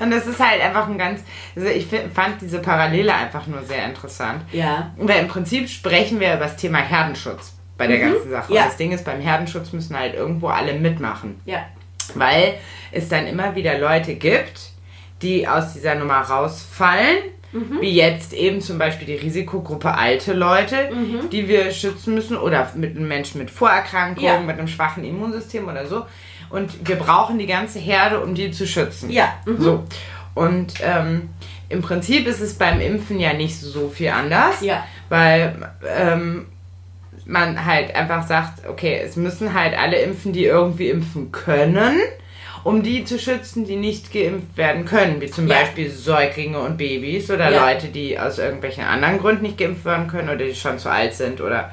Und 0.00 0.10
das 0.10 0.26
ist 0.26 0.40
halt 0.40 0.60
einfach 0.62 0.88
ein 0.88 0.98
ganz, 0.98 1.20
also 1.56 1.68
ich 1.68 1.86
fand 2.14 2.40
diese 2.40 2.58
Parallele 2.60 3.14
einfach 3.14 3.46
nur 3.46 3.62
sehr 3.62 3.84
interessant. 3.90 4.42
Ja. 4.52 4.92
Weil 4.96 5.20
im 5.20 5.28
Prinzip 5.28 5.68
sprechen 5.68 6.18
wir 6.20 6.28
über 6.34 6.44
das 6.44 6.56
Thema 6.56 6.78
Herdenschutz 6.78 7.54
bei 7.76 7.86
der 7.86 7.98
ganzen 7.98 8.30
Sache. 8.30 8.52
Ja. 8.52 8.62
Und 8.62 8.68
das 8.70 8.76
Ding 8.76 8.92
ist, 8.92 9.04
beim 9.04 9.20
Herdenschutz 9.20 9.72
müssen 9.72 9.96
halt 9.98 10.14
irgendwo 10.14 10.48
alle 10.48 10.74
mitmachen. 10.74 11.40
Ja. 11.44 11.58
Weil 12.14 12.54
es 12.92 13.08
dann 13.08 13.26
immer 13.26 13.54
wieder 13.54 13.78
Leute 13.78 14.14
gibt, 14.14 14.70
die 15.22 15.46
aus 15.46 15.74
dieser 15.74 15.94
Nummer 15.94 16.20
rausfallen. 16.20 17.18
Wie 17.80 17.90
jetzt 17.90 18.32
eben 18.32 18.60
zum 18.60 18.78
Beispiel 18.78 19.06
die 19.08 19.16
Risikogruppe 19.16 19.92
alte 19.92 20.34
Leute, 20.34 20.88
die 21.32 21.48
wir 21.48 21.72
schützen 21.72 22.14
müssen 22.14 22.36
oder 22.36 22.70
mit 22.76 22.96
einem 22.96 23.08
Menschen 23.08 23.38
mit 23.40 23.50
Vorerkrankungen, 23.50 24.24
Ja. 24.24 24.38
mit 24.40 24.56
einem 24.56 24.68
schwachen 24.68 25.02
Immunsystem 25.02 25.66
oder 25.66 25.84
so. 25.84 26.06
Und 26.50 26.86
wir 26.88 26.94
brauchen 26.94 27.40
die 27.40 27.46
ganze 27.46 27.80
Herde, 27.80 28.20
um 28.20 28.36
die 28.36 28.52
zu 28.52 28.68
schützen. 28.68 29.10
Ja. 29.10 29.32
Mhm. 29.46 29.60
So. 29.60 29.84
Und 30.36 30.74
ähm, 30.80 31.30
im 31.70 31.80
Prinzip 31.82 32.26
ist 32.26 32.40
es 32.40 32.54
beim 32.54 32.80
Impfen 32.80 33.18
ja 33.18 33.32
nicht 33.32 33.58
so 33.58 33.88
viel 33.88 34.10
anders, 34.10 34.60
Ja. 34.60 34.84
weil 35.08 35.56
ähm, 35.86 36.46
man 37.26 37.64
halt 37.64 37.94
einfach 37.94 38.26
sagt, 38.26 38.66
okay, 38.68 39.00
es 39.04 39.16
müssen 39.16 39.54
halt 39.54 39.76
alle 39.78 40.00
impfen, 40.02 40.32
die 40.32 40.44
irgendwie 40.44 40.88
impfen 40.90 41.32
können, 41.32 41.96
um 42.64 42.82
die 42.82 43.04
zu 43.04 43.18
schützen, 43.18 43.64
die 43.64 43.76
nicht 43.76 44.12
geimpft 44.12 44.56
werden 44.56 44.84
können, 44.84 45.20
wie 45.20 45.30
zum 45.30 45.46
Ja. 45.46 45.60
Beispiel 45.60 45.90
Säuglinge 45.90 46.58
und 46.58 46.76
Babys 46.76 47.30
oder 47.30 47.50
Ja. 47.50 47.70
Leute, 47.70 47.86
die 47.88 48.18
aus 48.18 48.38
irgendwelchen 48.38 48.84
anderen 48.84 49.18
Gründen 49.18 49.42
nicht 49.42 49.56
geimpft 49.58 49.84
werden 49.84 50.08
können 50.08 50.28
oder 50.28 50.44
die 50.44 50.54
schon 50.54 50.78
zu 50.78 50.90
alt 50.90 51.14
sind 51.14 51.40
oder 51.40 51.70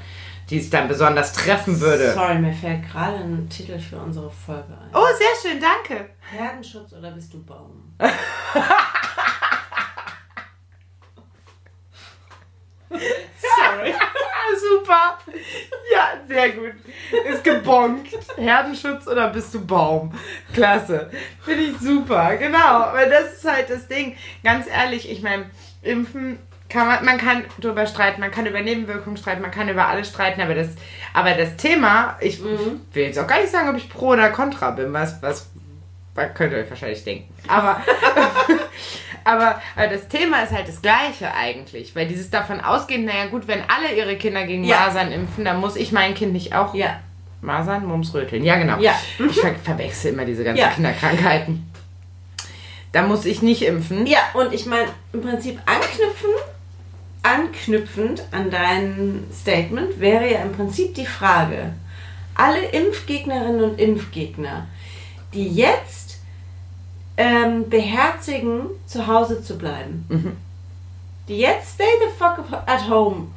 die 0.50 0.60
es 0.60 0.70
dann 0.70 0.88
besonders 0.88 1.34
treffen 1.34 1.82
würde. 1.82 2.14
Sorry, 2.14 2.36
mir 2.40 2.54
fällt 2.54 2.90
gerade 2.90 3.18
ein 3.18 3.50
Titel 3.50 3.78
für 3.80 3.98
unsere 3.98 4.30
Folge 4.32 4.70
ein. 4.70 4.90
Oh, 4.94 5.04
sehr 5.18 5.52
schön, 5.52 5.60
danke. 5.62 6.06
Herdenschutz 6.32 6.94
oder 6.94 7.12
bist 7.12 7.34
du 7.34 7.44
Baum? 7.44 7.94
Sorry. 12.90 13.94
Super. 14.60 15.18
Ja, 15.92 16.14
sehr 16.28 16.50
gut. 16.52 16.74
Ist 17.30 17.44
gebonkt. 17.44 18.10
Herdenschutz 18.38 19.08
oder 19.08 19.30
bist 19.30 19.54
du 19.54 19.66
Baum? 19.66 20.12
Klasse. 20.54 21.12
Finde 21.44 21.64
ich 21.64 21.78
super. 21.78 22.36
Genau. 22.38 22.94
Weil 22.94 23.10
das 23.10 23.34
ist 23.34 23.46
halt 23.46 23.70
das 23.70 23.88
Ding. 23.88 24.16
Ganz 24.44 24.68
ehrlich, 24.68 25.10
ich 25.12 25.22
meine, 25.22 25.50
impfen 25.82 26.40
kann 26.70 26.88
man, 26.88 27.06
man 27.06 27.18
kann 27.18 27.46
drüber 27.60 27.86
streiten, 27.88 28.20
man 28.20 28.32
kann 28.32 28.46
über 28.46 28.62
Nebenwirkungen 28.62 29.18
streiten, 29.18 29.42
man 29.42 29.52
kann 29.52 29.70
über 29.70 29.88
alles 29.88 30.10
streiten, 30.10 30.42
aber 30.42 30.54
das, 30.54 30.70
aber 31.14 31.34
das 31.34 31.56
Thema, 31.56 32.18
ich 32.20 32.44
will 32.44 32.82
jetzt 32.94 33.18
auch 33.20 33.28
gar 33.28 33.40
nicht 33.40 33.52
sagen, 33.52 33.70
ob 33.70 33.78
ich 33.78 33.90
pro 33.90 34.08
oder 34.08 34.30
contra 34.30 34.72
bin, 34.72 34.92
was, 34.92 35.22
was, 35.22 35.50
was 36.14 36.34
könnt 36.34 36.52
ihr 36.52 36.60
euch 36.60 36.70
wahrscheinlich 36.70 37.04
denken. 37.04 37.34
Aber, 37.48 37.82
aber, 39.28 39.62
aber 39.76 39.88
das 39.88 40.08
Thema 40.08 40.42
ist 40.42 40.52
halt 40.52 40.68
das 40.68 40.82
gleiche 40.82 41.34
eigentlich, 41.34 41.96
weil 41.96 42.08
dieses 42.08 42.30
davon 42.30 42.62
ausgehen, 42.62 43.06
naja 43.06 43.28
gut, 43.28 43.48
wenn 43.48 43.60
alle 43.68 43.96
ihre 43.96 44.16
Kinder 44.16 44.46
gegen 44.46 44.64
Ja. 44.64 44.88
Masern 44.88 45.12
impfen, 45.12 45.46
dann 45.46 45.60
muss 45.60 45.76
ich 45.76 45.92
mein 45.92 46.14
Kind 46.16 46.34
nicht 46.34 46.56
auch 46.56 46.74
Ja. 46.74 47.00
Masern, 47.42 47.86
Mumps, 47.86 48.14
Röteln. 48.14 48.44
Ja, 48.44 48.56
genau. 48.56 48.80
Ja. 48.80 49.00
Ich 49.20 49.40
ver 49.40 49.54
verwechsel 49.64 50.14
immer 50.14 50.26
diese 50.26 50.44
ganzen 50.44 50.60
Ja. 50.62 50.70
Kinderkrankheiten. 50.70 51.72
Da 52.92 53.04
muss 53.04 53.26
ich 53.26 53.42
nicht 53.42 53.62
impfen. 53.62 54.08
Ja, 54.08 54.20
und 54.34 54.54
ich 54.54 54.66
meine, 54.66 54.88
im 55.14 55.22
Prinzip 55.22 55.60
anknüpfen, 55.66 56.32
anknüpfend 57.22 58.24
an 58.32 58.50
dein 58.50 59.24
Statement 59.34 60.00
wäre 60.00 60.32
ja 60.32 60.40
im 60.40 60.54
Prinzip 60.54 60.96
die 60.96 61.06
Frage, 61.06 61.74
alle 62.34 62.60
Impfgegnerinnen 62.70 63.64
und 63.64 63.80
Impfgegner, 63.80 64.68
die 65.34 65.48
jetzt 65.48 66.07
ähm, 67.18 67.70
beherzigen, 67.70 68.68
zu 68.86 69.08
Hause 69.08 69.42
zu 69.44 69.58
bleiben, 69.58 70.06
Mhm. 70.10 70.38
die 71.28 71.40
jetzt 71.40 71.74
Stay 71.76 71.86
the 72.00 72.18
fuck 72.18 72.40
at 72.68 72.90
home 72.90 73.28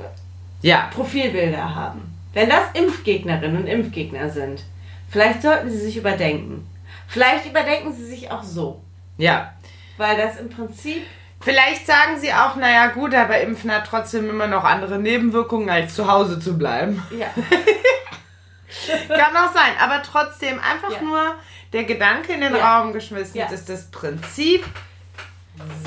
Ja. 0.62 0.89
Profilbilder 0.95 1.74
haben, 1.74 2.03
wenn 2.35 2.49
das 2.51 2.64
Impfgegnerinnen 2.74 3.62
und 3.62 3.66
Impfgegner 3.66 4.28
sind, 4.31 4.62
vielleicht 5.09 5.43
sollten 5.43 5.70
sie 5.70 5.78
sich 5.81 5.97
überdenken. 5.97 6.66
Vielleicht 7.09 7.47
überdenken 7.47 7.93
sie 7.95 8.05
sich 8.05 8.31
auch 8.31 8.43
so, 8.43 8.81
Ja. 9.16 9.53
weil 9.97 10.16
das 10.16 10.37
im 10.39 10.49
Prinzip 10.51 11.03
Vielleicht 11.43 11.87
sagen 11.87 12.20
sie 12.20 12.35
auch, 12.35 12.57
naja 12.57 12.89
gut, 12.89 13.14
aber 13.14 13.41
Impfen 13.41 13.72
hat 13.72 13.87
trotzdem 13.87 14.28
immer 14.28 14.47
noch 14.47 14.62
andere 14.62 14.99
Nebenwirkungen, 14.99 15.70
als 15.70 15.95
zu 15.95 16.07
Hause 16.07 16.39
zu 16.39 16.59
bleiben. 16.59 17.03
ja, 17.18 17.28
Kann 19.09 19.35
auch 19.37 19.53
sein, 19.53 19.72
aber 19.81 20.03
trotzdem 20.03 20.59
einfach 20.61 20.91
Ja. 20.93 21.01
nur 21.03 21.35
der 21.72 21.84
Gedanke 21.84 22.32
in 22.32 22.40
den 22.40 22.54
Ja. 22.54 22.78
Raum 22.80 22.92
geschmissen, 22.92 23.38
Ja. 23.38 23.46
dass 23.50 23.64
das 23.64 23.90
Prinzip 23.90 24.64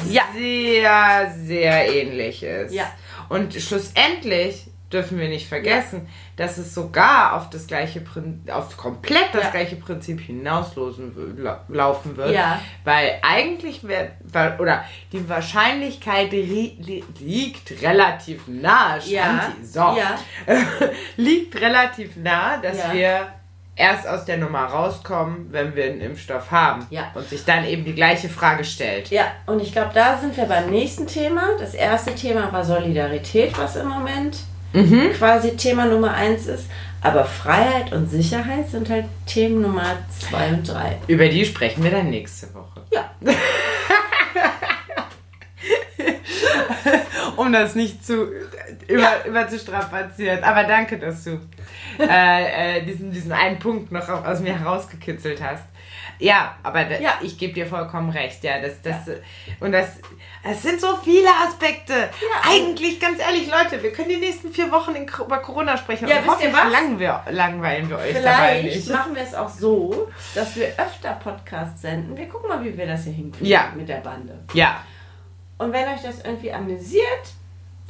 Ja. 0.09 0.23
sehr, 0.35 1.33
sehr 1.45 1.93
ähnlich 1.93 2.43
ist. 2.43 2.73
Ja. 2.73 2.85
Und 3.29 3.53
schlussendlich 3.53 4.67
dürfen 4.91 5.17
wir 5.17 5.27
nicht 5.27 5.47
vergessen, 5.47 6.07
dass 6.35 6.59
es 6.59 6.75
sogar 6.75 7.33
auf 7.33 7.49
das 7.49 7.65
gleiche 7.65 7.99
Prin- 7.99 8.43
auf 8.51 8.77
komplett 8.77 9.29
das 9.33 9.45
Ja. 9.45 9.49
gleiche 9.49 9.75
Prinzip 9.75 10.19
hinauslosen 10.21 11.15
w- 11.15 11.41
lau- 11.41 11.57
laufen 11.67 12.15
wird. 12.15 12.31
Ja. 12.31 12.61
Weil 12.83 13.17
eigentlich 13.23 13.87
wär, 13.87 14.11
oder 14.59 14.85
die 15.11 15.27
Wahrscheinlichkeit 15.27 16.31
ri- 16.31 16.75
li- 16.79 17.03
liegt 17.19 17.81
relativ 17.81 18.47
nahe, 18.47 18.99
Ja. 19.05 19.23
Shanti, 19.23 19.65
so, 19.65 19.79
Ja. 19.79 20.19
liegt 21.17 21.59
relativ 21.59 22.15
nah, 22.17 22.57
dass 22.57 22.77
Ja. 22.77 22.93
wir 22.93 23.27
erst 23.75 24.07
aus 24.07 24.25
der 24.25 24.37
Nummer 24.37 24.65
rauskommen, 24.65 25.47
wenn 25.51 25.75
wir 25.75 25.85
einen 25.85 26.01
Impfstoff 26.01 26.51
haben. 26.51 26.85
Ja. 26.89 27.11
Und 27.15 27.27
sich 27.27 27.43
dann 27.45 27.65
eben 27.65 27.85
die 27.85 27.95
gleiche 27.95 28.29
Frage 28.29 28.63
stellt. 28.63 29.09
Ja, 29.09 29.25
und 29.47 29.61
ich 29.61 29.71
glaube, 29.71 29.91
da 29.93 30.17
sind 30.19 30.35
wir 30.37 30.45
beim 30.45 30.69
nächsten 30.69 31.07
Thema. 31.07 31.41
Das 31.59 31.73
erste 31.73 32.13
Thema 32.15 32.51
war 32.51 32.63
Solidarität, 32.63 33.57
was 33.57 33.75
im 33.75 33.87
Moment 33.87 34.37
Mhm. 34.73 35.13
quasi 35.13 35.55
Thema 35.55 35.85
Nummer 35.85 36.13
eins 36.15 36.47
ist. 36.47 36.65
Aber 37.01 37.25
Freiheit 37.25 37.91
und 37.91 38.09
Sicherheit 38.09 38.69
sind 38.69 38.89
halt 38.89 39.05
Themen 39.27 39.61
Nummer 39.61 39.97
zwei 40.19 40.47
und 40.49 40.67
drei. 40.67 40.97
Über 41.07 41.27
die 41.27 41.45
sprechen 41.45 41.83
wir 41.83 41.91
dann 41.91 42.09
nächste 42.09 42.51
Woche. 42.55 42.81
Ja. 42.91 43.11
um 47.35 47.51
das 47.53 47.75
nicht 47.75 48.05
zu 48.05 48.27
über, 48.87 49.25
über 49.25 49.47
zu 49.47 49.57
strapazieren. 49.59 50.43
Aber 50.43 50.63
danke, 50.63 50.97
dass 50.99 51.23
du 51.23 51.39
äh, 51.99 52.77
äh, 52.79 52.85
diesen, 52.85 53.11
diesen 53.11 53.31
einen 53.31 53.59
Punkt 53.59 53.91
noch 53.91 54.07
aus 54.09 54.39
mir 54.39 54.57
herausgekitzelt 54.59 55.41
hast. 55.41 55.63
Ja, 56.19 56.55
aber 56.63 56.89
Ja. 57.01 57.15
ich 57.21 57.37
gebe 57.37 57.53
dir 57.53 57.65
vollkommen 57.65 58.09
recht, 58.11 58.43
ja. 58.43 58.61
Das, 58.61 58.81
das, 58.81 58.95
Und 59.59 59.71
das, 59.71 59.97
es 60.43 60.61
sind 60.61 60.79
so 60.79 60.95
viele 61.03 61.27
Aspekte. 61.45 62.09
Eigentlich, 62.47 62.99
ganz 62.99 63.19
ehrlich, 63.19 63.49
Leute, 63.49 63.81
wir 63.81 63.91
können 63.91 64.09
die 64.09 64.17
nächsten 64.17 64.53
vier 64.53 64.71
Wochen 64.71 64.93
in, 64.95 65.03
über 65.07 65.39
Corona 65.39 65.75
sprechen. 65.75 66.07
Ja, 66.07 66.19
und 66.19 66.27
wisst 66.27 66.43
ihr 66.43 66.53
was? 66.53 66.63
Langweilen 66.71 66.99
wir, 66.99 67.23
langweilen 67.31 67.89
wir 67.89 67.97
euch 67.97 68.13
dabei 68.13 68.59
Vielleicht 68.59 68.75
nicht. 68.75 68.89
machen 68.91 69.15
wir 69.15 69.23
es 69.23 69.33
auch 69.33 69.49
so, 69.49 70.09
dass 70.35 70.55
wir 70.55 70.67
öfter 70.77 71.13
Podcasts 71.13 71.81
senden. 71.81 72.15
Wir 72.15 72.29
gucken 72.29 72.47
mal, 72.47 72.63
wie 72.63 72.77
wir 72.77 72.85
das 72.87 73.03
hier 73.05 73.13
hinkriegen 73.13 73.47
Ja. 73.47 73.73
mit 73.75 73.89
der 73.89 73.97
Bande. 73.97 74.37
Ja, 74.53 74.81
Und 75.57 75.73
wenn 75.73 75.87
euch 75.87 76.03
das 76.03 76.21
irgendwie 76.23 76.53
amüsiert, 76.53 77.33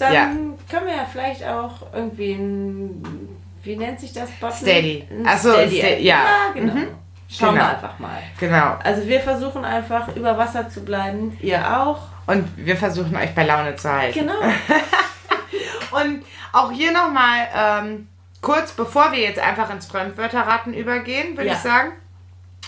dann 0.03 0.13
Ja. 0.13 0.25
können 0.69 0.87
wir 0.87 0.95
ja 0.95 1.05
vielleicht 1.11 1.43
auch 1.45 1.93
irgendwie 1.93 2.33
ein, 2.33 3.37
wie 3.63 3.75
nennt 3.75 3.99
sich 3.99 4.13
das? 4.13 4.29
Button? 4.39 4.55
Steady. 4.57 5.07
Ein 5.09 5.25
Ach 5.27 5.37
so, 5.37 5.49
ein 5.55 5.69
Steady. 5.69 5.77
Sta- 5.79 5.99
ja. 6.01 6.25
genau. 6.53 6.73
Mhm. 6.73 6.87
Schauen 7.29 7.55
Genau. 7.55 7.65
wir 7.65 7.69
einfach 7.71 7.99
mal. 7.99 8.21
genau. 8.39 8.75
Also 8.83 9.07
wir 9.07 9.19
versuchen 9.19 9.65
einfach 9.65 10.15
über 10.15 10.37
Wasser 10.37 10.69
zu 10.69 10.83
bleiben. 10.85 11.35
Ihr 11.41 11.81
auch. 11.81 11.99
Und 12.27 12.47
wir 12.57 12.77
versuchen 12.77 13.15
euch 13.15 13.33
bei 13.33 13.43
Laune 13.43 13.75
zu 13.75 13.91
halten. 13.91 14.19
Genau. 14.19 14.33
Und 15.91 16.23
auch 16.51 16.71
hier 16.71 16.91
nochmal, 16.91 17.47
ähm, 17.55 18.07
kurz 18.41 18.71
bevor 18.73 19.11
wir 19.11 19.19
jetzt 19.19 19.39
einfach 19.39 19.69
ins 19.71 19.85
Fremdwörterraten 19.87 20.73
übergehen, 20.73 21.35
würde 21.37 21.47
Ja. 21.49 21.53
ich 21.53 21.59
sagen. 21.59 21.91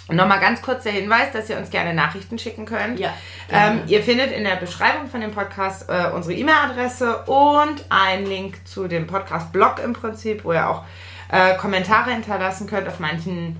Nochmal 0.09 0.39
ganz 0.39 0.61
kurz 0.61 0.83
der 0.83 0.91
Hinweis, 0.91 1.31
dass 1.33 1.49
ihr 1.49 1.57
uns 1.57 1.71
gerne 1.71 1.93
Nachrichten 1.93 2.37
schicken 2.37 2.65
könnt. 2.65 2.99
Ja, 2.99 3.13
Ähm, 3.51 3.81
ihr 3.87 4.03
findet 4.03 4.31
in 4.31 4.43
der 4.43 4.55
Beschreibung 4.55 5.07
von 5.07 5.19
dem 5.21 5.31
Podcast 5.31 5.89
äh, 5.89 6.11
unsere 6.13 6.35
E-Mail-Adresse 6.35 7.23
und 7.23 7.83
einen 7.89 8.27
Link 8.27 8.67
zu 8.67 8.87
dem 8.87 9.07
Podcast-Blog 9.07 9.79
im 9.83 9.93
Prinzip, 9.93 10.43
wo 10.43 10.53
ihr 10.53 10.69
auch 10.69 10.83
äh, 11.31 11.55
Kommentare 11.55 12.11
hinterlassen 12.11 12.67
könnt. 12.67 12.87
Auf 12.87 12.99
manchen 12.99 13.57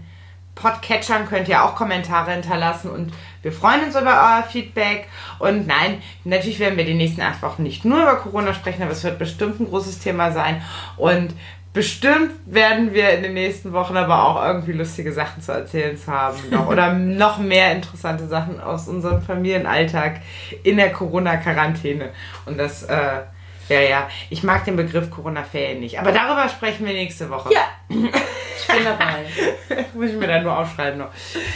Podcatchern 0.54 1.28
könnt 1.28 1.50
ihr 1.50 1.64
auch 1.64 1.76
Kommentare 1.76 2.32
hinterlassen 2.32 2.90
und 2.90 3.12
wir 3.42 3.52
freuen 3.52 3.84
uns 3.84 3.96
über 3.96 4.12
euer 4.12 4.44
Feedback. 4.44 5.08
Und 5.40 5.68
nein, 5.68 6.02
natürlich 6.24 6.60
werden 6.60 6.78
wir 6.78 6.86
die 6.86 6.94
nächsten 6.94 7.22
acht 7.22 7.42
Wochen 7.42 7.64
nicht 7.64 7.86
nur 7.86 8.02
über 8.02 8.16
Corona 8.18 8.54
sprechen, 8.54 8.84
aber 8.84 8.92
es 8.92 9.04
wird 9.04 9.20
bestimmt 9.20 9.60
ein 9.60 9.68
großes 9.68 10.00
Thema 10.00 10.32
sein. 10.32 10.62
Und 10.96 11.34
bestimmt 11.76 12.32
werden 12.46 12.94
wir 12.94 13.10
in 13.10 13.22
den 13.22 13.34
nächsten 13.34 13.74
Wochen 13.74 13.98
aber 13.98 14.24
auch 14.24 14.44
irgendwie 14.44 14.72
lustige 14.72 15.12
Sachen 15.12 15.44
zu 15.44 15.52
erzählen 15.52 15.98
zu 15.98 16.08
haben. 16.12 16.38
Noch, 16.50 16.68
oder 16.68 16.94
noch 16.94 17.38
mehr 17.38 17.74
interessante 17.74 18.28
Sachen 18.28 18.62
aus 18.62 18.88
unserem 18.88 19.22
Familienalltag 19.22 20.22
in 20.64 20.78
der 20.78 20.92
Corona-Quarantäne. 20.94 22.12
Und 22.46 22.58
das, 22.58 22.84
äh, 22.84 23.22
ja, 23.68 23.80
ja, 23.82 24.10
ich 24.30 24.42
mag 24.42 24.64
den 24.64 24.78
Begriff 24.78 25.12
Corona-Ferien 25.12 25.82
nicht. 25.82 26.00
Aber 26.00 26.14
darüber 26.14 26.48
sprechen 26.48 26.86
wir 26.86 26.94
nächste 26.94 27.30
Woche. 27.30 27.54
Ja, 27.54 27.66
ich 27.90 28.68
bin 28.68 28.86
dabei. 28.86 29.86
Muss 29.94 30.12
ich 30.12 30.16
mir 30.16 30.28
dann 30.28 30.44
nur 30.44 30.58
aufschreiben 30.58 30.98
noch. 30.98 31.10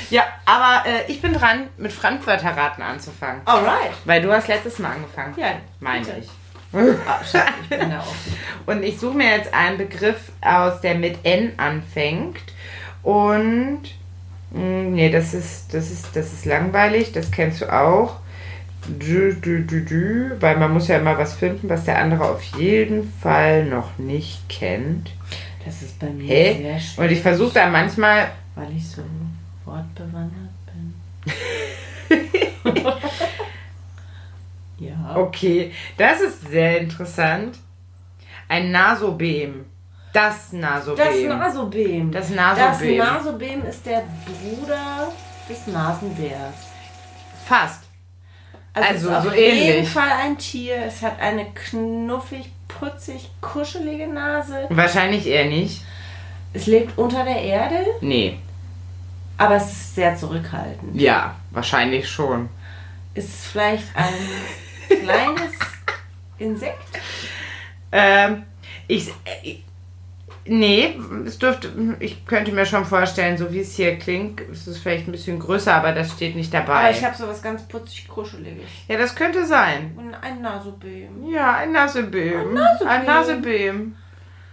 Ja, 0.09 0.23
aber 0.45 0.85
äh, 0.85 1.09
ich 1.09 1.21
bin 1.21 1.33
dran, 1.33 1.69
mit 1.77 1.93
Fremdwörterraten 1.93 2.83
anzufangen. 2.83 3.41
Alright. 3.45 3.93
Weil 4.03 4.21
du 4.21 4.33
hast 4.33 4.49
letztes 4.49 4.79
Mal 4.79 4.91
angefangen. 4.91 5.33
Ja, 5.37 5.53
meine 5.79 6.03
bitte. 6.03 6.17
ich. 6.19 6.38
Ah, 6.73 7.23
Schatz, 7.23 7.49
ich 7.63 7.69
bin 7.69 7.89
da 7.89 7.99
offen. 7.99 8.33
Und 8.65 8.83
ich 8.83 8.99
suche 8.99 9.17
mir 9.17 9.35
jetzt 9.37 9.53
einen 9.53 9.77
Begriff 9.77 10.31
aus, 10.41 10.81
der 10.81 10.95
mit 10.95 11.17
N 11.23 11.53
anfängt. 11.57 12.37
Und. 13.03 13.81
mh, 14.51 14.89
Nee, 14.91 15.09
das 15.11 15.33
ist, 15.33 15.73
das 15.73 15.89
ist, 15.91 16.15
das 16.15 16.33
ist 16.33 16.45
langweilig, 16.45 17.11
das 17.11 17.31
kennst 17.31 17.61
du 17.61 17.71
auch. 17.73 18.17
Dü, 18.87 19.33
dü, 19.35 19.63
dü, 19.65 19.81
dü, 19.85 20.31
weil 20.39 20.57
man 20.57 20.71
muss 20.73 20.87
ja 20.87 20.97
immer 20.97 21.17
was 21.17 21.33
finden, 21.33 21.69
was 21.69 21.83
der 21.85 21.99
andere 21.99 22.25
auf 22.29 22.41
jeden 22.57 23.11
Fall 23.21 23.65
noch 23.65 23.97
nicht 23.97 24.47
kennt. 24.49 25.11
Das 25.65 25.81
ist 25.81 25.99
bei 25.99 26.07
mir 26.07 26.27
Hä? 26.27 26.57
sehr 26.61 26.79
schwer, 26.79 27.05
Und 27.05 27.11
ich 27.11 27.21
versuche 27.21 27.53
da 27.53 27.69
manchmal 27.69 28.29
weil 28.55 28.75
ich 28.75 28.87
so 28.87 29.01
wortbewandert 29.65 30.31
bin. 30.65 30.93
ja. 34.79 35.15
Okay, 35.15 35.71
das 35.97 36.21
ist 36.21 36.47
sehr 36.49 36.79
interessant. 36.79 37.57
Ein 38.47 38.71
Nasobem. 38.71 39.65
Das 40.13 40.51
Nasobem. 40.53 40.97
Das 41.05 41.15
Nasobem. 41.39 42.11
Das 42.11 42.27
Das 42.27 42.35
Nasobem. 42.35 42.97
Nasobem 42.97 43.65
ist 43.65 43.85
der 43.85 44.03
Bruder 44.25 45.11
des 45.47 45.67
Nasenbärs. 45.67 46.55
Fast. 47.45 47.83
Also, 48.73 48.89
es 48.93 49.01
ist 49.03 49.09
auf 49.09 49.23
so 49.25 49.31
jeden. 49.33 49.85
Fall 49.85 50.09
ein 50.23 50.37
Tier. 50.37 50.77
Es 50.85 51.01
hat 51.01 51.19
eine 51.19 51.45
knuffig, 51.53 52.51
putzig, 52.67 53.29
kuschelige 53.41 54.07
Nase. 54.07 54.65
Wahrscheinlich 54.69 55.27
eher 55.27 55.45
nicht. 55.45 55.83
Es 56.53 56.65
lebt 56.65 56.97
unter 56.97 57.23
der 57.23 57.41
Erde, 57.41 57.85
Nee. 58.01 58.39
aber 59.37 59.55
es 59.57 59.65
ist 59.71 59.95
sehr 59.95 60.15
zurückhaltend. 60.15 60.99
Ja, 60.99 61.35
wahrscheinlich 61.51 62.09
schon. 62.09 62.49
Ist 63.13 63.29
es 63.29 63.45
vielleicht 63.47 63.83
ein 63.95 64.13
kleines 64.89 65.51
Insekt? 66.37 66.99
Ähm, 67.91 68.43
ich, 68.87 69.09
äh, 69.25 69.57
nee, 70.45 70.99
es 71.25 71.39
dürfte, 71.39 71.69
ich 71.99 72.25
könnte 72.25 72.51
mir 72.51 72.65
schon 72.65 72.85
vorstellen, 72.85 73.37
so 73.37 73.51
wie 73.53 73.59
es 73.59 73.75
hier 73.75 73.97
klingt, 73.97 74.41
ist 74.41 74.67
es 74.67 74.77
vielleicht 74.77 75.07
ein 75.07 75.11
bisschen 75.11 75.39
größer, 75.39 75.73
aber 75.73 75.91
das 75.91 76.11
steht 76.11 76.35
nicht 76.35 76.53
dabei. 76.53 76.73
Aber 76.73 76.91
ich 76.91 77.03
habe 77.03 77.15
sowas 77.15 77.41
ganz 77.41 77.67
putzig, 77.67 78.07
kuscheliges. 78.07 78.63
ja, 78.87 78.97
das 78.97 79.15
könnte 79.15 79.45
sein. 79.45 79.93
Und 79.97 80.13
ein 80.15 80.41
Nasobem. 80.41 81.29
Ja, 81.29 81.55
ein 81.55 81.71
Nasebem. 81.71 82.49
Ein 82.49 82.53
Nasebem. 82.53 82.87
Ein 82.87 83.05
Nasebem. 83.05 83.95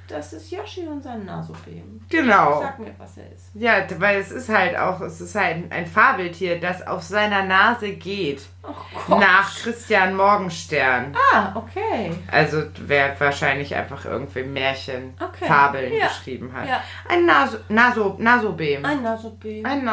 Das 0.09 0.33
ist 0.33 0.51
Yoshi 0.51 0.87
und 0.87 1.03
sein 1.03 1.25
Nasobeam. 1.25 2.01
Genau. 2.09 2.61
Sag 2.61 2.79
mir, 2.79 2.95
was 2.99 3.17
er 3.19 3.33
ist. 3.33 3.51
Ja, 3.55 3.85
weil 3.99 4.21
es 4.21 4.31
ist 4.31 4.49
halt 4.49 4.77
auch, 4.77 5.01
es 5.01 5.21
ist 5.21 5.35
halt 5.35 5.71
ein 5.73 5.87
Fabeltier, 5.87 6.61
das 6.61 6.87
auf 6.87 7.03
seiner 7.03 7.43
Nase 7.43 7.91
geht. 7.93 8.43
Oh 8.63 8.75
Gott. 9.07 9.21
Nach 9.21 9.55
Christian 9.55 10.17
Morgenstern. 10.17 11.17
Ah, 11.33 11.53
okay. 11.55 12.13
Also 12.31 12.65
wer 12.81 13.19
wahrscheinlich 13.21 13.75
einfach 13.75 14.05
irgendwie 14.05 14.43
Märchen, 14.43 15.15
Okay. 15.21 15.47
Fabeln 15.47 15.93
Ja. 15.93 16.09
geschrieben 16.09 16.53
hat. 16.53 16.69
Ja. 16.69 16.83
Ein 17.09 17.27
Naso, 17.27 17.59
Naso, 17.69 18.17
Nasobeam. 18.19 18.85
Ein 18.85 19.03
Nasobeam. 19.03 19.65
Ein 19.65 19.85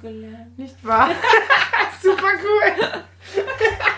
gelernt. 0.00 0.58
Nicht 0.58 0.84
wahr? 0.84 1.10
Super 2.02 2.28
cool. 2.42 3.02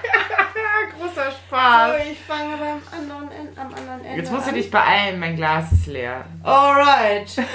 Großer 0.99 1.31
Spaß. 1.31 1.93
So, 1.93 2.11
ich 2.11 2.19
fange 2.21 2.57
beim 2.57 2.81
anderen 2.99 3.31
Ende, 3.31 3.61
am 3.61 3.75
anderen 3.75 4.05
Ende 4.05 4.17
Jetzt 4.19 4.31
musst 4.33 4.47
du 4.47 4.51
an. 4.51 4.57
dich 4.57 4.71
beeilen, 4.71 5.19
mein 5.21 5.37
Glas 5.37 5.73
ist 5.73 5.87
leer. 5.87 6.25
Alright. 6.43 7.37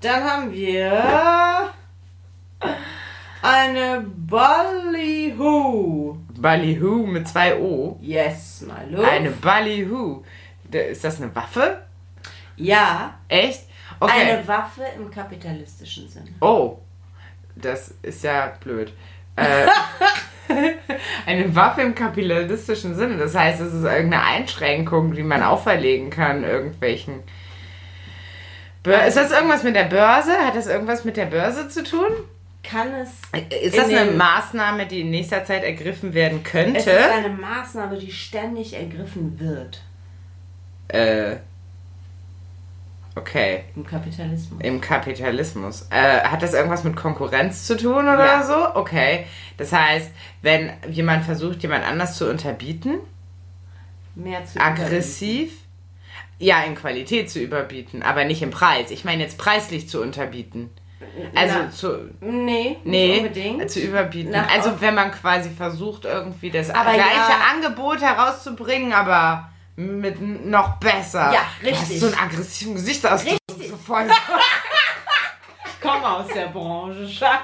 Dann 0.00 0.24
haben 0.24 0.52
wir 0.52 1.72
eine 3.42 4.04
Ballyhoo. 5.06 6.16
Ballyhoo 6.38 7.06
mit 7.06 7.26
zwei 7.28 7.56
O. 7.58 7.98
Yes, 8.00 8.62
my 8.66 8.84
love. 8.94 9.08
Eine 9.08 9.30
Ballyhoo. 9.30 10.22
Ist 10.70 11.02
das 11.04 11.20
eine 11.20 11.34
Waffe? 11.34 11.82
ja, 12.56 13.14
Echt? 13.28 13.62
Okay. 14.00 14.12
eine 14.32 14.46
Waffe 14.46 14.84
im 14.96 15.10
kapitalistischen 15.10 16.08
Sinne. 16.08 16.28
Oh, 16.40 16.78
das 17.56 17.94
ist 18.02 18.22
ja 18.22 18.52
blöd. 18.62 18.92
Äh, 19.34 19.66
eine 21.26 21.54
Waffe 21.54 21.82
im 21.82 21.94
kapitalistischen 21.94 22.94
Sinne. 22.94 23.16
Das 23.16 23.34
heißt, 23.34 23.60
es 23.60 23.72
ist 23.72 23.84
irgendeine 23.84 24.22
Einschränkung, 24.22 25.12
die 25.12 25.22
man 25.22 25.42
auferlegen 25.42 26.10
kann, 26.10 26.44
irgendwelchen. 26.44 27.22
Bör 28.82 29.06
ist 29.06 29.16
das 29.16 29.30
irgendwas 29.32 29.62
mit 29.62 29.76
der 29.76 29.84
Börse? 29.84 30.32
Hat 30.32 30.56
das 30.56 30.66
irgendwas 30.66 31.04
mit 31.04 31.16
der 31.16 31.26
Börse 31.26 31.68
zu 31.68 31.82
tun? 31.82 32.08
Kann 32.62 32.88
es. 32.94 33.10
Ist 33.62 33.76
das 33.78 33.88
In 33.88 33.96
eine 33.96 34.10
Maßnahme, 34.12 34.86
die 34.86 35.00
in 35.02 35.10
nächster 35.10 35.44
Zeit 35.44 35.64
ergriffen 35.64 36.14
werden 36.14 36.40
Es 36.44 36.50
könnte? 36.50 36.78
ist 36.90 37.10
eine 37.10 37.30
Maßnahme, 37.30 37.98
die 37.98 38.10
ständig 38.12 38.74
ergriffen 38.74 39.38
wird 39.40 39.82
äh, 40.88 41.36
okay. 43.18 43.64
im 43.76 43.84
Kapitalismus. 43.86 44.60
Im 44.62 44.80
Kapitalismus. 44.80 45.86
Äh, 45.90 46.20
hat 46.22 46.42
das 46.42 46.54
irgendwas 46.54 46.84
mit 46.84 46.96
Konkurrenz 46.96 47.66
zu 47.66 47.76
tun 47.76 48.08
oder 48.08 48.24
Ja. 48.26 48.42
so? 48.42 48.74
Okay. 48.74 49.26
Das 49.56 49.72
heißt, 49.72 50.10
wenn 50.42 50.70
jemand 50.90 51.24
versucht, 51.24 51.62
jemand 51.62 51.84
anders 51.84 52.16
zu 52.16 52.28
unterbieten, 52.30 52.98
Mehr 54.14 54.44
zu 54.44 54.60
aggressiv, 54.60 55.52
ja, 56.40 56.62
in 56.62 56.74
Qualität 56.74 57.30
zu 57.30 57.40
überbieten, 57.40 58.02
aber 58.02 58.24
nicht 58.24 58.42
im 58.42 58.50
Preis. 58.50 58.90
Ich 58.90 59.04
meine 59.04 59.22
jetzt 59.22 59.38
preislich 59.38 59.88
zu 59.88 60.00
unterbieten. 60.02 60.70
Also 61.34 61.54
Na, 61.58 61.70
zu. 61.70 61.86
überbieten. 61.94 62.44
Nee, 62.44 62.68
nicht 62.70 62.84
Nee, 62.84 63.16
unbedingt. 63.18 63.70
zu 63.70 63.80
überbieten. 63.80 64.32
Nach- 64.32 64.50
also 64.52 64.80
wenn 64.80 64.94
man 64.94 65.12
quasi 65.12 65.50
versucht, 65.50 66.04
irgendwie 66.04 66.50
das 66.50 66.70
Aber 66.70 66.92
gleiche 66.94 67.02
ja. 67.30 67.38
Angebot 67.54 68.00
herauszubringen, 68.00 68.92
aber 68.92 69.48
mit 69.78 70.20
noch 70.20 70.76
besser. 70.78 71.32
Ja, 71.32 71.42
Du 71.62 71.70
hast 71.70 71.82
richtig. 71.82 72.00
so 72.00 72.06
einen 72.06 72.18
aggressiven 72.18 72.74
Gesichtsausdruck. 72.74 73.38
Richtig. 73.48 73.72
Voll. 73.86 74.06
Ich 75.64 75.80
komme 75.80 76.06
aus 76.08 76.26
der 76.34 76.48
Branche, 76.48 77.08
Schatz. 77.08 77.42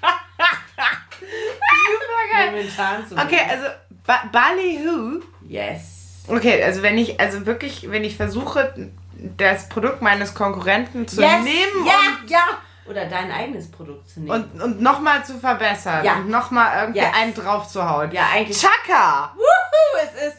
Momentan 2.50 3.06
so. 3.08 3.16
Okay, 3.16 3.40
also 3.48 3.66
ba 4.06 4.24
Ballyhoo. 4.32 5.20
Yes. 5.46 6.24
Okay, 6.26 6.62
also 6.62 6.82
wenn 6.82 6.96
ich, 6.98 7.20
also 7.20 7.44
wirklich, 7.46 7.88
wenn 7.90 8.02
ich 8.02 8.16
versuche, 8.16 8.90
das 9.36 9.68
Produkt 9.68 10.00
meines 10.02 10.34
Konkurrenten 10.34 11.06
zu 11.06 11.20
yes. 11.20 11.44
nehmen 11.44 11.86
Ja, 11.86 11.92
ja. 12.26 12.44
Oder 12.86 13.04
dein 13.06 13.30
eigenes 13.30 13.70
Produkt 13.70 14.08
zu 14.10 14.20
nehmen. 14.20 14.30
und, 14.30 14.54
und, 14.54 14.62
und 14.62 14.80
nochmal 14.82 15.24
zu 15.24 15.38
verbessern 15.38 16.04
Ja. 16.04 16.14
und 16.16 16.28
nochmal 16.30 16.80
irgendwie 16.82 17.00
Yes. 17.00 17.14
einen 17.14 17.34
drauf 17.34 17.68
zu 17.68 17.86
hauen. 17.88 18.10
ja, 18.12 18.28
eigentlich. 18.32 18.58
Chaka! 18.58 19.32
Wuhu, 19.36 20.02
es 20.02 20.28
ist 20.28 20.38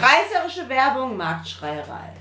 reißerische 0.00 0.68
Werbung, 0.68 1.16
Marktschreierei. 1.16 2.12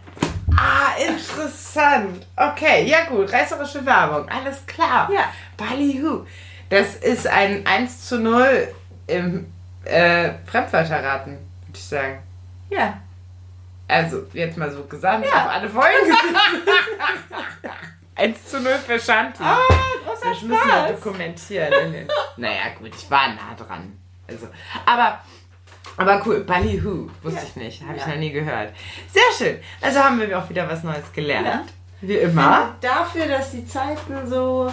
Ah, 0.55 0.95
interessant. 0.97 2.25
Okay, 2.35 2.85
ja 2.85 3.05
gut, 3.05 3.31
reißerische 3.31 3.85
Werbung, 3.85 4.29
alles 4.29 4.65
klar. 4.65 5.09
Ja. 5.11 5.31
Ballyhoo. 5.57 6.25
Das 6.69 6.95
ist 6.95 7.27
ein 7.27 7.65
1 7.65 8.07
zu 8.07 8.19
0 8.19 8.73
im 9.07 9.51
äh, 9.85 10.31
Fremdwörterraten, 10.45 11.33
würde 11.33 11.77
ich 11.77 11.83
sagen. 11.83 12.23
Ja. 12.69 12.99
Also, 13.87 14.25
jetzt 14.33 14.57
mal 14.57 14.71
so 14.71 14.83
gesamt 14.85 15.25
auf 15.27 15.49
alle 15.49 15.69
Folgen. 15.69 16.11
1 18.15 18.45
zu 18.45 18.59
0 18.61 18.73
für 18.75 18.99
Shanti. 18.99 19.43
Ah, 19.43 19.57
großer 20.05 20.29
Das 20.29 20.41
müssen 20.41 20.67
wir 20.67 20.93
dokumentieren. 20.93 22.07
Naja, 22.37 22.69
gut, 22.79 22.91
ich 22.95 23.09
war 23.09 23.29
nah 23.29 23.53
dran. 23.57 23.99
Also, 24.27 24.47
aber, 24.85 25.19
aber 25.97 26.21
cool, 26.25 26.41
Ballyhoo, 26.41 27.09
wusste 27.21 27.39
Ja. 27.41 27.45
ich 27.47 27.55
nicht, 27.55 27.81
habe 27.83 27.95
ich 27.97 28.01
Ja. 28.03 28.09
noch 28.09 28.17
nie 28.17 28.31
gehört. 28.31 28.69
Sehr 29.11 29.21
schön. 29.37 29.57
Also 29.81 29.99
haben 29.99 30.19
wir 30.19 30.37
auch 30.37 30.49
wieder 30.49 30.67
was 30.69 30.83
Neues 30.83 31.11
gelernt. 31.13 31.71
Wie 32.01 32.15
immer. 32.17 32.75
Dafür, 32.81 33.27
dass 33.27 33.51
die 33.51 33.65
Zeiten 33.65 34.27
so 34.27 34.71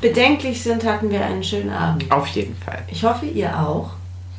bedenklich 0.00 0.62
sind, 0.62 0.84
hatten 0.84 1.10
wir 1.10 1.24
einen 1.24 1.42
schönen 1.42 1.70
Abend. 1.70 2.10
Auf 2.12 2.26
jeden 2.28 2.56
Fall. 2.56 2.82
Ich 2.88 3.02
hoffe, 3.04 3.26
ihr 3.26 3.58
auch. 3.58 3.90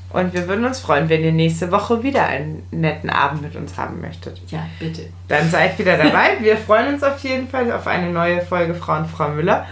Und 0.09 0.33
wir 0.33 0.47
würden 0.47 0.63
uns 0.63 0.79
freuen, 0.79 1.09
wenn 1.09 1.21
ihr 1.23 1.33
nächste 1.33 1.69
Woche 1.71 2.01
wieder 2.01 2.25
einen 2.25 2.65
netten 2.71 3.09
Abend 3.09 3.41
mit 3.41 3.55
uns 3.57 3.75
haben 3.77 3.99
möchtet. 3.99 4.39
Ja, 4.47 4.65
bitte. 4.79 5.09
Dann 5.27 5.49
seid 5.49 5.77
wieder 5.79 5.97
dabei. 5.97 6.37
Wir 6.39 6.55
freuen 6.57 6.93
uns 6.93 7.03
auf 7.03 7.19
jeden 7.23 7.49
Fall 7.49 7.69
auf 7.73 7.85
eine 7.87 8.09
neue 8.09 8.41
Folge 8.41 8.73
Frau 8.73 8.97
und 8.97 9.07
Frau 9.07 9.27
Müller. 9.29 9.65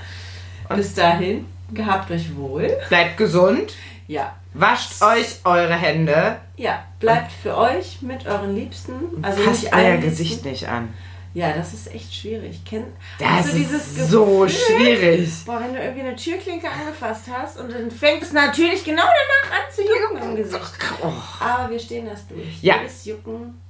Bis 0.75 0.93
dahin, 0.93 1.45
gehabt 1.73 2.11
euch 2.11 2.35
wohl. 2.35 2.75
Bleibt 2.89 3.15
gesund. 3.17 3.73
Ja. 4.07 4.33
Wascht 4.57 5.01
euch 5.01 5.41
eure 5.43 5.75
Hände. 5.75 6.39
Ja, 6.55 6.85
bleibt 6.99 7.31
für 7.31 7.57
euch 7.57 8.01
mit 8.01 8.25
euren 8.25 8.55
Liebsten. 8.55 8.93
Also 9.21 9.41
Fasst 9.43 9.71
euer 9.73 9.97
Gesicht 9.97 10.45
nicht 10.45 10.67
an. 10.67 10.93
Ja, 11.33 11.51
das 11.51 11.73
ist 11.73 11.93
echt 11.93 12.15
schwierig. 12.15 12.63
Kenn, 12.63 12.85
Das 13.19 13.53
ist 13.53 14.09
so 14.09 14.47
schwierig. 14.47 15.29
Boah, 15.45 15.59
wenn 15.59 15.73
du 15.73 15.81
irgendwie 15.81 16.07
eine 16.07 16.15
Türklinke 16.15 16.69
angefasst 16.69 17.25
hast 17.29 17.59
und 17.59 17.69
dann 17.73 17.91
fängt 17.91 18.23
es 18.23 18.31
natürlich 18.31 18.85
genau 18.85 19.03
danach 19.03 19.59
an 19.59 19.73
zu 19.73 19.81
jucken 19.81 20.29
im 20.29 20.35
Gesicht. 20.37 20.79
Oh. 21.03 21.11
Aber 21.41 21.69
wir 21.69 21.79
stehen 21.79 22.05
das 22.05 22.25
durch. 22.27 22.61
Ja. 22.61 22.77
Jedes 22.77 23.03
Jucken. 23.03 23.61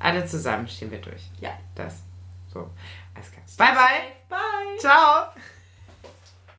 Alle 0.00 0.26
zusammen 0.26 0.66
stehen 0.66 0.90
wir 0.90 1.00
durch. 1.00 1.22
Ja. 1.40 1.50
Das. 1.76 1.98
So. 2.52 2.68
Alles 3.14 3.30
klar. 3.30 3.44
Bye, 3.58 3.76
bye. 3.76 4.38
Bye. 4.38 4.78
Ciao. 4.80 5.26